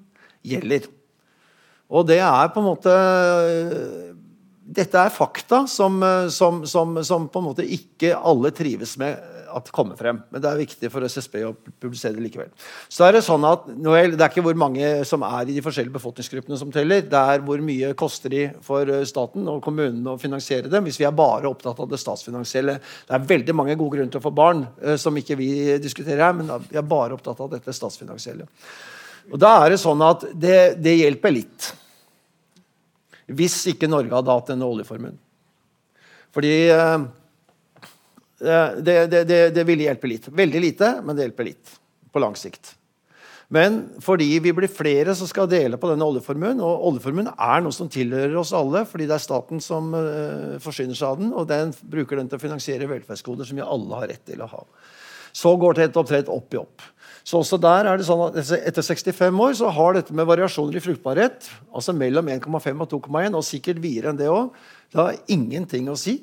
gjelder. 0.44 0.88
Og 1.92 2.08
det 2.08 2.20
er 2.24 2.50
på 2.50 2.62
en 2.62 2.70
måte 2.72 2.94
Dette 4.64 4.96
er 4.96 5.12
fakta 5.12 5.66
som, 5.68 6.00
eh, 6.02 6.30
som, 6.32 6.62
som, 6.64 6.96
som 7.04 7.28
på 7.28 7.42
en 7.42 7.48
måte 7.50 7.68
ikke 7.68 8.14
alle 8.16 8.50
trives 8.56 8.96
med 9.00 9.33
at 9.54 9.70
kommer 9.74 9.98
frem. 9.98 10.20
Men 10.32 10.42
det 10.42 10.50
er 10.50 10.60
viktig 10.60 10.90
for 10.92 11.06
SSB 11.06 11.36
å 11.46 11.52
publisere 11.80 12.16
det 12.16 12.24
likevel. 12.24 12.50
Så 12.88 13.06
er 13.06 13.14
Det 13.14 13.22
sånn 13.26 13.44
at 13.46 13.66
Noel, 13.70 14.16
det 14.16 14.24
er 14.24 14.32
ikke 14.32 14.44
hvor 14.44 14.58
mange 14.58 14.88
som 15.08 15.22
er 15.26 15.46
i 15.46 15.54
de 15.56 15.62
forskjellige 15.64 15.94
befolkningsgruppene 15.94 16.58
som 16.58 16.72
teller. 16.74 17.04
Det 17.06 17.20
er 17.20 17.44
hvor 17.46 17.62
mye 17.64 17.92
koster 17.98 18.32
de 18.34 18.44
for 18.64 18.90
eh, 18.90 19.04
staten 19.08 19.46
og 19.50 19.62
kommunene 19.64 20.14
å 20.14 20.20
finansiere 20.20 20.70
dem. 20.72 20.88
Hvis 20.88 20.98
vi 21.00 21.06
er 21.08 21.14
bare 21.14 21.50
opptatt 21.50 21.80
av 21.80 21.90
det 21.90 22.00
statsfinansielle. 22.02 22.78
Det 23.08 23.14
er 23.14 23.30
veldig 23.30 23.56
mange 23.56 23.78
gode 23.78 23.98
grunner 23.98 24.12
til 24.12 24.22
å 24.22 24.26
få 24.26 24.34
barn 24.34 24.66
eh, 24.82 24.98
som 25.00 25.16
ikke 25.16 25.38
vi 25.38 25.50
diskuterer 25.82 26.26
her, 26.26 26.36
men 26.36 26.50
vi 26.68 26.80
er 26.80 26.86
bare 26.88 27.14
opptatt 27.16 27.40
av 27.44 27.52
dette 27.54 27.74
statsfinansielle. 27.74 28.48
Og 29.32 29.40
Da 29.40 29.56
er 29.62 29.72
det 29.72 29.80
sånn 29.80 30.02
at 30.04 30.26
det, 30.34 30.76
det 30.82 30.98
hjelper 30.98 31.32
litt. 31.32 31.72
Hvis 33.30 33.62
ikke 33.72 33.88
Norge 33.88 34.12
hadde 34.12 34.34
hatt 34.34 34.50
denne 34.52 34.68
oljeformuen. 34.68 35.16
Fordi 36.34 36.54
eh, 36.74 37.04
det, 38.44 38.94
det, 39.10 39.24
det, 39.28 39.42
det 39.56 39.66
ville 39.68 39.88
hjelpe 39.88 40.10
litt. 40.10 40.30
Veldig 40.32 40.62
lite, 40.62 40.94
men 41.04 41.16
det 41.16 41.28
hjelper 41.28 41.48
litt 41.50 41.76
på 42.14 42.22
lang 42.22 42.36
sikt. 42.38 42.74
Men 43.52 43.76
fordi 44.02 44.30
vi 44.42 44.52
blir 44.56 44.72
flere 44.72 45.12
som 45.16 45.28
skal 45.28 45.48
dele 45.50 45.78
på 45.80 45.90
denne 45.90 46.06
oljeformuen, 46.06 46.62
og 46.64 46.86
oljeformuen 46.88 47.28
er 47.32 47.62
noe 47.62 47.76
som 47.76 47.90
tilhører 47.92 48.34
oss 48.40 48.54
alle, 48.56 48.84
fordi 48.88 49.08
det 49.10 49.18
er 49.18 49.24
staten 49.24 49.60
som 49.62 49.92
uh, 49.94 50.56
forsyner 50.64 50.96
seg 50.96 51.10
av 51.10 51.20
den, 51.20 51.30
og 51.36 51.46
den 51.50 51.74
bruker 51.92 52.18
den 52.18 52.30
til 52.30 52.40
å 52.40 52.44
finansiere 52.44 52.88
velferdsgoder 52.90 53.48
som 53.48 53.60
vi 53.60 53.66
alle 53.66 54.00
har 54.00 54.10
rett 54.14 54.24
til 54.30 54.42
å 54.42 54.50
ha. 54.50 54.64
Så 55.34 55.52
går 55.60 55.76
det 55.76 55.90
opptrett 55.98 56.30
opp 56.30 56.54
i 56.54 56.60
opp. 56.62 56.82
Så 57.24 57.40
også 57.40 57.56
der 57.60 57.88
er 57.88 57.98
det 57.98 58.04
sånn 58.06 58.20
at 58.26 58.36
Etter 58.36 58.84
65 58.84 59.38
år 59.40 59.54
så 59.56 59.70
har 59.72 59.96
dette 59.96 60.14
med 60.16 60.28
variasjoner 60.28 60.76
i 60.76 60.84
fruktbarhet, 60.84 61.48
altså 61.72 61.94
mellom 61.96 62.28
1,5 62.34 62.84
og 62.84 62.90
2,1, 62.92 63.38
og 63.38 63.46
sikkert 63.46 63.80
videre 63.82 64.12
enn 64.12 64.20
det 64.20 64.28
òg, 64.32 64.52
det 64.92 65.00
har 65.00 65.20
ingenting 65.32 65.88
å 65.90 65.98
si 65.98 66.18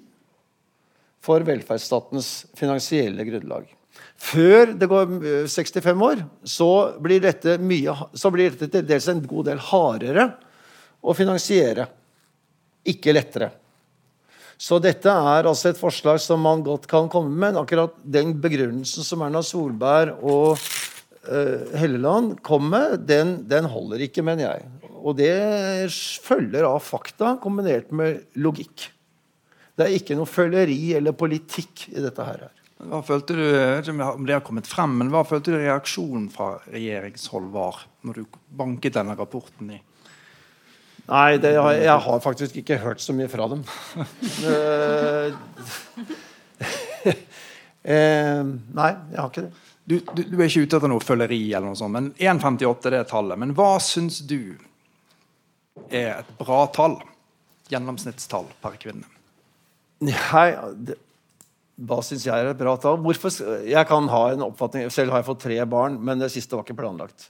for 1.22 1.46
velferdsstatens 1.46 2.32
finansielle 2.58 3.26
grunnlag. 3.28 3.70
Før 4.22 4.74
det 4.78 4.88
går 4.90 5.16
65 5.50 5.88
eh, 5.90 6.04
år, 6.08 6.22
så 6.46 6.70
blir 7.02 7.24
dette, 7.24 7.58
mye, 7.62 7.96
så 8.14 8.32
blir 8.34 8.54
dette 8.54 8.70
til 8.72 8.86
dels 8.88 9.10
en 9.12 9.24
god 9.26 9.50
del 9.50 9.64
hardere 9.72 10.28
å 11.02 11.16
finansiere. 11.18 11.88
Ikke 12.88 13.14
lettere. 13.14 13.52
Så 14.62 14.78
dette 14.82 15.10
er 15.10 15.48
altså 15.50 15.72
et 15.72 15.80
forslag 15.80 16.20
som 16.22 16.42
man 16.46 16.62
godt 16.66 16.86
kan 16.90 17.10
komme 17.10 17.34
med. 17.34 17.58
Akkurat 17.58 17.96
den 18.06 18.36
begrunnelsen 18.42 19.06
som 19.06 19.24
Erna 19.26 19.42
Solberg 19.46 20.22
og 20.22 20.54
uh, 20.54 21.74
Helleland 21.82 22.36
kom 22.46 22.70
med, 22.70 23.00
den, 23.10 23.40
den 23.50 23.66
holder 23.74 24.06
ikke, 24.06 24.22
mener 24.26 24.52
jeg. 24.52 24.70
Og 25.02 25.18
det 25.18 25.34
følger 26.22 26.70
av 26.70 26.78
fakta 26.86 27.36
kombinert 27.42 27.90
med 27.90 28.22
logikk. 28.38 28.92
Det 29.82 29.88
er 29.90 29.98
ikke 29.98 30.16
noe 30.20 30.30
føleri 30.30 30.94
eller 30.94 31.16
politikk 31.18 31.88
i 31.90 32.02
dette 32.04 32.26
her. 32.26 32.50
Hva 32.82 33.02
følte 33.06 33.36
du, 33.38 33.46
om 34.02 34.26
det 34.26 34.36
har 34.36 34.44
kommet 34.46 34.70
frem, 34.70 34.94
men 35.02 35.10
hva 35.14 35.22
følte 35.28 35.54
du 35.54 35.58
reaksjonen 35.60 36.30
fra 36.34 36.56
regjeringshold 36.70 37.50
var 37.54 37.84
når 38.06 38.22
du 38.22 38.38
banket 38.58 38.96
denne 38.98 39.16
rapporten 39.18 39.74
i? 39.74 39.80
Nei, 41.12 41.38
har, 41.42 41.74
jeg 41.76 41.98
har 42.06 42.20
faktisk 42.24 42.58
ikke 42.62 42.78
hørt 42.82 43.02
så 43.02 43.14
mye 43.18 43.30
fra 43.30 43.48
dem. 43.52 43.64
eh, 47.84 48.42
nei, 48.46 48.92
jeg 49.12 49.20
har 49.20 49.30
ikke 49.30 49.46
det. 49.48 49.54
Du, 49.82 49.96
du, 50.00 50.22
du, 50.24 50.36
er 50.38 50.46
ikke 50.46 50.64
ute 50.64 50.78
etter 50.78 50.92
noe 50.92 51.04
føleri, 51.04 51.42
eller 51.52 51.72
noe 51.72 51.80
sånt, 51.80 51.96
men 51.98 52.12
1,58 52.16 52.94
er 52.94 53.10
tallet. 53.10 53.42
Men 53.42 53.56
hva 53.58 53.74
syns 53.84 54.22
du 54.30 54.54
er 55.90 56.22
et 56.22 56.30
bra 56.40 56.64
tall? 56.74 57.02
Gjennomsnittstall 57.72 58.48
per 58.62 58.78
kvinne? 58.80 59.21
Nei, 60.02 60.48
det, 60.88 60.98
hva 61.82 62.02
syns 62.06 62.26
jeg 62.28 62.34
er 62.36 62.52
et 62.52 62.60
bra 62.60 62.76
tall? 62.82 63.00
Hvorfor, 63.02 63.34
jeg 63.66 63.88
kan 63.90 64.10
ha 64.12 64.24
en 64.32 64.44
oppfatning, 64.46 64.90
Selv 64.94 65.14
har 65.14 65.22
jeg 65.22 65.30
fått 65.32 65.46
tre 65.48 65.60
barn, 65.70 65.98
men 66.04 66.22
det 66.22 66.32
siste 66.34 66.58
var 66.58 66.66
ikke 66.66 66.78
planlagt. 66.78 67.30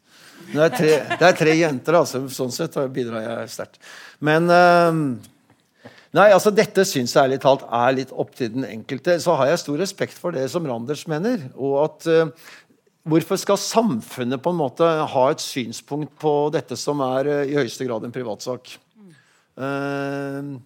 Det 0.52 0.64
er 0.66 0.74
tre, 0.74 0.96
det 1.20 1.28
er 1.28 1.38
tre 1.38 1.54
jenter, 1.56 2.00
altså. 2.02 2.26
Sånn 2.34 2.52
sett 2.52 2.76
bidrar 2.92 3.24
jeg 3.24 3.52
sterkt. 3.54 3.80
Men 4.20 4.50
uh, 4.52 4.98
Nei, 6.12 6.28
altså 6.36 6.52
Dette 6.52 6.84
syns 6.88 7.14
jeg 7.16 7.24
ærlig 7.24 7.40
talt 7.44 7.62
er 7.64 7.94
litt 7.96 8.10
opp 8.12 8.34
til 8.36 8.52
den 8.52 8.66
enkelte. 8.68 9.16
Så 9.24 9.38
har 9.40 9.52
jeg 9.52 9.62
stor 9.62 9.80
respekt 9.80 10.18
for 10.20 10.36
det 10.36 10.50
som 10.52 10.66
Randers 10.68 11.06
mener. 11.12 11.48
og 11.56 11.78
at 11.86 12.10
uh, 12.12 12.50
Hvorfor 13.08 13.40
skal 13.40 13.58
samfunnet 13.58 14.44
på 14.44 14.52
en 14.52 14.60
måte 14.60 14.86
ha 14.86 15.24
et 15.32 15.42
synspunkt 15.42 16.12
på 16.22 16.34
dette 16.54 16.76
som 16.78 17.00
er 17.06 17.32
uh, 17.32 17.46
i 17.48 17.56
høyeste 17.56 17.88
grad 17.88 18.04
en 18.04 18.14
privatsak? 18.14 18.76
Uh, 19.56 20.60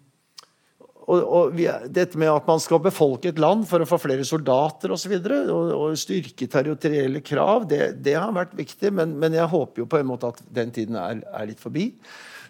og, 1.05 1.21
og 1.21 1.51
vi, 1.53 1.67
dette 1.93 2.17
med 2.17 2.31
at 2.33 2.47
man 2.49 2.61
skal 2.61 2.81
befolke 2.81 3.29
et 3.29 3.41
land 3.41 3.65
for 3.69 3.83
å 3.83 3.87
få 3.87 3.99
flere 4.01 4.25
soldater 4.25 4.93
osv. 4.95 5.13
Og, 5.19 5.27
så 5.27 5.53
og, 5.53 5.73
og 5.77 5.99
styrke 6.01 6.47
territorielle 6.49 7.21
krav, 7.25 7.67
det, 7.69 7.91
det, 8.05 8.15
har 8.17 8.33
vært 8.33 8.55
viktig. 8.57 8.89
Men, 8.97 9.13
men, 9.21 9.37
jeg 9.37 9.51
håper 9.51 9.83
jo 9.83 9.89
på 9.91 10.01
en 10.01 10.09
måte 10.09 10.33
at 10.33 10.41
den 10.55 10.73
tiden 10.73 10.97
er, 10.97 11.21
er, 11.29 11.45
litt 11.51 11.61
forbi. 11.61 11.91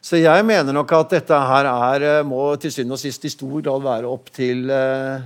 Så 0.06 0.22
jeg 0.22 0.48
mener 0.48 0.76
nok 0.76 0.94
at 0.96 1.18
dette 1.18 1.40
her 1.50 1.68
er, 1.68 2.08
eh, 2.08 2.28
må 2.28 2.48
til 2.62 2.72
syvende 2.72 2.96
og 2.96 3.02
sist 3.02 3.26
i 3.28 3.34
stor 3.34 3.56
grad 3.58 3.84
være 3.84 4.12
opp 4.12 4.30
til, 4.32 4.70
uh, 4.70 5.26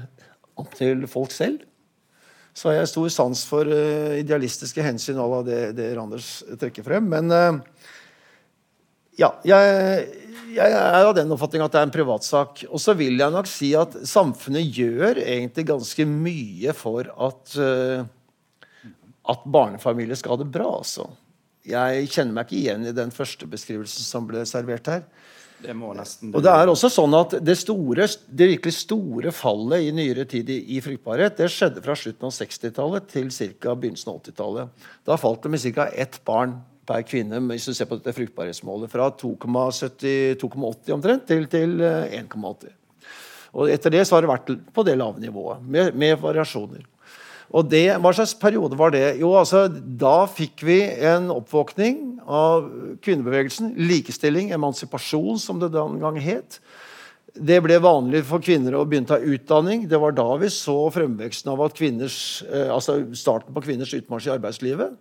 opp 0.57 0.73
til 0.79 1.03
folk 1.11 1.35
selv. 1.35 1.65
Så 2.55 2.71
har 2.71 2.79
jeg 2.79 2.91
stor 2.95 3.11
sans 3.13 3.43
for 3.45 3.69
uh, 3.69 4.15
idealistiske 4.17 4.81
hensyn 4.83 5.19
av 5.21 5.43
det, 5.45 5.61
det 5.77 5.91
Randers 5.99 6.39
trekker 6.57 6.87
frem. 6.87 7.11
Men 7.11 7.29
uh, 7.29 7.78
ja, 9.19 9.33
jeg 9.47 10.07
jeg 10.49 10.73
er 10.73 11.05
av 11.05 11.13
den 11.17 11.31
oppfatning 11.33 11.63
at 11.63 11.73
det 11.73 11.81
er 11.81 11.87
en 11.87 11.93
privatsak. 11.93 12.63
Og 12.69 12.81
så 12.81 12.95
vil 12.97 13.19
jeg 13.19 13.33
nok 13.33 13.49
si 13.49 13.71
at 13.77 13.95
samfunnet 14.07 14.69
gjør 14.79 15.21
egentlig 15.21 15.67
ganske 15.69 16.05
mye 16.09 16.75
for 16.77 17.09
at, 17.09 17.55
uh, 17.59 18.89
at 19.29 19.45
barnefamilier 19.45 20.19
skal 20.19 20.35
ha 20.35 20.43
det 20.43 20.49
bra. 20.53 20.71
Altså. 20.81 21.09
Jeg 21.69 22.09
kjenner 22.13 22.39
meg 22.39 22.49
ikke 22.49 22.61
igjen 22.63 22.87
i 22.89 22.95
den 22.95 23.13
første 23.13 23.49
beskrivelsen 23.49 24.05
som 24.05 24.29
ble 24.29 24.45
servert 24.49 24.89
her. 24.89 25.05
Det 25.59 25.73
må 25.75 25.91
nesten... 25.91 26.31
Og 26.31 26.43
det 26.43 26.51
er 26.55 26.71
også 26.71 26.87
sånn 26.91 27.13
at 27.17 27.35
det, 27.43 27.57
store, 27.59 28.05
det 28.31 28.47
virkelig 28.53 28.77
store 28.77 29.33
fallet 29.35 29.89
i 29.89 29.93
nyere 29.95 30.23
tid 30.29 30.47
i, 30.53 30.61
i 30.77 30.79
fruktbarhet 30.81 31.35
det 31.35 31.49
skjedde 31.51 31.83
fra 31.83 31.97
slutten 31.99 32.29
av 32.29 32.31
60-tallet 32.31 33.09
til 33.11 33.27
ca. 33.27 33.75
begynnelsen 33.75 34.13
av 34.13 34.21
80-tallet. 34.21 34.87
Da 35.03 35.19
falt 35.19 35.43
det 35.43 35.51
med 35.51 35.65
ca. 35.75 35.89
ett 35.91 36.21
barn 36.25 36.61
per 36.89 37.05
kvinne 37.07 37.39
hvis 37.51 37.69
du 37.69 37.75
ser 37.77 37.89
på 37.89 37.99
dette 37.99 38.15
fruktbarhetsmålet, 38.17 38.91
fra 38.91 39.09
2,80 39.13 40.93
omtrent 40.95 41.27
til, 41.29 41.47
til 41.51 41.79
1,80. 41.85 42.69
Eh, 42.69 42.75
og 43.57 43.71
Etter 43.73 43.93
det 43.93 44.05
så 44.05 44.17
har 44.17 44.25
det 44.25 44.31
vært 44.31 44.51
på 44.73 44.85
det 44.85 44.97
lave 44.99 45.21
nivået, 45.21 45.61
med, 45.65 45.93
med 45.97 46.17
variasjoner. 46.21 46.85
Og 47.49 47.65
det, 47.65 47.87
Hva 47.97 48.11
slags 48.13 48.35
periode 48.37 48.77
var 48.77 48.93
det? 48.93 49.17
Jo, 49.21 49.33
altså, 49.39 49.65
Da 49.69 50.27
fikk 50.29 50.61
vi 50.67 50.83
en 50.85 51.31
oppvåkning 51.33 52.19
av 52.29 52.67
kvinnebevegelsen. 53.01 53.73
Likestilling, 53.89 54.51
emansipasjon, 54.53 55.39
som 55.41 55.61
det 55.61 55.71
den 55.73 55.97
gang 56.01 56.19
het. 56.21 56.59
Det 57.33 57.59
ble 57.61 57.77
vanlig 57.81 58.21
for 58.27 58.41
kvinner 58.43 58.77
å 58.77 58.85
begynne 58.89 59.09
å 59.09 59.15
ta 59.15 59.19
utdanning. 59.21 59.87
Det 59.89 59.97
var 60.01 60.13
da 60.17 60.27
vi 60.41 60.49
så 60.53 60.77
fremveksten 60.93 61.49
av 61.53 61.65
kvinners, 61.73 62.43
eh, 62.45 62.69
altså 62.69 62.99
starten 63.17 63.53
på 63.55 63.65
kvinners 63.65 63.93
utmarsj 63.97 64.29
i 64.29 64.35
arbeidslivet. 64.37 64.93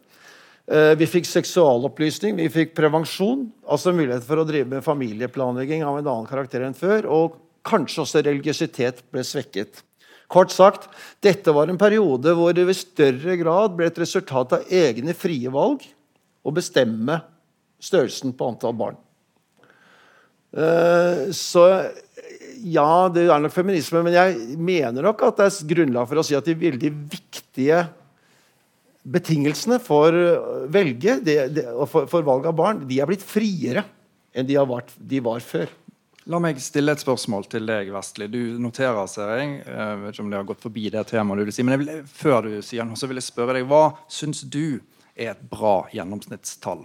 Eh, 0.68 0.94
vi 1.00 1.06
fikk 1.08 1.24
seksualopplysning, 1.24 2.36
vi 2.36 2.48
fikk 2.52 2.74
prevensjon, 2.76 3.46
altså 3.64 3.94
mulighet 3.96 4.26
for 4.26 4.42
å 4.42 4.46
drive 4.48 4.68
med 4.68 4.84
familieplanlegging 4.84 5.80
av 5.80 5.96
en 5.96 6.10
annen 6.10 6.28
karakter 6.28 6.66
enn 6.66 6.76
før. 6.76 7.08
Og 7.08 7.38
kanskje 7.68 8.02
også 8.04 8.22
religiøsitet 8.26 9.00
ble 9.12 9.24
svekket. 9.24 9.80
Kort 10.28 10.52
sagt, 10.52 10.90
dette 11.24 11.54
var 11.56 11.72
en 11.72 11.80
periode 11.80 12.34
hvor 12.36 12.52
det 12.52 12.66
i 12.68 12.76
større 12.76 13.38
grad 13.40 13.78
ble 13.78 13.88
et 13.88 14.00
resultat 14.00 14.58
av 14.58 14.68
egne 14.68 15.14
frie 15.16 15.48
valg 15.48 15.86
å 16.44 16.52
bestemme 16.52 17.16
størrelsen 17.80 18.34
på 18.36 18.50
antall 18.52 18.76
barn. 18.76 18.98
Eh, 20.52 21.30
så 21.32 21.64
ja, 22.60 23.08
det 23.08 23.24
er 23.24 23.40
nok 23.40 23.54
feminisme, 23.56 24.02
men 24.04 24.18
jeg 24.18 24.58
mener 24.60 25.08
nok 25.08 25.24
at 25.30 25.40
det 25.40 25.48
er 25.48 25.72
grunnlag 25.72 26.10
for 26.10 26.20
å 26.20 26.26
si 26.28 26.36
at 26.36 26.44
de 26.44 26.56
veldig 26.60 26.92
viktige 27.08 27.86
betingelsene 29.06 29.78
for, 29.82 30.14
velge, 30.72 31.18
det, 31.24 31.36
det, 31.56 31.66
for, 31.88 32.08
for, 32.10 32.24
valg 32.26 32.48
av 32.50 32.56
barn 32.58 32.82
de 32.88 33.00
er 33.00 33.08
blitt 33.08 33.24
friere 33.24 33.84
enn 34.36 34.48
de, 34.48 34.58
vært, 34.68 34.90
de, 34.98 35.20
var 35.24 35.42
før. 35.44 35.70
La 36.28 36.40
meg 36.42 36.60
stille 36.60 36.92
et 36.92 37.00
spørsmål 37.00 37.46
til 37.48 37.64
deg, 37.68 37.88
Vestli. 37.94 38.28
Du 38.28 38.58
noterer, 38.60 39.00
ser 39.08 39.32
jeg. 39.38 39.54
jeg 39.64 40.00
vet 40.02 40.12
ikke 40.12 40.24
om 40.26 40.32
det 40.32 40.40
har 40.40 40.48
gått 40.50 40.66
forbi 40.66 40.90
det 40.92 41.06
temaet 41.08 41.40
du 41.40 41.48
vil 41.48 41.56
si, 41.56 41.64
men 41.64 41.80
vil, 41.80 42.02
før 42.04 42.50
du 42.50 42.58
sier 42.64 42.84
noe, 42.84 42.98
så 43.00 43.08
vil 43.08 43.20
jeg 43.20 43.30
spørre 43.30 43.56
deg 43.56 43.68
hva 43.70 43.84
syns 44.12 44.44
du 44.44 44.78
er 45.16 45.32
et 45.32 45.44
bra 45.50 45.80
gjennomsnittstall? 45.94 46.84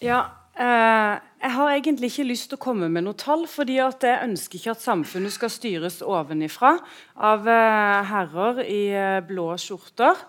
Ja, 0.00 0.22
Eh, 0.58 1.18
jeg 1.40 1.52
har 1.54 1.72
egentlig 1.72 2.10
ikke 2.10 2.26
lyst 2.26 2.50
til 2.50 2.58
å 2.58 2.64
komme 2.64 2.88
med 2.92 3.06
noe 3.06 3.16
tall, 3.18 3.46
fordi 3.48 3.78
jeg 3.78 4.24
ønsker 4.26 4.58
ikke 4.58 4.72
at 4.74 4.82
samfunnet 4.82 5.32
skal 5.32 5.52
styres 5.52 6.00
ovenifra 6.02 6.74
av 7.16 7.46
eh, 7.48 8.00
herrer 8.10 8.64
i 8.66 8.80
eh, 8.90 9.20
blå 9.26 9.52
skjorter. 9.60 10.26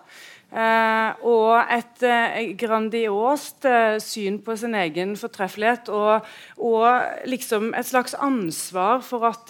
og 0.52 1.70
et 1.72 2.02
grandiost 2.60 3.64
syn 4.04 4.36
på 4.44 4.56
sin 4.60 4.74
egen 4.76 5.14
fortreffelighet 5.16 5.88
og, 5.88 6.26
og 6.60 7.24
liksom 7.24 7.72
et 7.72 7.88
slags 7.88 8.12
ansvar 8.12 9.00
for 9.00 9.24
at 9.30 9.48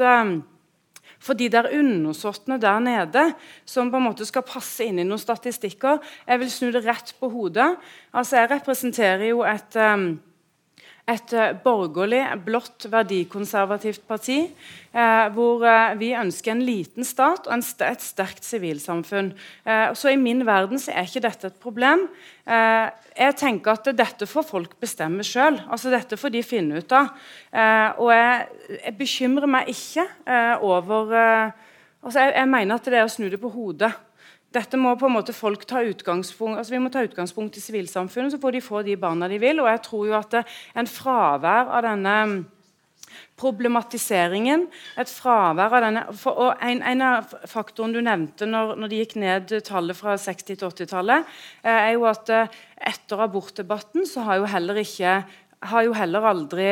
for 1.18 1.34
de 1.34 1.48
der 1.50 1.72
undersåttene 1.74 2.60
der 2.62 2.78
nede 2.78 3.32
som 3.66 3.90
på 3.90 3.98
en 3.98 4.06
måte 4.06 4.26
skal 4.26 4.46
passe 4.46 4.86
inn 4.86 4.98
i 4.98 5.06
noen 5.06 5.18
statistikker. 5.18 5.98
Jeg 6.26 6.38
vil 6.38 6.50
snu 6.50 6.70
det 6.70 6.84
rett 6.86 7.14
på 7.18 7.30
hodet. 7.30 7.76
Altså, 8.12 8.36
Jeg 8.36 8.50
representerer 8.50 9.26
jo 9.28 9.42
et 9.42 9.76
um, 9.76 10.20
et 11.12 11.32
eh, 11.36 11.52
borgerlig, 11.64 12.20
blått, 12.46 12.86
verdikonservativt 12.92 14.04
parti. 14.08 14.38
Eh, 14.92 15.26
hvor 15.32 15.64
eh, 15.64 15.94
vi 16.00 16.10
ønsker 16.18 16.52
en 16.52 16.64
liten 16.66 17.06
stat 17.06 17.46
og 17.48 17.64
st 17.64 17.86
et 17.86 18.04
sterkt 18.04 18.44
sivilsamfunn. 18.44 19.32
Eh, 19.64 19.86
så 19.96 20.12
I 20.12 20.20
min 20.20 20.44
verden 20.48 20.80
så 20.80 20.92
er 20.92 21.08
ikke 21.08 21.24
dette 21.24 21.50
et 21.50 21.58
problem. 21.62 22.06
Eh, 22.44 22.88
jeg 23.16 23.38
tenker 23.40 23.74
at 23.76 23.90
dette 23.96 24.28
får 24.28 24.48
folk 24.48 24.76
bestemme 24.80 25.24
sjøl. 25.26 25.60
Altså, 25.68 25.92
dette 25.92 26.18
får 26.20 26.34
de 26.34 26.44
finne 26.46 26.82
ut 26.82 26.96
av. 26.96 27.12
Eh, 27.52 27.88
og 27.98 28.12
jeg, 28.12 28.46
jeg, 28.78 28.96
bekymrer 29.02 29.50
meg 29.50 29.72
ikke 29.72 30.06
over 30.62 31.12
altså 32.02 32.22
jeg, 32.22 32.32
jeg 32.36 32.48
mener 32.50 32.76
at 32.76 32.88
det 32.88 32.98
er 33.00 33.06
å 33.06 33.12
snu 33.12 33.28
det 33.30 33.40
på 33.40 33.50
hodet. 33.52 33.92
Dette 34.52 34.76
må 34.80 34.94
på 35.00 35.08
en 35.08 35.16
måte 35.16 35.34
folk 35.36 35.64
ta 35.68 35.80
utgangspunkt 35.86 36.60
altså 36.60 36.74
Vi 36.74 36.80
må 36.82 36.90
ta 36.92 37.04
utgangspunkt 37.04 37.56
i 37.56 37.62
sivilsamfunnet, 37.64 38.34
så 38.34 38.40
får 38.42 38.56
de 38.56 38.64
få 38.64 38.82
de 38.86 38.98
barna 39.00 39.28
de 39.30 39.38
vil. 39.40 39.62
Og 39.62 39.70
jeg 39.70 39.84
tror 39.86 40.08
jo 40.10 40.18
at 40.18 40.42
en 40.42 40.90
fravær 40.90 41.72
av 41.72 41.86
denne 41.86 42.16
problematiseringen, 43.40 44.66
et 45.00 45.10
fravær 45.10 45.76
av 45.76 45.84
denne 45.84 46.02
for, 46.16 46.38
og 46.46 46.62
en, 46.64 46.82
en, 46.86 47.04
av 47.04 47.32
faktorene 47.50 47.96
du 47.96 48.04
nevnte 48.04 48.48
når, 48.48 48.74
når 48.80 48.92
de 48.92 49.00
gikk 49.02 49.16
ned 49.20 49.54
tallet 49.66 49.98
fra 49.98 50.16
60- 50.20 50.52
til 50.52 50.68
80-tallet, 50.68 51.32
eh, 51.64 51.72
er 51.72 51.92
jo 51.96 52.06
at 52.10 52.32
eh, 52.32 52.60
etter 52.92 53.24
abortdebatten 53.24 54.06
så 54.08 54.26
har 54.28 54.40
jo 54.40 54.50
heller 54.50 54.80
ikke 54.82 55.20
har 55.62 55.84
jo 55.86 55.92
heller 55.94 56.24
aldri, 56.26 56.66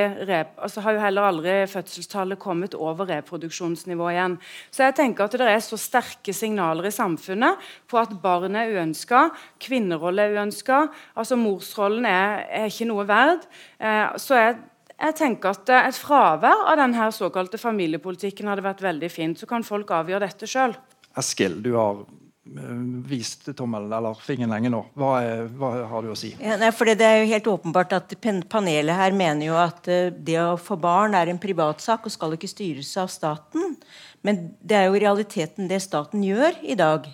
altså 0.58 0.82
har 0.84 0.96
jo 0.96 1.02
heller 1.02 1.26
aldri 1.28 1.52
fødselstallet 1.70 2.40
kommet 2.42 2.74
over 2.74 3.08
reproduksjonsnivå 3.10 4.08
igjen. 4.10 4.36
Så 4.74 4.84
jeg 4.86 4.96
tenker 4.98 5.26
at 5.26 5.36
det 5.38 5.46
er 5.46 5.62
så 5.64 5.78
sterke 5.80 6.34
signaler 6.34 6.88
i 6.88 6.94
samfunnet 6.94 7.60
på 7.90 8.00
at 8.00 8.16
barn 8.22 8.58
er 8.58 8.72
uønska, 8.74 9.28
kvinnerolle 9.62 10.26
er 10.26 10.38
uønska, 10.38 10.82
altså 11.14 11.38
morsrollen 11.38 12.08
er, 12.10 12.44
er, 12.48 12.70
ikke 12.70 12.88
noe 12.90 13.06
verd. 13.08 13.46
Eh, 13.78 14.16
så 14.20 14.38
jeg, 14.40 14.56
jeg 14.96 15.18
tenker 15.18 15.54
at 15.54 15.76
Et 15.80 15.96
fravær 15.96 16.66
av 16.72 16.80
denne 16.80 17.10
såkalte 17.14 17.60
familiepolitikken 17.62 18.50
hadde 18.50 18.66
vært 18.66 18.82
veldig 18.84 19.10
fint. 19.10 19.38
Så 19.38 19.46
kan 19.48 19.64
folk 19.64 19.90
avgjøre 19.94 20.26
dette 20.26 20.48
sjøl. 20.50 20.74
Eskil, 21.18 21.60
du 21.62 21.72
har 21.78 22.02
vist 22.42 23.56
tommelen 23.56 23.92
eller 23.92 24.16
fingeren 24.24 24.54
lenge 24.54 24.70
nå. 24.72 24.80
Hva, 24.98 25.10
er, 25.22 25.42
hva, 25.60 25.70
har 25.90 26.04
du 26.04 26.10
å 26.14 26.16
si? 26.18 26.32
Ja, 26.40 26.56
nei, 26.58 26.70
Det 26.72 27.06
er 27.06 27.20
jo 27.20 27.28
helt 27.34 27.50
åpenbart 27.52 27.92
at 27.92 28.14
Panelet 28.48 28.96
her 28.96 29.12
mener 29.12 29.46
jo 29.46 29.58
at 29.60 29.86
uh, 29.88 30.08
det 30.10 30.38
å 30.40 30.56
få 30.56 30.78
barn 30.80 31.14
er 31.14 31.28
en 31.28 31.38
privatsak 31.38 32.06
og 32.06 32.14
skal 32.14 32.34
ikke 32.34 32.48
styres 32.48 32.96
av 32.96 33.12
staten. 33.12 33.76
Men 34.24 34.54
det 34.60 34.78
er 34.78 34.88
jo 34.88 34.98
realiteten 34.98 35.68
det 35.68 35.82
staten 35.84 36.24
gjør 36.24 36.56
i 36.64 36.78
dag. 36.80 37.06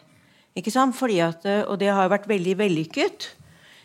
Ikke 0.57 0.73
sant? 0.73 0.97
Fordi 0.97 1.19
at, 1.27 1.43
uh, 1.45 1.67
og 1.67 1.81
det 1.83 1.91
har 1.91 2.13
vært 2.13 2.31
veldig 2.31 2.57
vellykket. 2.63 3.31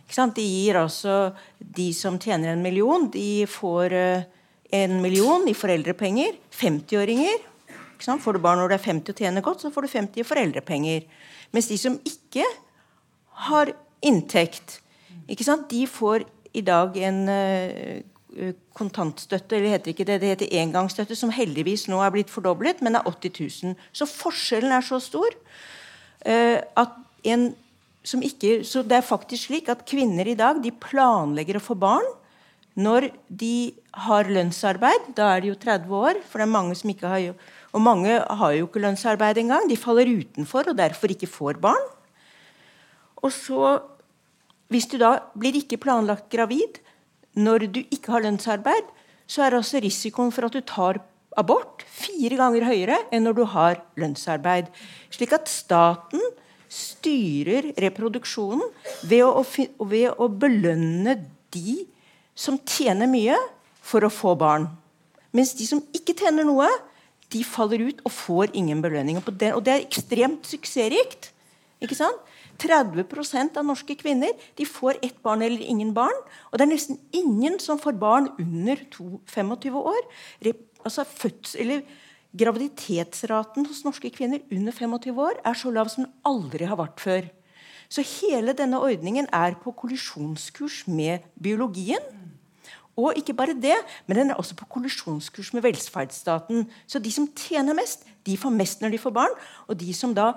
Ikke 0.05 0.19
sant? 0.19 0.37
De 0.37 0.45
gir 0.45 0.77
altså 0.77 1.33
De 1.57 1.89
som 1.95 2.19
tjener 2.21 2.53
en 2.53 2.63
million, 2.63 3.09
de 3.09 3.47
får 3.49 3.97
en 4.71 5.01
million 5.01 5.47
i 5.49 5.57
foreldrepenger. 5.57 6.37
50-åringer. 6.53 7.50
Får 8.01 8.33
du 8.33 8.43
barn 8.43 8.61
når 8.61 8.71
du 8.71 8.75
er 8.77 8.85
50 8.85 9.13
og 9.13 9.23
tjener 9.23 9.45
godt, 9.45 9.61
så 9.61 9.71
får 9.73 9.85
du 9.85 9.91
50 9.93 10.21
i 10.23 10.27
foreldrepenger. 10.27 11.07
Mens 11.53 11.69
de 11.69 11.77
som 11.77 11.99
ikke 12.07 12.45
har 13.47 13.73
inntekt, 14.01 14.79
de 15.27 15.87
får 15.87 16.25
i 16.53 16.61
dag 16.61 16.97
en 16.97 17.19
uh, 17.29 18.51
kontantstøtte, 18.77 19.55
eller 19.55 19.75
heter 19.75 19.93
ikke 19.93 20.07
det, 20.07 20.19
det 20.21 20.31
heter 20.33 20.55
engangsstøtte, 20.61 21.15
som 21.15 21.31
heldigvis 21.31 21.87
nå 21.91 22.01
er 22.03 22.13
blitt 22.13 22.31
fordoblet, 22.31 22.81
men 22.81 22.95
er 22.95 23.07
80 23.07 23.63
000. 23.63 23.75
Så 23.93 24.07
forskjellen 24.09 24.71
er 24.75 24.85
så 24.85 24.99
stor 24.99 25.29
uh, 25.31 26.59
at 26.59 26.97
en 27.23 27.51
som 28.01 28.23
ikke 28.25 28.63
Så 28.65 28.81
det 28.81 28.95
er 28.97 29.05
faktisk 29.05 29.51
slik 29.51 29.67
at 29.69 29.83
kvinner 29.85 30.25
i 30.25 30.33
dag 30.33 30.57
de 30.63 30.71
planlegger 30.73 31.59
å 31.59 31.61
få 31.61 31.75
barn 31.77 32.07
når 32.73 33.11
de 33.27 33.73
har 34.07 34.25
lønnsarbeid. 34.25 35.11
Da 35.13 35.27
er 35.35 35.43
de 35.43 35.51
jo 35.51 35.59
30 35.59 35.91
år, 35.93 36.21
for 36.25 36.41
det 36.41 36.47
er 36.47 36.55
mange 36.55 36.77
som 36.79 36.89
ikke 36.89 37.11
har 37.11 37.21
og 37.71 37.83
mange 37.83 38.17
har 38.19 38.53
jo 38.55 38.67
ikke 38.67 38.81
lønnsarbeid 38.83 39.39
engang. 39.39 39.67
De 39.69 39.79
faller 39.79 40.09
utenfor 40.11 40.71
og 40.71 40.77
derfor 40.77 41.13
ikke 41.13 41.29
får 41.29 41.59
barn. 41.63 41.85
Og 43.21 43.31
så, 43.31 43.77
hvis 44.71 44.89
du 44.91 44.97
da 44.99 45.17
blir 45.37 45.55
ikke 45.59 45.79
planlagt 45.79 46.27
gravid 46.33 46.81
når 47.37 47.67
du 47.71 47.79
ikke 47.85 48.11
har 48.11 48.25
lønnsarbeid, 48.25 48.89
så 49.23 49.45
er 49.45 49.55
altså 49.55 49.79
risikoen 49.79 50.33
for 50.35 50.49
at 50.49 50.55
du 50.57 50.59
tar 50.67 50.99
abort 51.39 51.85
fire 51.87 52.35
ganger 52.35 52.65
høyere 52.67 52.97
enn 53.13 53.23
når 53.23 53.37
du 53.37 53.43
har 53.53 53.79
lønnsarbeid. 53.99 54.67
Slik 55.13 55.31
at 55.37 55.47
staten 55.47 56.19
styrer 56.71 57.71
reproduksjonen 57.79 58.67
ved 59.07 59.23
å, 59.27 59.43
ved 59.87 60.11
å 60.19 60.27
belønne 60.27 61.15
de 61.55 61.81
som 62.35 62.59
tjener 62.67 63.07
mye, 63.11 63.37
for 63.81 64.05
å 64.05 64.11
få 64.13 64.35
barn. 64.39 64.67
Mens 65.35 65.55
de 65.57 65.65
som 65.67 65.81
ikke 65.95 66.13
tjener 66.19 66.45
noe, 66.47 66.67
de 67.31 67.43
faller 67.47 67.85
ut 67.87 68.01
og 68.05 68.11
får 68.11 68.53
ingen 68.53 68.81
belønning. 68.81 69.21
på 69.21 69.31
det, 69.31 69.53
Og 69.53 69.65
det 69.65 69.73
er 69.73 69.85
ekstremt 69.85 70.45
suksessrikt. 70.45 71.31
ikke 71.81 71.95
sant? 71.95 72.17
30% 72.59 73.57
av 73.57 73.65
norske 73.65 73.95
kvinner 73.95 74.29
de 74.55 74.65
får 74.65 74.99
ett 75.01 75.21
barn 75.23 75.41
eller 75.41 75.61
ingen 75.61 75.93
barn. 75.93 76.13
Og 76.51 76.59
det 76.59 76.61
er 76.61 76.73
nesten 76.73 76.99
ingen 77.11 77.59
som 77.59 77.79
får 77.79 77.97
barn 77.97 78.29
under 78.37 78.77
25 79.25 79.75
år. 79.75 80.01
Altså 80.85 81.03
føds, 81.03 81.55
eller 81.55 81.81
Graviditetsraten 82.31 83.65
hos 83.67 83.81
norske 83.83 84.09
kvinner 84.13 84.39
under 84.51 84.71
25 84.71 85.17
år 85.19 85.39
er 85.43 85.57
så 85.59 85.71
lav 85.73 85.89
som 85.91 86.05
den 86.05 86.13
aldri 86.23 86.67
har 86.69 86.79
vært 86.79 87.03
før. 87.03 87.27
Så 87.91 88.05
hele 88.07 88.53
denne 88.55 88.79
ordningen 88.79 89.27
er 89.35 89.57
på 89.59 89.73
kollisjonskurs 89.75 90.85
med 90.87 91.25
biologien. 91.35 92.05
Og 92.99 93.15
ikke 93.17 93.35
bare 93.37 93.55
det, 93.55 93.77
men 94.07 94.17
den 94.17 94.33
er 94.33 94.39
også 94.39 94.55
på 94.59 94.67
kollisjonskurs 94.75 95.53
med 95.55 95.63
velferdsstaten. 95.63 96.65
Så 96.87 96.99
de 96.99 97.11
som 97.11 97.29
tjener 97.37 97.77
mest, 97.77 98.03
de 98.27 98.35
får 98.37 98.51
mest 98.55 98.83
når 98.83 98.95
de 98.95 98.99
får 99.01 99.15
barn. 99.15 99.37
Og 99.67 99.79
de 99.79 99.93
som 99.95 100.15
da 100.15 100.33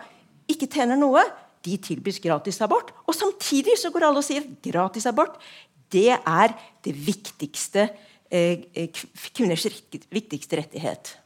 ikke 0.51 0.71
tjener 0.71 0.99
noe, 1.01 1.25
de 1.65 1.77
tilbys 1.81 2.21
gratis 2.23 2.61
abort. 2.65 2.93
Og 3.09 3.17
samtidig 3.17 3.79
så 3.81 3.91
går 3.93 4.09
alle 4.09 4.21
og 4.21 4.27
sier 4.27 4.47
gratis 4.65 5.07
abort. 5.11 5.39
Det 5.93 6.11
er 6.15 6.55
det 6.85 6.95
viktigste 6.95 7.89
eh, 8.31 8.67
eh 8.75 9.05
kvinners 9.35 9.67
viktigste 10.13 10.61
rettighet. 10.61 11.17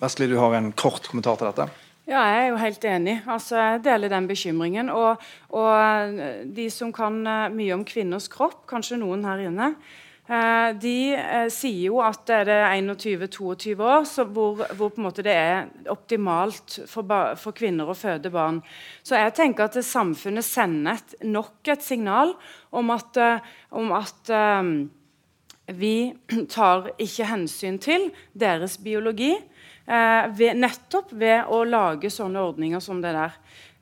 Vestli, 0.00 0.28
du 0.28 0.38
har 0.38 0.54
en 0.56 0.72
kort 0.72 1.08
kommentar 1.08 1.36
til 1.36 1.48
dette? 1.48 1.68
Ja, 2.06 2.22
jeg 2.22 2.42
er 2.42 2.48
jo 2.48 2.58
helt 2.60 2.84
enig. 2.84 3.14
Altså, 3.26 3.56
jeg 3.56 3.84
deler 3.84 4.08
den 4.08 4.28
bekymringen. 4.28 4.90
Og, 4.90 5.22
og 5.50 5.70
eh, 5.76 6.42
de 6.56 6.68
som 6.70 6.92
kan 6.92 7.22
mye 7.52 7.74
om 7.74 7.84
kvinners 7.84 8.28
kropp, 8.32 8.64
kanskje 8.70 9.00
noen 9.00 9.24
her 9.26 9.46
inne, 9.48 9.74
de 10.26 10.96
eh, 11.14 11.46
sier 11.54 11.84
jo 11.86 12.00
at 12.02 12.24
det 12.26 12.50
er 12.50 12.72
21-22 12.82 13.76
år 13.78 14.06
hvor, 14.34 14.64
hvor, 14.74 15.10
det 15.22 15.30
er 15.30 15.68
optimalt 15.92 16.80
for, 16.90 17.06
for, 17.38 17.54
kvinner 17.54 17.86
å 17.86 17.94
føde 17.94 18.32
barn. 18.34 18.58
Så 19.06 19.14
jeg 19.20 19.36
tenker 19.38 19.68
at 19.68 19.78
samfunnet 19.86 20.44
sender 20.44 20.98
nok 21.22 21.70
et 21.70 21.86
signal 21.86 22.34
om 22.74 22.90
at, 22.90 23.22
eh, 23.22 23.50
om 23.70 23.94
at 23.94 24.34
vi 25.78 26.14
tar 26.56 26.90
ikke 26.98 27.30
hensyn 27.30 27.78
til 27.82 28.10
deres 28.34 28.78
biologi. 28.82 29.34
Eh, 29.86 30.24
ved, 30.34 30.58
nettopp 30.58 31.12
ved 31.14 31.46
å 31.46 31.62
lage 31.66 32.10
sånne 32.10 32.42
ordninger 32.42 32.82
som 32.82 32.98
det 33.02 33.14
der. 33.14 33.36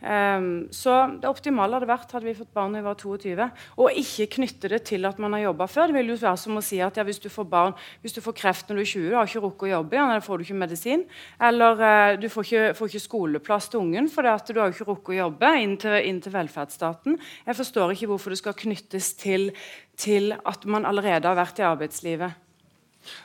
Um, 0.05 0.67
så 0.69 0.93
det 1.17 1.29
optimale 1.31 1.79
hadde 1.79 1.89
vært 1.89 2.11
hadde 2.13 2.29
vi 2.29 2.35
fått 2.37 2.51
barn 2.53 2.75
når 2.75 2.83
vi 2.83 2.89
var 2.91 2.99
22. 3.01 3.47
Og 3.81 4.01
ikke 4.03 4.27
knytte 4.37 4.69
det 4.69 4.83
til 4.91 5.09
at 5.09 5.21
man 5.23 5.33
har 5.33 5.47
jobba 5.47 5.69
før. 5.71 5.89
Det 5.89 5.97
vil 5.97 6.13
jo 6.13 6.19
være 6.21 6.41
som 6.43 6.61
å 6.61 6.65
si 6.65 6.81
at 6.85 7.01
ja, 7.01 7.07
hvis 7.09 7.23
du 7.25 7.31
får 7.33 7.49
barn, 7.49 7.73
hvis 8.05 8.17
du 8.17 8.21
får 8.25 8.37
kreft 8.37 8.69
når 8.69 8.81
du 8.81 8.83
er 8.83 8.91
20, 8.91 9.09
du 9.09 9.17
har 9.17 9.31
ikke 9.31 9.45
rukket 9.47 9.69
å 9.69 9.73
jobbe, 9.73 9.97
igjen, 9.97 10.13
eller 10.13 10.27
får 10.27 10.37
du 10.37 10.47
ikke 10.47 10.61
medisin. 10.61 11.05
Eller 11.49 11.81
uh, 11.81 12.13
du 12.21 12.29
får 12.33 12.49
ikke, 12.51 12.65
får 12.77 12.93
ikke, 12.93 13.05
skoleplass 13.07 13.71
til 13.73 13.81
ungen 13.81 14.13
fordi 14.13 14.33
at 14.35 14.53
du 14.53 14.61
har 14.61 14.75
ikke 14.75 14.89
rukket 14.91 15.15
å 15.15 15.21
jobbe 15.23 15.53
inn 15.65 15.77
til, 15.81 15.99
inn 16.05 16.21
til, 16.21 16.35
velferdsstaten. 16.35 17.21
Jeg 17.49 17.61
forstår 17.63 17.95
ikke 17.95 18.13
hvorfor 18.13 18.35
det 18.35 18.43
skal 18.43 18.59
knyttes 18.61 19.15
til, 19.21 19.53
til 19.97 20.35
at 20.37 20.69
man 20.69 20.85
allerede 20.89 21.31
har 21.31 21.41
vært 21.41 21.63
i 21.63 21.71
arbeidslivet. 21.73 22.43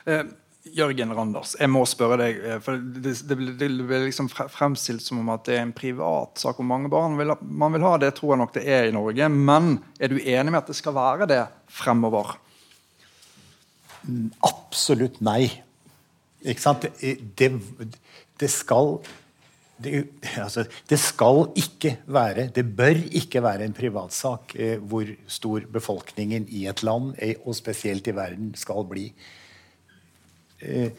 Uh, 0.08 0.24
Jørgen 0.60 1.14
Randers, 1.16 1.54
jeg 1.56 1.70
må 1.72 1.86
spørre 1.88 2.18
deg. 2.20 2.40
Eh, 2.44 2.58
for 2.60 2.76
Det, 2.76 3.36
blir 3.38 4.04
liksom 4.04 4.28
fremstilt 4.28 5.02
som 5.02 5.22
om 5.22 5.30
at 5.32 5.46
det 5.48 5.56
er 5.56 5.64
en 5.64 5.76
privat 5.76 6.42
sak 6.42 6.60
hvor 6.60 6.68
mange 6.68 6.90
barn 6.92 7.16
vil, 7.20 7.32
man 7.40 7.72
vil 7.72 7.86
ha. 7.86 7.94
Det 8.00 8.12
tror 8.18 8.34
jeg 8.34 8.42
nok 8.42 8.52
det 8.58 8.66
er 8.68 8.90
i 8.90 8.94
Norge. 8.94 9.30
Men 9.32 9.78
er 9.98 10.12
du 10.12 10.20
enig 10.20 10.52
med 10.52 10.60
at 10.60 10.68
det 10.68 10.76
skal 10.78 10.96
være 10.96 11.30
det 11.30 11.40
fremover? 11.72 12.36
Absolutt 14.44 15.20
nei. 15.24 15.48
Ikke 16.44 16.64
sant? 16.64 16.86
Det, 17.00 17.50
det 18.40 18.52
skal 18.52 18.98
altså, 19.80 20.64
det, 20.88 20.98
skal 21.00 21.46
ikke 21.56 21.96
være, 22.06 22.48
det 22.54 22.64
bør 22.76 23.00
ikke 23.16 23.42
være 23.42 23.64
en 23.64 23.76
privatsak 23.76 24.54
eh, 24.56 24.78
hvor 24.78 25.08
stor 25.30 25.64
befolkningen 25.72 26.48
i 26.48 26.66
et 26.68 26.82
land, 26.86 27.14
eh, 27.18 27.36
og 27.44 27.56
spesielt 27.56 28.08
i 28.08 28.16
verden, 28.16 28.52
skal 28.58 28.84
bli. 28.88 29.08
Eh, 30.60 30.90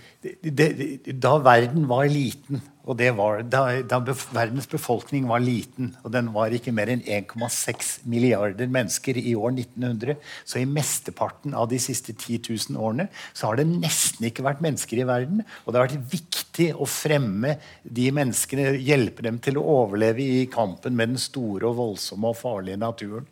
da 1.22 1.36
verden 1.44 1.84
var 1.90 2.08
liten, 2.10 2.62
og 2.82 2.98
det 2.98 3.12
var, 3.14 3.44
da, 3.46 3.62
da, 3.86 4.00
verdens 4.34 4.66
befolkning 4.70 5.28
var 5.30 5.44
liten, 5.44 5.92
og 6.02 6.10
den 6.16 6.32
var 6.34 6.54
ikke 6.56 6.74
mer 6.74 6.90
enn 6.90 7.04
1,6 7.06 7.92
milliarder 8.10 8.72
mennesker 8.74 9.20
i 9.22 9.36
år 9.38 9.54
1900, 9.54 10.18
så 10.50 10.62
i 10.62 10.66
mesteparten 10.66 11.54
av 11.54 11.70
de 11.70 11.78
siste 11.82 12.16
10 12.16 12.42
000 12.74 12.82
årene 12.82 13.06
så 13.38 13.52
har 13.52 13.62
det 13.62 13.70
nesten 13.70 14.26
ikke 14.32 14.48
vært 14.48 14.66
mennesker 14.66 15.04
i 15.04 15.08
verden. 15.08 15.46
Og 15.66 15.72
det 15.72 15.82
har 15.82 15.90
vært 15.92 16.14
viktig 16.16 16.72
å 16.74 16.90
fremme 16.90 17.60
de 17.86 18.10
menneskene, 18.18 18.72
hjelpe 18.82 19.30
dem 19.30 19.38
til 19.46 19.62
å 19.62 19.68
overleve 19.84 20.26
i 20.26 20.46
kampen 20.52 20.98
med 20.98 21.14
den 21.14 21.22
store 21.22 21.70
og 21.70 21.78
voldsomme 21.84 22.34
og 22.34 22.42
farlige 22.42 22.82
naturen. 22.82 23.30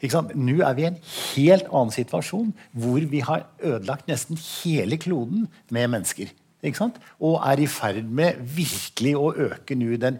Nå 0.00 0.60
er 0.64 0.76
vi 0.76 0.84
i 0.86 0.88
en 0.88 1.00
helt 1.36 1.66
annen 1.68 1.92
situasjon 1.92 2.52
hvor 2.72 3.04
vi 3.10 3.20
har 3.20 3.48
ødelagt 3.60 4.08
nesten 4.08 4.38
hele 4.40 4.96
kloden 4.96 5.48
med 5.70 5.90
mennesker. 5.92 6.30
Og 7.20 7.40
er 7.40 7.60
i 7.60 7.66
ferd 7.68 8.04
med 8.04 8.40
virkelig 8.56 9.14
å 9.16 9.30
øke 9.48 9.76
nå 9.76 9.96
den 10.00 10.18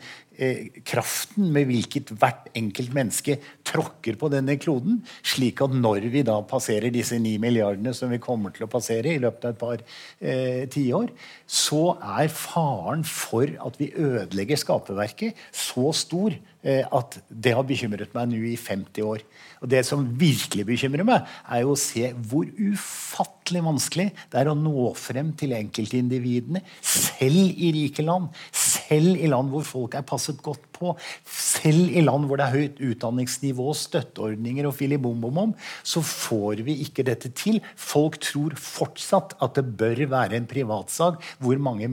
kraften 0.89 1.51
med 1.55 1.69
hvilket 1.69 2.13
hvert 2.17 2.49
enkelt 2.57 2.95
menneske 2.97 3.37
tråkker 3.67 4.17
på 4.21 4.31
denne 4.33 4.57
kloden, 4.61 5.01
slik 5.27 5.61
at 5.65 5.75
når 5.77 6.07
vi 6.13 6.25
da 6.27 6.39
passerer 6.49 6.93
disse 6.95 7.19
ni 7.21 7.37
milliardene 7.43 7.93
som 7.97 8.13
vi 8.13 8.21
kommer 8.23 8.55
til 8.55 8.67
å 8.67 8.71
passere 8.71 9.13
i 9.13 9.21
løpet 9.23 9.47
av 9.47 9.53
et 9.55 9.61
par 9.61 9.83
eh, 9.83 10.65
tiår, 10.73 11.13
så 11.45 11.95
er 12.21 12.33
faren 12.33 13.05
for 13.07 13.53
at 13.61 13.79
vi 13.81 13.93
ødelegger 13.93 14.61
skaperverket, 14.61 15.39
så 15.53 15.93
stor 15.97 16.35
eh, 16.35 16.83
at 16.85 17.21
det 17.29 17.55
har 17.57 17.67
bekymret 17.69 18.17
meg 18.17 18.33
nå 18.33 18.43
i 18.51 18.57
50 18.59 19.07
år. 19.07 19.25
Og 19.61 19.69
Det 19.69 19.85
som 19.87 20.07
virkelig 20.19 20.65
bekymrer 20.67 21.05
meg, 21.07 21.29
er 21.53 21.65
jo 21.65 21.75
å 21.75 21.81
se 21.81 22.13
hvor 22.31 22.49
ufattelig 22.57 23.65
vanskelig 23.67 24.09
det 24.33 24.41
er 24.41 24.51
å 24.51 24.57
nå 24.57 24.91
frem 24.97 25.35
til 25.37 25.53
enkeltindividene, 25.59 26.65
selv 26.81 27.61
i 27.61 27.75
rike 27.77 28.07
land. 28.07 28.31
Selv 28.51 28.80
i 28.91 29.29
land 29.31 29.53
hvor 29.53 29.65
folk 29.67 29.95
er 29.95 30.07
passet 30.07 30.41
godt 30.43 30.65
på. 30.75 30.95
Selv 31.25 31.93
i 31.95 32.03
land 32.03 32.27
hvor 32.27 32.41
det 32.41 32.47
er 32.47 32.57
høyt 32.57 32.83
utdanningsnivå, 32.91 33.71
støtteordninger 33.77 34.67
og 34.69 34.75
filibombomom, 34.79 35.55
så 35.83 36.03
får 36.03 36.65
vi 36.67 36.81
ikke 36.85 37.07
dette 37.07 37.31
til. 37.37 37.61
Folk 37.77 38.19
tror 38.25 38.57
fortsatt 38.59 39.37
at 39.43 39.57
det 39.59 39.67
bør 39.81 40.05
være 40.11 40.39
en 40.41 40.49
privatsak 40.51 41.23
hvor 41.39 41.61
mange, 41.63 41.89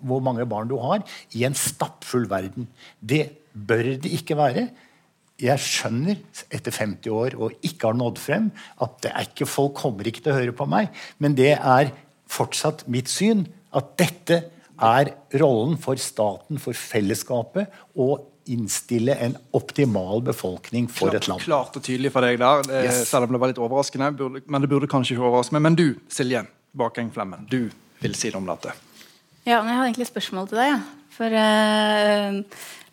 hvor 0.00 0.20
mange 0.20 0.46
barn 0.46 0.70
du 0.70 0.76
har 0.82 1.04
i 1.32 1.44
en 1.48 1.56
stappfull 1.56 2.28
verden. 2.30 2.68
Det 3.00 3.26
bør 3.54 3.96
det 4.02 4.12
ikke 4.20 4.36
være. 4.38 4.68
Jeg 5.40 5.62
skjønner 5.64 6.18
etter 6.52 6.74
50 6.74 7.08
år 7.16 7.36
og 7.40 7.54
ikke 7.64 7.88
har 7.88 7.96
nådd 7.96 8.20
frem, 8.20 8.50
at 8.82 8.98
det 9.04 9.12
er 9.14 9.28
ikke, 9.30 9.48
folk 9.48 9.78
kommer 9.80 10.06
ikke 10.06 10.20
til 10.26 10.34
å 10.34 10.40
høre 10.40 10.56
på 10.56 10.68
meg. 10.68 10.90
Men 11.18 11.36
det 11.38 11.54
er 11.56 11.94
fortsatt 12.30 12.84
mitt 12.92 13.08
syn 13.10 13.46
at 13.76 13.94
dette 13.98 14.42
er 14.80 15.12
rollen 15.40 15.76
for 15.80 16.00
staten, 16.00 16.58
for 16.62 16.76
fellesskapet, 16.76 17.70
å 17.96 18.10
innstille 18.50 19.14
en 19.22 19.36
optimal 19.54 20.22
befolkning 20.26 20.88
for 20.90 21.14
et 21.14 21.28
land. 21.30 21.42
Klart 21.44 21.76
og 21.78 21.84
tydelig 21.86 22.10
for 22.14 22.24
deg 22.24 22.40
der, 22.40 22.64
Yes. 22.86 23.08
selv 23.08 23.28
om 23.28 23.32
det 23.32 23.40
var 23.40 23.52
litt 23.52 23.60
overraskende. 23.62 24.10
Burde, 24.16 24.42
men 24.46 24.60
det 24.60 24.70
burde 24.70 24.88
kanskje 24.90 25.14
ikke 25.14 25.28
overraske 25.28 25.54
meg. 25.54 25.62
Men 25.62 25.76
du, 25.78 26.00
Silje 26.08 26.46
Bakeng 26.76 27.12
Flemmen, 27.14 27.46
du 27.50 27.70
vil 28.00 28.14
si 28.14 28.30
noe 28.32 28.40
om 28.42 28.50
dette. 28.50 28.72
Ja, 29.46 29.60
men 29.62 29.70
Jeg 29.70 29.76
har 29.76 29.84
egentlig 29.86 30.08
et 30.08 30.14
spørsmål 30.14 30.48
til 30.48 30.58
deg. 30.58 30.72
Ja. 30.72 30.80
For 31.10 31.26
uh, 31.26 32.40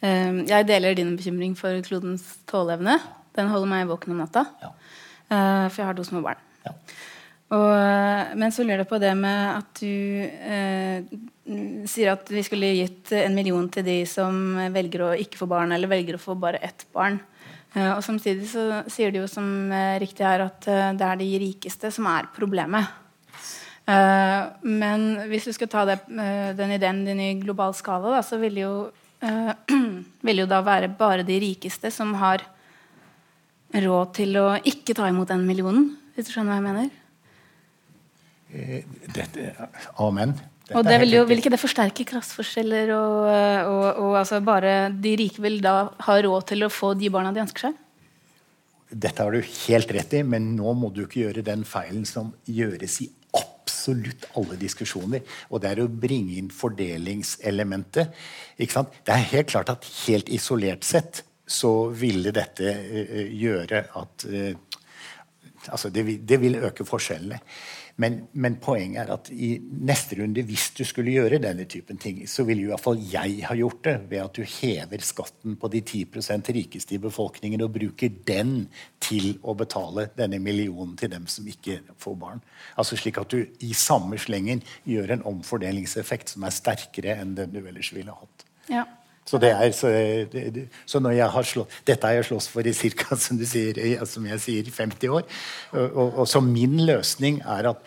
uh, 0.04 0.48
jeg 0.48 0.68
deler 0.68 0.98
din 0.98 1.16
bekymring 1.18 1.56
for 1.58 1.82
klodens 1.82 2.38
tåleevne. 2.50 3.00
Den 3.38 3.48
holder 3.48 3.70
meg 3.72 3.88
våken 3.88 4.14
om 4.14 4.24
natta. 4.24 4.46
Ja. 4.62 4.74
Uh, 5.32 5.70
for 5.70 5.82
jeg 5.82 5.90
har 5.90 5.98
to 5.98 6.04
små 6.04 6.22
barn. 6.26 6.40
Ja. 6.66 6.76
Og, 7.56 8.36
men 8.36 8.52
så 8.52 8.66
lurer 8.66 8.84
jeg 8.84 8.90
på 8.90 9.00
det 9.00 9.14
med 9.16 9.54
at 9.54 9.80
du 9.80 9.88
eh, 9.88 11.06
sier 11.88 12.12
at 12.12 12.30
vi 12.32 12.44
skulle 12.44 12.74
gitt 12.76 13.12
en 13.16 13.36
million 13.36 13.68
til 13.72 13.86
de 13.88 14.02
som 14.10 14.58
velger 14.74 15.04
å 15.06 15.16
ikke 15.16 15.40
få 15.40 15.48
barn, 15.50 15.72
eller 15.76 15.92
velger 15.92 16.18
å 16.18 16.22
få 16.22 16.36
bare 16.40 16.62
ett 16.66 16.86
barn. 16.96 17.20
Eh, 17.78 17.92
og 17.94 18.04
samtidig 18.06 18.48
så 18.50 18.84
sier 18.92 19.12
de 19.12 19.22
jo 19.22 19.28
som 19.30 19.46
eh, 19.74 19.98
riktig 20.02 20.26
er 20.26 20.46
at 20.48 20.68
eh, 20.72 20.94
det 20.98 21.08
er 21.08 21.20
de 21.20 21.28
rikeste 21.44 21.92
som 21.94 22.08
er 22.12 22.30
problemet. 22.36 23.04
Men 23.88 25.04
hvis 25.30 25.46
du 25.48 25.54
skal 25.56 25.70
ta 25.72 25.86
det, 25.88 25.94
den 26.58 26.74
ideen 26.76 27.06
din 27.06 27.22
i 27.24 27.30
global 27.40 27.72
skala, 27.72 28.18
da, 28.18 28.20
så 28.20 28.36
vil 28.42 28.58
jo, 28.60 28.72
vil 30.28 30.42
jo 30.42 30.48
da 30.52 30.60
være 30.60 30.90
bare 31.00 31.24
de 31.24 31.38
rikeste 31.40 31.88
som 31.96 32.12
har 32.20 32.44
råd 33.72 34.12
til 34.20 34.36
å 34.42 34.46
ikke 34.60 34.98
ta 34.98 35.08
imot 35.08 35.32
den 35.32 35.48
millionen. 35.48 35.88
Hvis 36.18 36.28
du 36.28 36.34
skjønner 36.34 36.52
hva 36.52 36.60
jeg 36.60 36.68
mener? 36.68 36.92
Dette, 39.16 39.56
amen. 40.04 40.36
Dette 40.68 40.76
Og 40.76 40.84
det 40.84 40.98
vil, 41.00 41.14
jo, 41.16 41.26
vil 41.30 41.40
ikke 41.40 41.54
det 41.54 41.62
forsterke 41.62 42.04
klasseforskjeller? 42.10 42.90
Og, 42.92 43.28
og, 43.72 43.86
og 44.04 44.16
altså 44.20 44.42
bare 44.44 44.90
de 44.92 45.14
rike 45.22 45.44
vil 45.44 45.62
da 45.64 45.78
ha 46.04 46.18
råd 46.26 46.50
til 46.50 46.68
å 46.68 46.72
få 46.74 46.92
de 47.00 47.12
barna 47.14 47.32
de 47.32 47.44
ønsker 47.46 47.70
seg? 47.70 47.78
Dette 48.88 49.24
har 49.24 49.32
du 49.32 49.40
helt 49.44 49.94
rett 49.96 50.14
i, 50.16 50.24
men 50.24 50.54
nå 50.56 50.74
må 50.80 50.92
du 50.96 51.06
ikke 51.06 51.26
gjøre 51.26 51.44
den 51.48 51.64
feilen 51.68 52.04
som 52.08 52.34
gjøres 52.48 53.00
i 53.04 53.10
absolutt 53.36 54.28
alle 54.40 54.60
diskusjoner. 54.60 55.24
Og 55.52 55.64
det 55.64 55.72
er 55.72 55.84
å 55.84 55.90
bringe 55.92 56.36
inn 56.40 56.52
fordelingselementet. 56.52 58.14
Det 58.60 59.16
er 59.16 59.32
helt 59.32 59.52
klart 59.52 59.72
at 59.72 59.88
helt 60.06 60.32
isolert 60.32 60.88
sett 60.88 61.24
så 61.48 61.88
ville 61.96 62.34
dette 62.36 62.68
eh, 62.68 63.28
gjøre 63.40 63.86
at 63.96 64.28
eh, 64.32 64.56
Altså, 65.68 65.90
det 65.92 66.06
vil, 66.06 66.20
det 66.24 66.38
vil 66.40 66.54
øke 66.64 66.86
forskjellene. 66.88 67.42
Men, 67.98 68.20
men 68.38 68.60
poenget 68.62 69.02
er 69.02 69.12
at 69.16 69.30
i 69.34 69.56
neste 69.58 70.20
runde, 70.20 70.44
hvis 70.46 70.68
du 70.78 70.84
skulle 70.86 71.16
gjøre 71.16 71.40
denne 71.42 71.66
typen 71.70 71.98
ting, 71.98 72.20
så 72.30 72.46
ville 72.46 72.68
i 72.68 72.70
hvert 72.70 72.84
fall 72.84 73.00
jeg 73.02 73.40
ha 73.48 73.56
gjort 73.58 73.80
det 73.88 73.96
ved 74.12 74.22
at 74.22 74.38
du 74.38 74.44
hever 74.46 75.02
skatten 75.06 75.56
på 75.58 75.72
de 75.74 75.82
10% 75.82 76.52
rikeste 76.60 76.98
i 76.98 77.02
befolkningen 77.02 77.64
og 77.66 77.74
bruker 77.80 78.14
den 78.28 78.68
til 79.02 79.40
å 79.42 79.56
betale 79.58 80.12
denne 80.18 80.38
millionen 80.44 80.94
til 81.00 81.10
dem 81.16 81.26
som 81.32 81.50
ikke 81.50 81.80
får 81.98 82.20
barn. 82.22 82.46
Altså 82.78 83.00
Slik 83.02 83.18
at 83.22 83.34
du 83.34 83.42
i 83.66 83.74
samme 83.78 84.22
slengen 84.22 84.62
gjør 84.86 85.16
en 85.18 85.26
omfordelingseffekt 85.34 86.36
som 86.36 86.46
er 86.46 86.54
sterkere 86.54 87.18
enn 87.18 87.34
den 87.38 87.54
du 87.56 87.64
ellers 87.64 87.90
ville 87.98 88.14
hatt. 88.14 88.48
Ja. 88.70 88.86
Så, 89.28 89.40
er, 89.44 89.72
så, 89.76 89.92
så 90.88 91.02
når 91.04 91.18
jeg 91.18 91.34
har 91.34 91.48
slått, 91.50 91.80
dette 91.88 92.08
har 92.08 92.16
jeg 92.16 92.30
slåss 92.30 92.48
for 92.54 92.68
i 92.68 92.74
ca. 92.74 93.18
Som, 93.28 93.42
som 94.08 94.30
jeg 94.32 94.44
sier, 94.44 94.72
50 94.72 95.12
år. 95.12 95.28
Og, 95.76 96.22
og 96.24 96.24
så 96.30 96.40
min 96.44 96.78
løsning 96.88 97.42
er 97.44 97.74
at, 97.74 97.84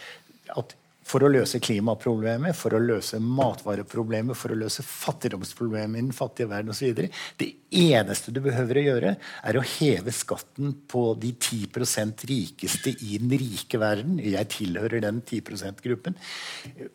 at 0.52 0.76
for 1.10 1.24
å 1.26 1.30
løse 1.32 1.58
klimaproblemet, 1.62 2.54
for 2.56 2.76
å 2.76 2.80
løse 2.82 3.18
matvareproblemet, 3.22 4.36
for 4.38 4.54
å 4.54 4.58
løse 4.58 4.84
fattigdomsproblemet 4.86 5.98
i 5.98 6.04
den 6.04 6.14
fattige 6.16 6.50
verden 6.50 6.72
osv. 6.74 7.00
Det 7.40 7.48
eneste 7.80 8.34
du 8.34 8.40
behøver 8.44 8.78
å 8.78 8.84
gjøre, 8.84 9.14
er 9.18 9.58
å 9.58 9.64
heve 9.76 10.14
skatten 10.14 10.74
på 10.90 11.04
de 11.20 11.32
10% 11.34 12.26
rikeste 12.30 12.94
i 13.06 13.18
den 13.22 13.34
rike 13.40 13.80
verden. 13.82 14.20
Jeg 14.22 14.50
tilhører 14.54 15.02
den 15.06 15.22
10 15.24 15.50
%-gruppen. 15.56 16.18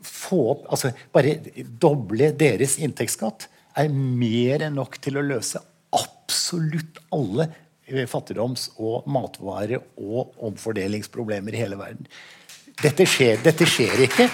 Få 0.05 0.41
opp, 0.53 0.69
altså 0.71 0.93
Bare 1.15 1.37
doble 1.81 2.31
deres 2.37 2.77
inntektsskatt 2.83 3.49
er 3.75 3.91
mer 3.91 4.65
enn 4.65 4.77
nok 4.79 4.99
til 5.03 5.19
å 5.19 5.25
løse 5.25 5.61
absolutt 5.95 6.99
alle 7.15 7.49
eh, 7.87 8.05
fattigdoms- 8.09 8.71
og 8.77 9.07
matvare- 9.11 9.83
og 9.97 10.35
omfordelingsproblemer 10.49 11.55
i 11.55 11.63
hele 11.63 11.79
verden. 11.79 12.07
Dette 12.81 13.07
skjer, 13.07 13.39
dette 13.43 13.67
skjer 13.69 14.07
ikke. 14.07 14.29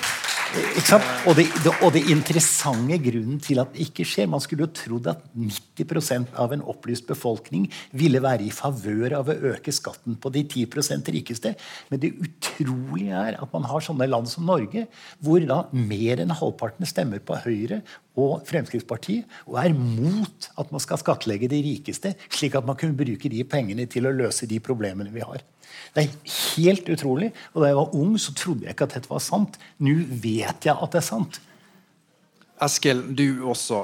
Og, 0.51 1.37
det, 1.37 1.45
og 1.79 1.93
det 1.95 2.01
interessante 2.11 2.97
grunnen 2.99 3.37
til 3.39 3.61
at 3.61 3.69
det 3.71 3.85
ikke 3.85 4.03
skjer 4.07 4.27
Man 4.27 4.41
skulle 4.43 4.65
jo 4.65 4.73
trodd 4.75 5.05
at 5.07 5.21
90% 5.31 6.33
av 6.43 6.51
en 6.51 6.63
opplyst 6.73 7.05
befolkning 7.07 7.69
ville 7.95 8.19
være 8.23 8.49
i 8.49 8.51
favør 8.51 9.15
av 9.21 9.31
å 9.31 9.37
øke 9.53 9.71
skatten 9.71 10.17
på 10.19 10.31
de 10.35 10.43
10% 10.43 11.11
rikeste. 11.15 11.53
Men 11.87 12.01
det 12.03 12.11
utrolige 12.19 13.21
er 13.29 13.39
at 13.39 13.55
man 13.55 13.69
har 13.69 13.85
sånne 13.85 14.09
land 14.09 14.27
som 14.31 14.49
Norge, 14.49 14.89
hvor 15.23 15.39
da 15.47 15.61
mer 15.71 16.25
enn 16.25 16.35
halvparten 16.35 16.89
stemmer 16.89 17.23
på 17.23 17.39
Høyre 17.45 17.79
og 18.19 18.43
Fremskrittspartiet 18.49 19.47
og 19.47 19.55
er 19.61 19.77
mot 19.77 20.51
at 20.59 20.75
man 20.75 20.83
skal 20.83 20.99
skattlegge 20.99 21.47
de 21.51 21.63
rikeste, 21.63 22.11
slik 22.27 22.59
at 22.59 22.67
man 22.67 22.79
kunne 22.79 22.99
bruke 22.99 23.31
de 23.31 23.47
pengene 23.47 23.87
til 23.87 24.09
å 24.09 24.15
løse 24.15 24.49
de 24.51 24.59
problemene 24.59 25.15
vi 25.15 25.23
har. 25.23 25.47
Det 25.95 26.03
er 26.03 26.35
helt 26.55 26.89
utrolig. 26.91 27.31
Og 27.53 27.63
da 27.63 27.71
jeg 27.71 27.77
var 27.79 27.95
ung, 27.97 28.15
så 28.19 28.33
trodde 28.37 28.65
jeg 28.65 28.75
ikke 28.75 28.87
at 28.87 28.95
dette 28.97 29.11
var 29.11 29.23
sant. 29.23 29.57
Nå 29.83 29.95
vet 30.23 30.40
jeg 30.41 30.75
at 30.75 30.91
det 30.91 31.01
er 31.01 31.05
sant. 31.07 31.39
Eskil, 32.61 32.99
du 33.17 33.41
også 33.49 33.79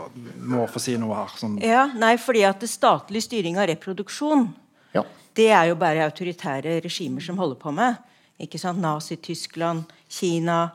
må 0.46 0.68
få 0.70 0.80
si 0.82 0.94
noe 1.02 1.16
her. 1.18 1.32
Sånn. 1.40 1.56
Ja, 1.66 1.88
nei, 1.98 2.14
fordi 2.22 2.44
at 2.46 2.62
det 2.62 2.70
statlig 2.70 3.24
styring 3.26 3.58
av 3.58 3.70
reproduksjon 3.72 4.52
Ja. 4.94 5.04
det 5.34 5.48
er 5.50 5.66
jo 5.72 5.76
bare 5.76 6.06
autoritære 6.06 6.78
regimer 6.86 7.22
som 7.26 7.38
holder 7.42 7.58
på 7.58 7.74
med. 7.74 7.98
Ikke 8.40 8.60
sant? 8.62 8.78
Nazi-Tyskland, 8.84 9.90
Kina 10.10 10.72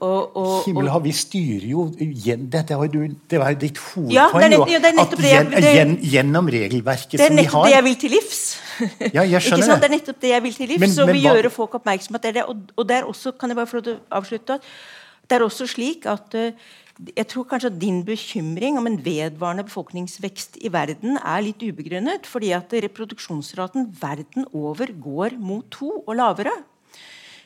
og, 0.00 0.36
og, 0.36 0.64
Himmel 0.66 0.88
og 0.92 1.02
vi 1.04 1.12
styrer 1.16 1.66
jo 1.70 1.84
igjen, 2.04 2.48
Dette 2.52 2.76
var 2.76 2.88
jo, 2.92 3.06
det 3.30 3.38
var 3.40 3.54
ditt 3.54 3.78
Ja, 3.78 3.80
det 3.80 4.16
er 4.16 4.26
hovedpoeng. 4.28 4.50
nett- 4.50 4.58
jo, 4.58 4.66
ja, 4.74 4.78
det 4.78 4.88
er 4.90 4.96
nettopp 4.98 5.12
at 5.12 5.24
det 5.24 5.30
gjen, 5.32 5.50
det- 5.50 5.74
gjen, 5.76 5.94
gjennom 6.14 6.50
regelverket 6.56 7.16
Det 7.18 7.26
er 7.30 7.34
nettopp 7.38 7.64
det 7.68 7.72
jeg 7.74 7.84
vil 7.84 7.96
til 7.96 8.10
livs. 8.16 8.40
Ja, 9.14 9.22
jeg 9.24 9.40
skjønner? 9.42 9.66
Det 9.66 9.80
det. 9.80 9.90
er 9.90 9.94
nettopp 9.96 10.20
det 10.20 10.30
jeg 10.34 10.42
vil 10.42 10.54
til 10.54 10.68
livs. 10.68 10.80
Men- 10.80 10.90
så 10.96 11.06
men 11.06 11.14
vi 11.16 11.22
hva- 11.24 11.34
gjøre 11.36 11.50
folk 11.50 11.74
oppmerksom 11.80 12.14
at 12.14 12.22
det 12.22 12.34
det. 12.34 12.44
Og, 12.48 12.56
og 12.76 12.86
det 12.88 12.96
er 12.96 13.04
også, 13.04 13.32
kan 13.38 13.48
jeg 13.50 13.56
bare 13.56 13.66
få 13.66 13.98
avslutte, 14.10 14.60
det 15.28 15.38
er 15.38 15.44
også 15.46 15.66
slik 15.68 16.06
at 16.06 16.34
eh, 16.34 16.52
jeg 17.16 17.26
tror 17.28 17.44
kanskje 17.48 17.70
at 17.72 17.78
din 17.80 18.02
bekymring 18.04 18.76
om 18.76 18.86
en 18.86 18.98
vedvarende 19.02 19.64
befolkningsvekst 19.64 20.58
i 20.60 20.68
verden 20.68 21.16
er 21.16 21.40
litt 21.40 21.62
ubegrunnet, 21.62 22.26
fordi 22.28 22.50
at 22.52 22.68
reproduksjonsraten 22.72 23.86
verden 24.02 24.44
over 24.52 24.86
går 25.00 25.38
mot 25.38 25.64
to 25.70 26.04
og 26.06 26.16
lavere. 26.16 26.52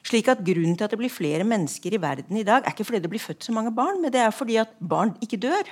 Slik 0.04 0.28
at 0.28 0.42
Grunnen 0.44 0.76
til 0.76 0.84
at 0.84 0.92
det 0.92 1.00
blir 1.00 1.12
flere 1.12 1.46
mennesker 1.48 1.96
i 1.96 2.00
verden 2.00 2.36
i 2.36 2.44
dag, 2.44 2.62
er 2.62 2.74
ikke 2.74 2.84
fordi 2.84 3.00
det 3.04 3.10
blir 3.12 3.22
født 3.22 3.46
så 3.46 3.54
mange 3.56 3.72
barn, 3.74 4.02
men 4.02 4.12
det 4.12 4.20
er 4.20 4.34
fordi 4.34 4.58
at 4.60 4.74
barn 4.80 5.14
ikke 5.24 5.40
dør. 5.40 5.70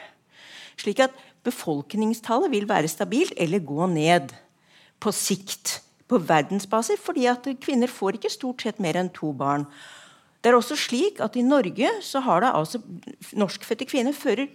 Slik 0.80 1.03
at 1.05 1.16
befolkningstallet 1.45 2.53
vil 2.53 2.68
være 2.68 2.89
stabilt 2.89 3.35
eller 3.37 3.61
gå 3.61 3.87
ned 3.93 4.33
på 5.03 5.12
sikt 5.12 5.80
på 6.09 6.20
verdensbasis, 6.22 7.01
fordi 7.01 7.26
at 7.28 7.47
kvinner 7.61 7.91
får 7.91 8.16
ikke 8.16 8.33
stort 8.33 8.64
sett 8.64 8.80
mer 8.80 8.97
enn 9.01 9.12
to 9.12 9.35
barn. 9.37 9.66
Det 10.43 10.51
er 10.51 10.59
også 10.59 10.76
slik 10.80 11.20
at 11.22 11.37
I 11.39 11.45
Norge 11.47 11.93
så 12.03 12.22
har 12.24 12.43
det 12.43 12.51
altså 12.57 12.80
norskfødte 13.39 13.87
kvinner 13.87 14.16
fører, 14.16 14.49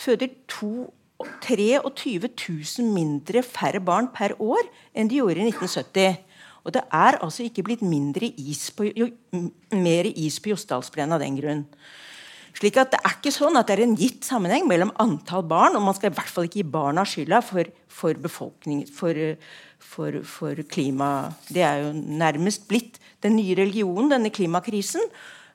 føder 0.00 0.34
to- 0.50 0.92
23 1.16 2.28
000 2.28 2.92
mindre 2.92 3.40
færre 3.42 3.80
barn 3.80 4.10
per 4.12 4.34
år 4.36 4.66
enn 4.92 5.08
de 5.08 5.16
gjorde 5.16 5.40
i 5.40 5.46
1970. 5.48 6.18
Og 6.66 6.74
det 6.74 6.82
er 6.90 7.20
altså 7.22 7.46
ikke 7.46 7.62
blitt 7.62 7.84
is 8.36 8.70
på, 8.74 8.90
jo, 8.90 9.06
mer 9.72 10.08
is 10.10 10.40
på 10.42 10.50
Jostedalsbreen 10.50 11.12
av 11.14 11.22
den 11.22 11.38
grunn. 11.38 11.64
Slik 12.56 12.78
at 12.80 12.90
Det 12.90 13.00
er 13.04 13.14
ikke 13.18 13.34
sånn 13.34 13.56
at 13.56 13.68
det 13.68 13.76
er 13.76 13.84
en 13.84 13.96
gitt 13.98 14.24
sammenheng 14.24 14.66
mellom 14.66 14.90
antall 14.98 15.44
barn, 15.44 15.76
og 15.76 15.84
man 15.84 15.94
skal 15.94 16.10
i 16.10 16.16
hvert 16.16 16.32
fall 16.32 16.48
ikke 16.48 16.62
gi 16.62 16.70
barna 16.72 17.04
skylda 17.04 17.42
for, 17.44 17.68
for 17.86 18.16
for, 18.96 19.14
for, 19.78 20.20
for 20.24 20.62
klima. 20.72 21.32
Det 21.52 21.62
er 21.62 21.84
jo 21.84 21.92
nærmest 21.92 22.66
blitt 22.68 22.98
den 23.22 23.36
nye 23.36 23.58
religionen, 23.58 24.10
denne 24.10 24.32
klimakrisen. 24.32 25.04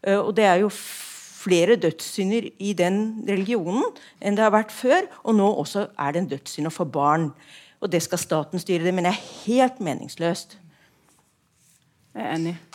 Eh, 0.03 0.19
Og 0.19 0.35
det 0.37 0.45
er 0.45 0.61
jo 0.61 0.69
flere 0.69 1.75
dødssynder 1.75 2.51
i 2.59 2.73
den 2.77 3.25
religionen 3.25 3.83
enn 4.21 4.37
det 4.37 4.45
har 4.45 4.53
vært 4.53 4.71
før. 4.71 5.09
Og 5.25 5.35
nå 5.35 5.49
også 5.57 5.89
er 5.97 6.13
det 6.13 6.21
en 6.21 6.31
dødssynd 6.37 6.69
å 6.69 6.75
få 6.75 6.85
barn. 6.85 7.31
Og 7.81 7.89
det 7.89 8.03
skal 8.05 8.21
staten 8.21 8.61
styre, 8.61 8.85
det 8.85 8.93
men 8.93 9.09
det 9.09 9.15
er 9.15 9.29
helt 9.47 9.81
meningsløst. 9.81 10.59
Jeg 12.15 12.25
er 12.25 12.35
enig. 12.35 12.57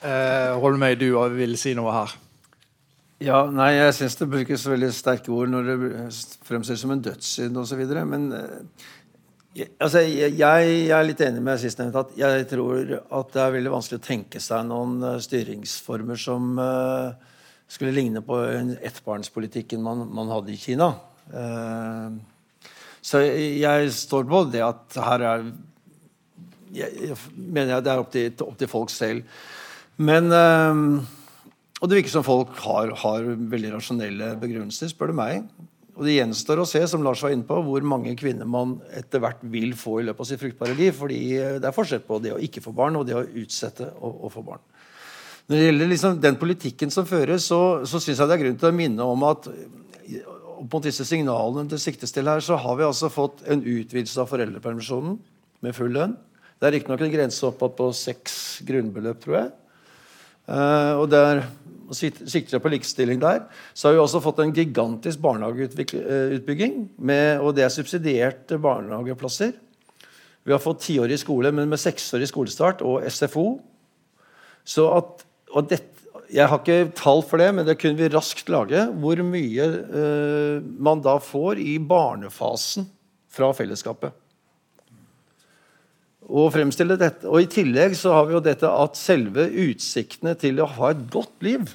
Eh, 0.00 0.54
Holmøy, 0.56 0.94
du 0.96 1.10
vil 1.36 1.58
si 1.60 1.74
noe 1.76 1.92
her. 1.92 2.12
Ja, 3.20 3.42
nei, 3.52 3.74
Jeg 3.74 3.92
syns 3.98 4.14
det 4.16 4.30
brukes 4.32 4.62
veldig 4.64 4.88
sterke 4.96 5.28
ord 5.36 5.50
når 5.52 5.66
det 5.68 5.74
fremstilles 6.48 6.80
som 6.80 6.94
en 6.94 7.02
dødssynd 7.04 7.60
osv. 7.60 7.82
Men 8.08 8.24
uh, 8.32 8.86
jeg, 9.52 9.68
altså, 9.76 10.00
jeg, 10.00 10.38
jeg, 10.40 10.70
er 10.88 11.04
litt 11.04 11.20
enig 11.26 11.44
med 11.44 11.60
sistnevnte 11.60 12.00
at 12.00 12.16
jeg 12.16 12.48
tror 12.48 12.94
at 12.96 13.36
det 13.36 13.44
er 13.44 13.54
veldig 13.58 13.74
vanskelig 13.74 14.00
å 14.00 14.06
tenke 14.06 14.40
seg 14.40 14.64
noen 14.70 15.04
uh, 15.04 15.18
styringsformer 15.20 16.24
som 16.24 16.56
uh, 16.56 17.12
skulle 17.68 17.92
ligne 17.92 18.24
på 18.24 18.40
ettbarnspolitikken 18.88 19.84
man, 19.84 20.06
man 20.16 20.32
hadde 20.32 20.56
i 20.56 20.58
Kina. 20.58 20.94
så 23.04 23.20
jeg 23.20 23.92
står 23.94 24.24
på 24.32 24.40
det 24.50 24.64
at 24.64 24.96
her 25.04 25.26
er 25.28 25.44
jeg, 26.74 27.16
mener 27.34 27.76
jeg 27.76 27.86
det 27.86 27.92
er 27.92 28.02
opp 28.02 28.12
til, 28.14 28.30
opp 28.46 28.58
til 28.60 28.70
folk 28.70 28.92
selv. 28.94 29.40
Men 30.00 30.30
og 31.80 31.88
det 31.88 31.96
virker 31.96 32.12
som 32.12 32.24
folk 32.26 32.52
har, 32.60 32.92
har 33.02 33.24
veldig 33.24 33.72
rasjonelle 33.72 34.34
begrunnelser, 34.40 34.90
spør 34.92 35.12
du 35.12 35.16
meg. 35.16 35.46
Og 35.96 36.04
det 36.04 36.18
gjenstår 36.18 36.60
å 36.60 36.66
se 36.68 36.82
som 36.88 37.02
Lars 37.04 37.22
var 37.24 37.32
inne 37.32 37.46
på, 37.48 37.56
hvor 37.64 37.84
mange 37.88 38.12
kvinner 38.20 38.48
man 38.48 38.76
etter 38.96 39.20
hvert 39.20 39.40
vil 39.52 39.72
få 39.76 39.98
i 40.00 40.04
løpet 40.08 40.22
av 40.22 40.28
sitt 40.28 40.42
fruktbare 40.42 40.76
liv. 40.76 40.92
fordi 40.96 41.20
det 41.60 41.66
er 41.66 41.76
forskjell 41.76 42.04
på 42.04 42.20
det 42.24 42.34
å 42.36 42.40
ikke 42.40 42.62
få 42.64 42.72
barn 42.76 43.00
og 43.00 43.06
det 43.08 43.16
å 43.16 43.24
utsette 43.24 43.88
å, 43.96 44.12
å 44.28 44.32
få 44.32 44.44
barn. 44.44 44.62
Når 45.48 45.56
det 45.56 45.66
gjelder 45.66 45.90
liksom 45.90 46.20
den 46.22 46.38
politikken 46.40 46.92
som 46.94 47.08
føres, 47.08 47.48
så, 47.48 47.82
så 47.88 47.98
syns 47.98 48.20
jeg 48.20 48.28
det 48.28 48.36
er 48.36 48.42
grunn 48.44 48.60
til 48.60 48.70
å 48.70 48.76
minne 48.76 49.08
om 49.16 49.24
at 49.26 49.48
på 50.70 50.80
disse 50.84 51.06
signalene 51.08 51.64
det 51.68 51.80
siktes 51.80 52.12
til 52.12 52.28
her, 52.28 52.44
så 52.44 52.60
har 52.60 52.76
vi 52.76 52.84
altså 52.86 53.08
fått 53.12 53.40
en 53.48 53.64
utvidelse 53.64 54.20
av 54.20 54.28
foreldrepermisjonen 54.30 55.16
med 55.64 55.76
full 55.76 55.96
lønn. 55.96 56.18
Det 56.60 56.68
er 56.68 56.74
riktignok 56.76 57.00
en 57.06 57.14
grense 57.14 57.46
oppad 57.48 57.72
på 57.78 57.86
seks 57.96 58.34
grunnbeløp, 58.68 59.22
tror 59.22 59.36
jeg. 59.38 59.48
Uh, 60.50 61.00
og 61.00 61.06
der 61.08 61.40
sikter 61.96 62.58
jeg 62.58 62.62
på 62.62 62.72
likestilling 62.74 63.22
der, 63.22 63.46
så 63.72 63.88
har 63.88 63.96
vi 63.96 64.02
også 64.02 64.20
fått 64.20 64.42
en 64.44 64.52
gigantisk 64.54 65.22
barnehageutbygging. 65.24 66.76
Med, 67.00 67.40
og 67.40 67.56
det 67.56 67.64
er 67.64 67.72
subsidierte 67.72 68.60
barnehageplasser. 68.60 69.56
Vi 70.44 70.52
har 70.52 70.60
fått 70.60 70.84
tiårig 70.84 71.16
skole, 71.22 71.52
men 71.54 71.72
med 71.72 71.80
seksårig 71.80 72.28
skolestart 72.28 72.84
og 72.84 73.08
SFO. 73.08 73.46
Så 74.60 74.84
at, 74.98 75.24
og 75.56 75.72
det, 75.72 75.80
jeg 76.28 76.44
har 76.44 76.60
ikke 76.60 76.92
tall 76.98 77.24
for 77.24 77.40
det, 77.40 77.54
men 77.56 77.64
det 77.64 77.80
kunne 77.80 77.96
vi 77.96 78.12
raskt 78.12 78.52
lage. 78.52 78.84
Hvor 79.00 79.24
mye 79.24 79.74
uh, 79.80 80.72
man 80.76 81.00
da 81.08 81.16
får 81.24 81.64
i 81.64 81.78
barnefasen 81.80 82.84
fra 83.32 83.54
fellesskapet 83.56 84.12
å 86.30 86.46
fremstille 86.52 86.96
dette. 87.00 87.28
Og 87.28 87.42
I 87.42 87.50
tillegg 87.50 87.96
så 87.98 88.14
har 88.14 88.28
vi 88.28 88.36
jo 88.36 88.42
dette 88.44 88.68
at 88.68 88.98
selve 88.98 89.48
utsiktene 89.66 90.36
til 90.38 90.62
å 90.62 90.68
ha 90.78 90.92
et 90.94 91.06
godt 91.12 91.34
liv 91.46 91.70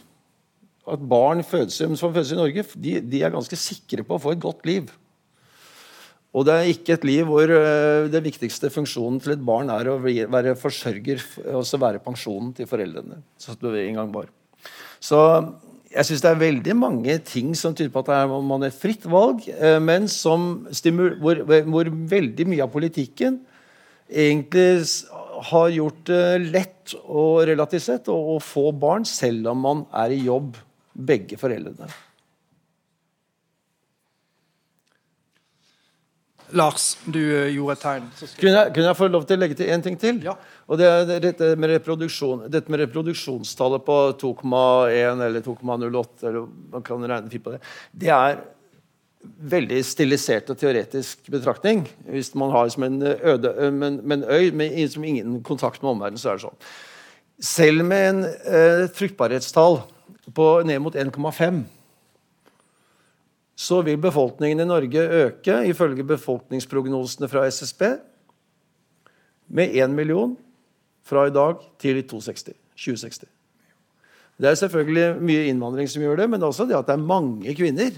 At 0.86 1.02
barn 1.02 1.42
fødes, 1.42 1.80
som 1.82 2.14
fødes 2.14 2.32
i 2.32 2.38
Norge, 2.38 2.62
de, 2.78 3.00
de, 3.02 3.24
er 3.26 3.34
ganske 3.34 3.58
sikre 3.58 4.06
på 4.06 4.18
å 4.18 4.22
få 4.22 4.36
et 4.36 4.42
godt 4.44 4.68
liv. 4.70 4.92
Og 6.36 6.46
det 6.46 6.54
er 6.54 6.70
ikke 6.70 6.94
et 6.94 7.08
liv 7.08 7.26
hvor 7.26 7.50
uh, 7.50 8.06
det 8.12 8.22
viktigste 8.22 8.70
funksjonen 8.70 9.18
til 9.24 9.34
et 9.34 9.42
barn 9.42 9.72
er 9.74 9.90
å 9.90 9.98
være 9.98 10.54
forsørger, 10.62 11.24
altså 11.56 11.80
være 11.82 12.04
pensjonen 12.06 12.52
til 12.54 12.70
foreldrene. 12.70 13.18
Så 13.42 13.58
det 13.58 13.74
en 13.82 13.98
gang 13.98 14.14
var. 14.14 14.30
Så 15.02 15.18
jeg 15.90 16.06
syns 16.06 16.22
det 16.22 16.32
er 16.36 16.44
veldig 16.44 16.78
mange 16.78 17.18
ting 17.26 17.56
som 17.58 17.74
tyder 17.74 17.90
på 17.94 18.06
at 18.06 18.14
er, 18.20 18.38
man 18.46 18.68
er 18.68 18.70
et 18.70 18.78
fritt 18.78 19.10
valg, 19.10 19.42
uh, 19.58 19.80
men 19.82 20.06
hvor, 20.06 21.42
hvor 21.50 21.94
veldig 22.14 22.50
mye 22.52 22.68
av 22.68 22.74
politikken 22.78 23.42
egentlig 24.10 24.70
har 25.52 25.70
gjort 25.74 26.02
det 26.08 26.26
lett 26.50 26.96
og 27.04 27.46
relativt 27.50 27.88
sett 27.88 28.10
å, 28.12 28.18
å 28.36 28.40
få 28.44 28.70
barn 28.72 29.06
selv 29.10 29.52
om 29.52 29.64
man 29.66 29.86
er 30.04 30.16
i 30.16 30.24
jobb, 30.26 30.58
begge 30.94 31.40
foreldrene. 31.40 31.90
Lars, 36.56 36.98
du 37.10 37.20
eh, 37.20 37.50
gjorde 37.56 37.74
et 37.74 37.82
tegn. 37.82 38.10
Kunne 38.38 38.52
jeg, 38.54 38.74
kunne 38.76 38.88
jeg, 38.88 38.98
få 39.00 39.08
lov 39.10 39.26
til 39.28 39.38
å 39.38 39.42
legge 39.42 39.58
til 39.60 39.72
én 39.74 39.84
ting 39.84 39.98
til? 40.00 40.20
Ja. 40.24 40.36
Og 40.70 40.80
det 40.80 40.88
er 40.88 41.24
dette 41.24 41.52
med, 41.58 41.72
reproduksjon, 41.74 42.46
dette 42.54 42.72
med 42.72 42.84
reproduksjonstallet 42.84 43.86
på 43.86 43.98
2,1 44.22 45.24
eller 45.26 45.44
2,08 45.46 46.30
eller 46.30 46.46
man 46.74 46.86
kan 46.86 47.02
regne 47.02 47.34
fint 47.34 47.46
på 47.46 47.56
det. 47.56 47.62
Det 48.06 48.14
er 48.14 48.40
veldig 49.52 49.82
stilisert 49.86 50.50
og 50.54 50.60
teoretisk 50.60 51.30
betraktning. 51.32 51.86
Hvis 52.10 52.34
man 52.38 52.54
har 52.54 52.70
som 52.74 52.86
en 52.88 53.02
øde 53.04 53.72
men, 53.72 54.00
men 54.04 54.24
øy 54.24 54.52
med 54.56 54.76
som 54.92 55.04
ingen 55.04 55.42
kontakt 55.44 55.84
med 55.84 55.96
omverdenen, 55.96 56.22
så 56.22 56.32
er 56.32 56.40
det 56.40 56.46
sånn. 56.48 56.60
Selv 57.42 57.86
med 57.86 58.10
en 58.10 58.22
eh, 58.26 58.86
fruktbarhetstall 58.96 59.82
på 60.36 60.50
ned 60.66 60.80
mot 60.84 60.96
1,5 60.96 61.64
så 63.56 63.80
vil 63.88 64.00
befolkningen 64.02 64.60
i 64.60 64.68
Norge 64.68 65.00
øke, 65.00 65.62
ifølge 65.70 66.04
befolkningsprognosene 66.04 67.30
fra 67.32 67.46
SSB, 67.48 67.84
med 69.48 69.76
1 69.76 69.94
million 69.96 70.36
fra 71.06 71.28
i 71.30 71.32
dag 71.32 71.62
til 71.80 72.02
260, 72.04 72.52
2060. 72.76 73.30
Det 74.42 74.50
er 74.50 74.58
selvfølgelig 74.60 75.22
mye 75.24 75.46
innvandring 75.48 75.88
som 75.88 76.04
gjør 76.04 76.20
det, 76.20 76.30
men 76.30 76.44
også 76.44 76.66
det 76.68 76.76
at 76.76 76.90
det 76.90 76.98
er 76.98 77.08
mange 77.08 77.56
kvinner 77.56 77.96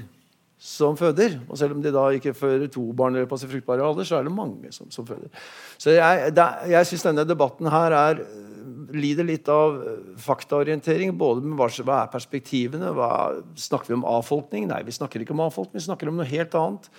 som 0.58 0.98
føder. 0.98 1.38
Og 1.48 1.58
selv 1.60 1.76
om 1.76 1.82
de 1.84 1.94
da 1.94 2.08
ikke 2.18 2.36
fører 2.38 2.68
to 2.74 2.84
barn 2.98 3.16
eller 3.16 3.30
passer 3.30 3.50
fruktbare 3.52 3.86
alder, 3.86 4.08
så 4.08 4.18
er 4.18 4.26
det 4.26 4.34
mange 4.34 4.72
som, 4.74 4.90
som 4.94 5.06
føder. 5.08 5.30
Så 5.78 5.94
jeg, 5.94 6.32
det, 6.36 6.48
jeg 6.74 6.90
syns 6.90 7.06
denne 7.06 7.28
debatten 7.30 7.70
her 7.72 7.94
er, 7.94 8.24
lider 8.98 9.28
litt 9.28 9.50
av 9.52 9.78
faktaorientering. 10.22 11.14
Både 11.18 11.46
med 11.46 11.60
hva, 11.60 11.70
hva 11.86 12.02
er 12.02 12.12
perspektivene? 12.14 12.90
Hva, 12.98 13.12
snakker 13.60 13.94
vi 13.94 14.00
om 14.00 14.08
avfolkning? 14.10 14.68
Nei, 14.72 14.82
vi 14.88 14.98
snakker 14.98 15.22
ikke 15.22 15.38
om 15.38 15.46
avfolkning, 15.46 15.78
vi 15.78 15.88
snakker 15.90 16.10
om 16.10 16.20
noe 16.20 16.30
helt 16.30 16.58
annet. 16.58 16.90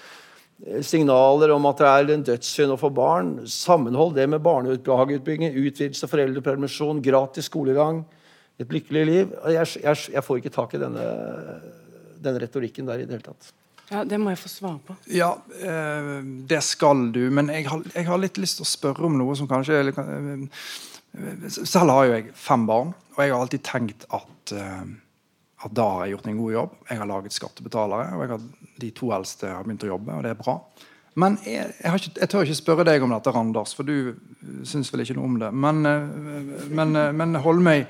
Signaler 0.82 1.52
om 1.54 1.66
at 1.70 1.78
det 1.78 1.88
er 1.88 2.12
en 2.14 2.24
dødssynd 2.26 2.74
å 2.74 2.78
få 2.78 2.90
barn. 2.94 3.34
Sammenhold 3.50 4.16
det 4.18 4.26
med 4.30 4.42
barnehageutbygging, 4.46 5.54
utvidelse 5.54 6.06
av 6.06 6.14
foreldrepermisjon, 6.14 7.02
gratis 7.02 7.50
skolegang, 7.50 8.04
et 8.58 8.70
lykkelig 8.74 9.04
liv. 9.06 9.36
Jeg, 9.54 9.74
jeg, 9.82 10.06
jeg 10.14 10.26
får 10.26 10.40
ikke 10.40 10.54
tak 10.54 10.74
i 10.74 10.82
denne 10.82 11.04
den 12.22 12.38
retorikken 12.42 12.88
der 12.88 13.02
i 13.02 13.06
det 13.08 13.18
hele 13.18 13.30
tatt. 13.30 13.52
Ja, 13.88 14.04
Det 14.04 14.18
må 14.20 14.32
jeg 14.32 14.40
få 14.40 14.50
svar 14.52 14.76
på. 14.84 14.94
Ja, 15.12 15.30
eh, 15.64 16.14
det 16.48 16.60
skal 16.66 17.08
du. 17.12 17.22
Men 17.32 17.48
jeg 17.52 17.66
har, 17.70 17.82
jeg 17.94 18.08
har, 18.08 18.20
litt 18.20 18.40
lyst 18.40 18.60
til 18.60 18.66
å 18.66 18.68
spørre 18.68 19.08
om 19.08 19.16
noe 19.16 19.36
som 19.38 19.48
kanskje 19.48 19.80
eh, 19.80 20.64
Selv 21.48 21.94
har 21.94 22.08
jo 22.08 22.16
jeg 22.18 22.34
fem 22.36 22.66
barn, 22.68 22.92
og 23.16 23.22
jeg 23.22 23.32
har 23.32 23.40
alltid 23.40 23.64
tenkt 23.64 24.04
at, 24.12 24.52
eh, 24.52 24.84
at 25.64 25.74
da 25.74 25.88
har 25.94 26.04
jeg 26.04 26.18
gjort 26.18 26.28
en 26.28 26.42
god 26.42 26.52
jobb. 26.58 26.76
Jeg 26.90 27.00
har 27.00 27.10
laget 27.14 27.38
skattebetalere, 27.38 28.12
og 28.12 28.36
har, 28.36 28.46
de 28.78 28.92
to 28.92 29.10
eldste 29.16 29.54
har 29.54 29.64
begynt 29.64 29.88
å 29.88 29.92
jobbe, 29.94 30.18
og 30.18 30.26
det 30.26 30.34
er 30.34 30.42
bra. 30.42 30.58
Men 31.18 31.40
jeg, 31.42 31.72
jeg, 31.80 31.94
ikke, 31.96 32.12
jeg, 32.20 32.30
tør 32.30 32.44
ikke 32.44 32.60
spørre 32.60 32.86
deg 32.86 33.02
om 33.02 33.16
dette, 33.16 33.32
Randers, 33.34 33.72
for 33.74 33.88
du 33.88 34.12
syns 34.68 34.92
vel 34.92 35.02
ikke 35.02 35.16
noe 35.16 35.32
om 35.32 35.40
det. 35.40 35.48
Men, 35.50 35.80
men, 36.68 37.00
men 37.16 37.40
Holmøy, 37.42 37.88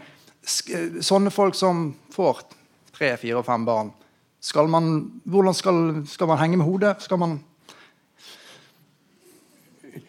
sånne 1.05 1.35
folk 1.35 1.59
som 1.59 1.91
får 2.15 2.47
tre, 2.95 3.17
fire 3.21 3.43
og 3.43 3.45
fem 3.51 3.67
barn 3.67 3.91
skal 4.41 4.69
man, 4.71 5.11
hvordan 5.25 5.55
skal, 5.55 6.03
skal 6.07 6.31
man 6.31 6.39
henge 6.39 6.57
med 6.57 6.67
hodet? 6.67 6.97
Skal 7.03 7.19
man 7.19 7.41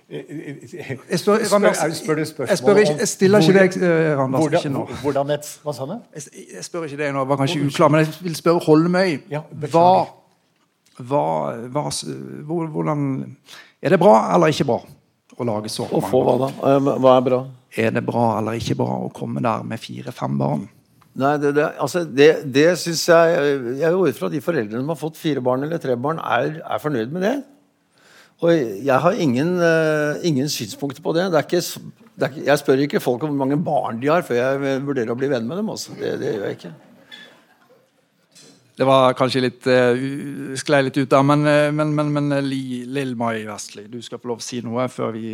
jeg 0.09 1.19
spør, 1.19 1.38
spør, 1.45 1.93
spør 1.93 2.15
du 2.15 2.25
spørsmål 2.25 2.49
jeg, 2.49 2.57
spør 2.57 2.75
ikke, 2.75 2.95
jeg 2.99 3.07
stiller 3.07 3.39
ikke 3.39 3.59
deg, 3.59 3.75
eh, 3.77 4.17
Randers. 4.17 4.39
Hvordan, 4.41 4.59
ikke 4.59 4.69
nå. 4.73 4.86
hvordan 5.01 5.34
et, 5.36 5.49
hva 5.63 5.73
sa 5.77 5.86
du? 5.86 5.91
Jeg, 6.15 6.23
jeg, 6.55 6.63
spør 6.65 6.88
ikke 6.88 6.97
deg 6.97 7.13
nå, 7.13 7.25
var 7.30 7.38
kanskje 7.38 7.65
uklar, 7.65 7.91
men 7.93 8.01
jeg 8.01 8.15
vil 8.25 8.38
spørre 8.38 8.63
Holmøy. 8.65 9.19
Ja, 9.30 9.43
hva, 9.69 9.84
hva, 10.97 11.25
hva, 11.75 11.86
hvordan 12.49 13.05
Er 13.82 13.93
det 13.93 14.01
bra 14.01 14.15
eller 14.34 14.55
ikke 14.55 14.65
bra 14.71 14.80
å 15.38 15.47
lage 15.51 15.69
så 15.69 15.86
mange? 15.93 16.25
Da? 16.41 16.49
Eh, 16.71 16.89
hva 17.05 17.13
er 17.13 17.30
bra? 17.30 17.43
Er 17.77 17.93
det 17.93 18.05
bra 18.09 18.25
eller 18.39 18.57
ikke 18.57 18.80
bra 18.82 18.97
å 19.05 19.13
komme 19.13 19.45
der 19.45 19.61
med 19.67 19.82
fire-fem 19.82 20.41
barn? 20.41 20.65
Nei, 21.20 21.36
det, 21.41 21.53
det, 21.57 21.67
altså 21.82 22.05
det, 22.05 22.30
det 22.47 22.67
syns 22.80 23.01
jeg 23.09 23.39
Jeg 23.82 23.91
går 23.91 24.11
ut 24.11 24.20
fra 24.20 24.28
at 24.30 24.36
de 24.36 24.43
foreldrene 24.43 24.84
som 24.84 24.91
har 24.93 24.99
fått 24.99 25.20
fire 25.20 25.41
barn 25.43 25.65
eller 25.65 25.82
tre 25.82 25.97
barn, 25.99 26.20
er, 26.24 26.59
er 26.63 26.84
fornøyd 26.84 27.15
med 27.15 27.26
det. 27.26 27.38
Og 28.39 28.53
jeg 28.86 29.03
har 29.03 29.17
ingen, 29.20 29.57
uh, 29.59 30.20
ingen 30.24 30.47
synspunkter 30.49 31.03
på 31.03 31.11
det. 31.17 31.26
det, 31.34 31.41
ikke, 31.43 31.63
det 32.15 32.28
er, 32.30 32.38
jeg 32.51 32.61
spør 32.61 32.84
ikke 32.86 33.01
folk 33.03 33.24
om 33.24 33.34
hvor 33.34 33.41
mange 33.41 33.57
barn 33.63 33.99
de 33.99 34.07
har, 34.07 34.24
før 34.24 34.39
jeg 34.39 34.84
vurderer 34.86 35.11
å 35.11 35.17
bli 35.20 35.32
venn 35.32 35.49
med 35.49 35.59
dem. 35.59 35.74
også. 35.74 35.97
Det, 35.99 36.13
det, 36.22 36.38
gjør 36.38 36.45
jeg 36.47 36.59
ikke. 36.59 36.72
Det 38.80 38.88
var 38.88 39.17
kanskje 39.20 39.43
litt 39.43 39.67
uh, 39.67 40.55
sklei 40.61 40.86
litt 40.86 41.01
ut 41.01 41.11
der, 41.11 41.26
men, 41.28 41.43
uh, 41.43 41.65
men, 41.76 41.91
men, 41.97 42.13
men 42.15 42.38
Lill 42.47 43.11
Mai 43.20 43.43
Vestli, 43.49 43.89
du 43.91 43.99
skal 44.05 44.24
få 44.24 44.32
lov 44.32 44.39
å 44.39 44.47
si 44.47 44.61
noe 44.63 44.88
før 44.93 45.11
vi 45.17 45.34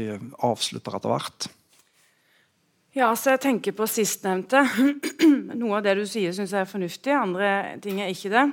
avslutter 0.50 0.98
etter 0.98 1.14
hvert. 1.14 1.50
Ja, 2.96 3.10
så 3.20 3.34
jeg 3.34 3.42
tenker 3.44 3.74
på 3.76 3.84
sistnevnte. 3.92 4.62
Noe 5.60 5.74
av 5.76 5.82
det 5.84 5.98
du 6.00 6.06
sier, 6.08 6.32
syns 6.32 6.54
jeg 6.56 6.62
er 6.62 6.70
fornuftig. 6.70 7.12
Andre 7.12 7.50
ting 7.84 7.98
er 8.00 8.08
ikke 8.08 8.32
det. 8.32 8.44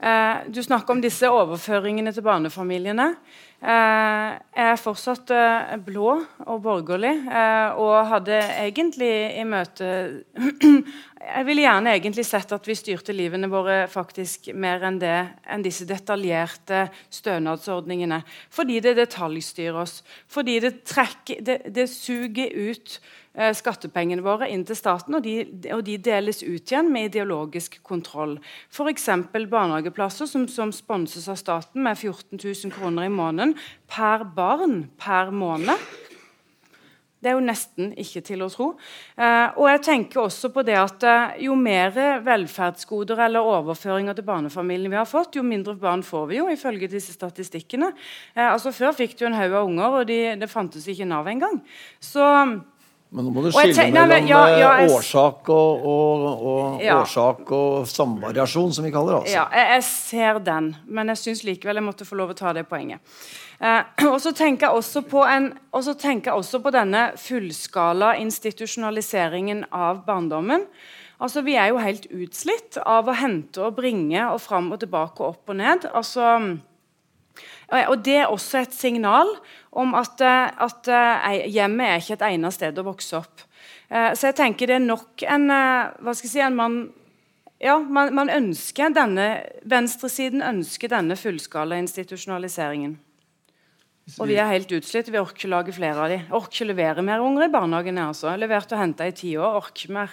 Eh, 0.00 0.46
du 0.48 0.62
snakker 0.64 0.96
om 0.96 1.02
disse 1.04 1.28
overføringene 1.28 2.14
til 2.16 2.24
barnefamiliene. 2.24 3.10
Eh, 3.60 4.30
jeg 4.56 4.70
er 4.70 4.80
fortsatt 4.80 5.34
eh, 5.36 5.76
blå 5.84 6.14
og 6.46 6.64
borgerlig, 6.64 7.12
og 7.76 8.08
hadde 8.08 8.40
egentlig 8.64 9.12
i 9.36 9.44
møte 9.52 9.92
Jeg 11.24 11.46
ville 11.48 11.64
gjerne 11.64 11.94
egentlig 11.96 12.26
sett 12.28 12.52
at 12.52 12.66
vi 12.68 12.76
styrte 12.76 13.14
livene 13.16 13.48
våre 13.48 13.84
faktisk 13.88 14.50
mer 14.52 14.84
enn 14.84 14.98
det, 15.00 15.16
enn 15.48 15.64
disse 15.64 15.86
detaljerte 15.88 16.86
stønadsordningene. 17.08 18.20
Fordi 18.52 18.80
det 18.84 18.96
detaljstyrer 19.00 19.80
oss. 19.80 20.02
Fordi 20.28 20.58
det, 20.60 20.74
trekker, 20.84 21.40
det, 21.44 21.60
det 21.72 21.88
suger 21.90 22.52
ut 22.68 22.98
Eh, 23.34 23.50
skattepengene 23.50 24.22
våre 24.22 24.46
inn 24.54 24.62
til 24.62 24.76
staten, 24.78 25.16
og 25.18 25.24
de, 25.24 25.40
og 25.74 25.80
de, 25.82 25.96
deles 25.98 26.44
ut 26.44 26.70
igjen 26.70 26.92
med 26.94 27.08
ideologisk 27.08 27.80
kontroll. 27.82 28.36
F.eks. 28.70 29.08
barnehageplasser 29.34 30.28
som, 30.30 30.44
som 30.46 30.70
sponses 30.70 31.26
av 31.26 31.40
staten 31.40 31.82
med 31.82 31.98
14 31.98 32.38
000 32.38 32.70
kroner 32.76 33.08
i 33.08 33.10
måneden 33.10 33.56
per 33.90 34.22
barn 34.36 34.84
per 35.02 35.34
måned. 35.34 35.74
Det 37.24 37.30
er 37.30 37.38
jo 37.38 37.44
nesten 37.44 37.94
ikke 37.96 38.20
til 38.26 38.44
å 38.44 38.50
tro. 38.52 38.66
Eh, 39.16 39.46
og 39.56 39.68
jeg 39.70 39.80
tenker 39.86 40.20
også 40.26 40.50
på 40.52 40.64
det 40.66 40.76
at 40.76 41.06
eh, 41.08 41.38
Jo 41.46 41.54
mer 41.56 41.94
velferdsgoder 42.20 43.22
eller 43.24 43.48
overføringer 43.48 44.18
til 44.18 44.26
barnefamilien 44.28 44.92
vi 44.92 45.00
har 45.00 45.08
fått, 45.08 45.38
jo 45.38 45.46
mindre 45.46 45.72
barn 45.80 46.04
får 46.04 46.26
vi 46.28 46.42
jo, 46.42 46.50
ifølge 46.52 46.90
disse 46.92 47.16
statistikkene. 47.16 47.94
Eh, 48.36 48.44
altså 48.44 48.74
Før 48.76 48.92
fikk 48.98 49.16
du 49.16 49.24
en 49.24 49.38
haug 49.38 49.56
av 49.56 49.70
unger, 49.70 49.98
og 50.02 50.12
de, 50.12 50.20
det 50.36 50.52
fantes 50.52 50.84
ikke 50.90 51.08
Nav 51.08 51.32
engang. 51.32 51.62
Så 51.96 52.28
men 53.14 53.28
nå 53.28 53.30
må 53.30 53.44
du 53.44 53.52
skille 53.54 53.92
mellom 53.94 54.26
ja, 54.26 54.40
ja, 54.50 54.70
jeg, 54.82 54.90
årsak 54.90 55.50
og, 55.54 55.84
og, 55.86 56.24
og 56.34 56.80
ja. 56.82 56.96
årsak 56.98 57.52
og 57.54 57.86
samvariasjon, 57.86 58.74
som 58.74 58.86
vi 58.86 58.90
kaller 58.94 59.14
det. 59.14 59.20
Altså. 59.20 59.36
Ja, 59.36 59.44
jeg, 59.54 59.68
jeg, 59.76 59.84
ser 59.86 60.40
den, 60.48 60.72
men 60.90 61.12
jeg 61.12 61.20
syns 61.22 61.44
likevel 61.46 61.78
jeg 61.78 61.86
måtte 61.86 62.08
få 62.08 62.18
lov 62.18 62.34
å 62.34 62.36
ta 62.38 62.50
det 62.56 62.66
poenget. 62.66 62.98
Eh, 63.62 63.80
og 64.12 64.18
så 64.24 64.34
tenker 64.34 64.66
jeg 64.66 64.82
også 64.82 65.04
på, 65.06 65.22
en, 65.30 65.52
også 65.70 66.60
på 66.64 66.74
denne 66.74 67.06
fullskala 67.22 68.16
institusjonaliseringen 68.24 69.66
av 69.70 70.02
barndommen. 70.08 70.66
Altså, 71.22 71.46
Vi 71.46 71.54
er 71.54 71.70
jo 71.70 71.78
helt 71.78 72.10
utslitt 72.10 72.82
av 72.82 73.06
å 73.06 73.14
hente 73.14 73.62
og 73.62 73.78
bringe 73.78 74.26
og 74.32 74.42
fram 74.42 74.72
og 74.74 74.82
tilbake 74.82 75.22
og 75.22 75.36
opp 75.36 75.54
og 75.54 75.62
ned. 75.62 75.90
Altså... 75.94 76.30
Og 77.72 78.02
Det 78.04 78.16
er 78.20 78.30
også 78.30 78.60
et 78.60 78.74
signal 78.76 79.30
om 79.72 79.94
at, 79.98 80.20
eh, 80.20 80.50
at 80.66 80.88
eh, 80.88 81.46
hjemmet 81.50 81.86
er 81.86 82.02
ikke 82.02 82.18
et 82.18 82.26
egnet 82.28 82.54
sted 82.54 82.78
å 82.78 82.86
vokse 82.86 83.16
opp. 83.18 83.46
Eh, 83.90 84.12
så 84.14 84.30
jeg 84.30 84.38
tenker 84.38 84.70
det 84.70 84.76
er 84.78 84.84
nok 84.84 85.24
en 85.26 85.48
hva 85.48 86.14
skal 86.14 86.28
jeg 86.28 86.34
si, 86.36 86.42
en 86.44 86.58
man, 86.58 86.76
ja, 87.62 87.78
man, 87.78 88.12
man 88.14 88.30
ønsker 88.32 88.94
denne, 88.94 89.28
Venstresiden 89.64 90.44
ønsker 90.44 90.92
denne 90.92 91.16
fullskala 91.18 91.80
institusjonaliseringen. 91.82 92.98
Og 94.20 94.28
vi 94.28 94.36
er 94.36 94.50
helt 94.50 94.72
utslitt. 94.76 95.08
Vi 95.08 95.16
orker 95.16 95.38
ikke 95.46 95.48
lage 95.48 95.72
flere 95.72 96.02
av 96.04 96.10
dem. 96.12 96.26
Orker 96.36 96.52
ikke 96.52 96.68
levere 96.74 97.04
mer 97.06 97.24
unger 97.24 97.46
i 97.46 97.52
barnehagen. 97.52 97.96
Altså. 98.02 98.34
Levert 98.36 98.72
og 98.76 98.82
henta 98.82 99.06
i 99.08 99.14
ti 99.16 99.32
år. 99.40 99.56
Orker 99.62 99.94
mer. 99.96 100.12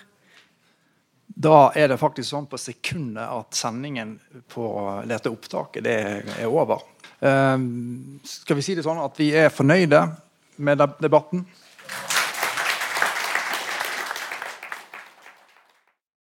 Da 1.27 1.71
er 1.75 1.91
det 1.91 1.99
faktisk 1.99 2.29
sånn 2.31 2.47
på 2.51 2.59
sekundet 2.59 3.23
at 3.23 3.55
sendingen 3.55 4.15
på 4.51 4.63
dette 5.07 5.31
opptaket 5.31 5.83
det 5.83 5.97
er 6.37 6.47
over. 6.47 6.83
Um, 7.21 8.19
skal 8.25 8.57
vi 8.57 8.63
si 8.65 8.73
det 8.73 8.85
sånn 8.85 8.97
at 9.01 9.19
vi 9.21 9.29
er 9.37 9.53
fornøyde 9.53 9.99
med 10.65 10.81
debatten? 11.01 11.43